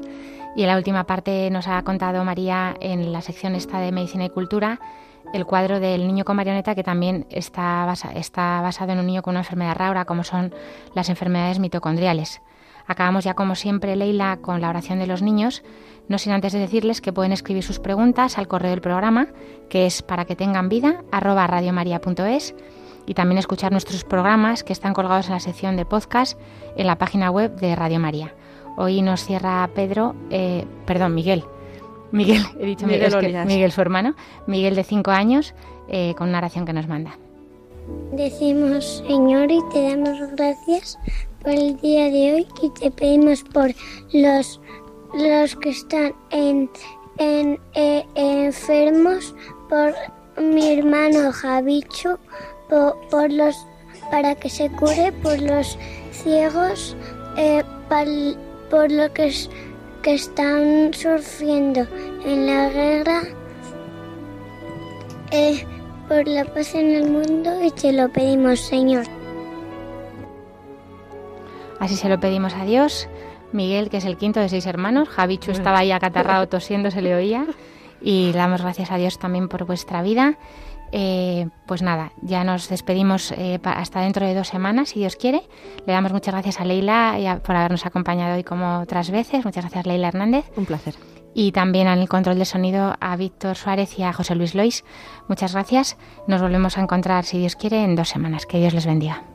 Y 0.55 0.63
en 0.63 0.67
la 0.67 0.77
última 0.77 1.05
parte 1.05 1.49
nos 1.51 1.67
ha 1.67 1.83
contado 1.83 2.23
María 2.23 2.75
en 2.79 3.13
la 3.13 3.21
sección 3.21 3.53
esta 3.53 3.79
de 3.79 3.91
Medicina 3.91 4.25
y 4.25 4.29
Cultura 4.29 4.79
el 5.33 5.45
cuadro 5.45 5.79
del 5.79 6.07
niño 6.07 6.23
con 6.25 6.37
marioneta 6.37 6.75
que 6.75 6.83
también 6.83 7.25
está, 7.29 7.91
está 8.15 8.61
basado 8.61 8.93
en 8.93 8.99
un 8.99 9.05
niño 9.05 9.21
con 9.21 9.31
una 9.31 9.41
enfermedad 9.41 9.75
rara 9.75 10.05
como 10.05 10.23
son 10.23 10.53
las 10.93 11.09
enfermedades 11.09 11.59
mitocondriales. 11.59 12.41
Acabamos 12.87 13.23
ya 13.23 13.33
como 13.33 13.55
siempre, 13.55 13.95
Leila, 13.95 14.37
con 14.41 14.61
la 14.61 14.69
oración 14.69 14.99
de 14.99 15.07
los 15.07 15.21
niños, 15.21 15.63
no 16.07 16.17
sin 16.17 16.33
antes 16.33 16.53
de 16.53 16.59
decirles 16.59 17.01
que 17.01 17.13
pueden 17.13 17.31
escribir 17.31 17.63
sus 17.63 17.79
preguntas 17.79 18.37
al 18.37 18.47
correo 18.47 18.71
del 18.71 18.81
programa, 18.81 19.27
que 19.69 19.85
es 19.85 20.01
para 20.01 20.25
que 20.25 20.35
tengan 20.35 20.69
vida, 20.69 21.03
arroba 21.11 21.47
radiomaria.es, 21.47 22.55
y 23.07 23.13
también 23.13 23.37
escuchar 23.37 23.71
nuestros 23.71 24.03
programas 24.03 24.63
que 24.63 24.73
están 24.73 24.93
colgados 24.93 25.27
en 25.27 25.33
la 25.33 25.39
sección 25.39 25.77
de 25.77 25.85
podcast 25.85 26.39
en 26.75 26.87
la 26.87 26.97
página 26.97 27.29
web 27.29 27.55
de 27.55 27.75
Radio 27.75 27.99
María. 27.99 28.33
Hoy 28.77 29.01
nos 29.01 29.23
cierra 29.23 29.69
Pedro, 29.73 30.15
eh, 30.31 30.65
perdón, 30.85 31.15
Miguel. 31.15 31.43
Miguel, 32.11 32.43
he 32.59 32.65
dicho 32.65 32.87
Miguel, 32.87 33.45
Miguel, 33.45 33.71
su 33.71 33.81
hermano, 33.81 34.15
Miguel 34.47 34.75
de 34.75 34.83
cinco 34.83 35.11
años, 35.11 35.53
eh, 35.87 36.13
con 36.17 36.29
una 36.29 36.39
oración 36.39 36.65
que 36.65 36.73
nos 36.73 36.87
manda. 36.87 37.17
Decimos, 38.13 39.03
Señor, 39.07 39.51
y 39.51 39.59
te 39.71 39.89
damos 39.89 40.17
gracias 40.35 40.97
por 41.41 41.51
el 41.51 41.77
día 41.77 42.09
de 42.09 42.33
hoy 42.33 42.47
y 42.61 42.69
te 42.79 42.91
pedimos 42.91 43.43
por 43.43 43.71
los, 44.13 44.59
los 45.13 45.55
que 45.55 45.69
están 45.69 46.13
en, 46.31 46.69
en 47.17 47.59
eh, 47.73 48.05
enfermos, 48.15 49.35
por 49.69 49.93
mi 50.41 50.73
hermano 50.73 51.31
Javicho, 51.31 52.19
por, 52.69 53.31
los 53.31 53.55
para 54.11 54.35
que 54.35 54.49
se 54.49 54.69
cure, 54.71 55.11
por 55.23 55.39
los 55.41 55.77
ciegos, 56.11 56.95
eh, 57.37 57.63
por 58.69 58.91
lo 58.91 59.13
que, 59.13 59.31
que 60.01 60.13
están 60.13 60.93
sufriendo 60.93 61.87
en 62.25 62.47
la 62.47 62.69
guerra. 62.69 63.21
Eh, 65.31 65.65
por 66.07 66.27
la 66.27 66.45
paz 66.45 66.75
en 66.75 66.91
el 66.91 67.09
mundo 67.09 67.63
y 67.63 67.71
te 67.71 67.91
lo 67.91 68.09
pedimos, 68.09 68.59
Señor. 68.59 69.05
Así 71.79 71.95
se 71.95 72.09
lo 72.09 72.19
pedimos 72.19 72.53
a 72.53 72.63
Dios. 72.63 73.07
Miguel, 73.55 73.89
que 73.89 73.97
es 73.97 74.05
el 74.05 74.17
quinto 74.17 74.39
de 74.39 74.49
seis 74.49 74.65
hermanos, 74.65 75.09
Javichu 75.09 75.51
estaba 75.51 75.79
ahí 75.79 75.91
acatarrado 75.91 76.47
tosiendo, 76.47 76.91
se 76.91 77.01
le 77.01 77.15
oía. 77.15 77.45
Y 78.01 78.31
le 78.33 78.37
damos 78.37 78.61
gracias 78.61 78.91
a 78.91 78.97
Dios 78.97 79.17
también 79.17 79.47
por 79.47 79.65
vuestra 79.65 80.01
vida. 80.03 80.37
Eh, 80.91 81.47
pues 81.65 81.81
nada, 81.81 82.11
ya 82.21 82.43
nos 82.43 82.69
despedimos 82.69 83.31
eh, 83.31 83.59
hasta 83.63 84.01
dentro 84.01 84.25
de 84.25 84.35
dos 84.35 84.47
semanas, 84.47 84.89
si 84.89 84.99
Dios 84.99 85.15
quiere. 85.15 85.41
Le 85.85 85.93
damos 85.93 86.13
muchas 86.13 86.33
gracias 86.33 86.59
a 86.61 86.65
Leila 86.65 87.41
por 87.43 87.55
habernos 87.55 87.85
acompañado 87.85 88.35
hoy 88.35 88.43
como 88.43 88.79
otras 88.79 89.09
veces. 89.09 89.43
Muchas 89.43 89.63
gracias, 89.63 89.85
Leila 89.87 90.09
Hernández. 90.09 90.45
Un 90.55 90.65
placer. 90.65 90.95
Y 91.33 91.51
también 91.51 91.87
el 91.87 92.07
control 92.07 92.39
de 92.39 92.45
sonido 92.45 92.95
a 93.01 93.15
Víctor 93.17 93.57
Suárez 93.57 93.99
y 93.99 94.03
a 94.03 94.13
José 94.13 94.35
Luis 94.35 94.55
Lois. 94.55 94.85
Muchas 95.27 95.53
gracias. 95.53 95.97
Nos 96.27 96.41
volvemos 96.41 96.77
a 96.77 96.81
encontrar, 96.81 97.25
si 97.25 97.39
Dios 97.39 97.57
quiere, 97.57 97.83
en 97.83 97.95
dos 97.95 98.07
semanas. 98.07 98.45
Que 98.45 98.59
Dios 98.59 98.73
les 98.73 98.85
bendiga. 98.85 99.34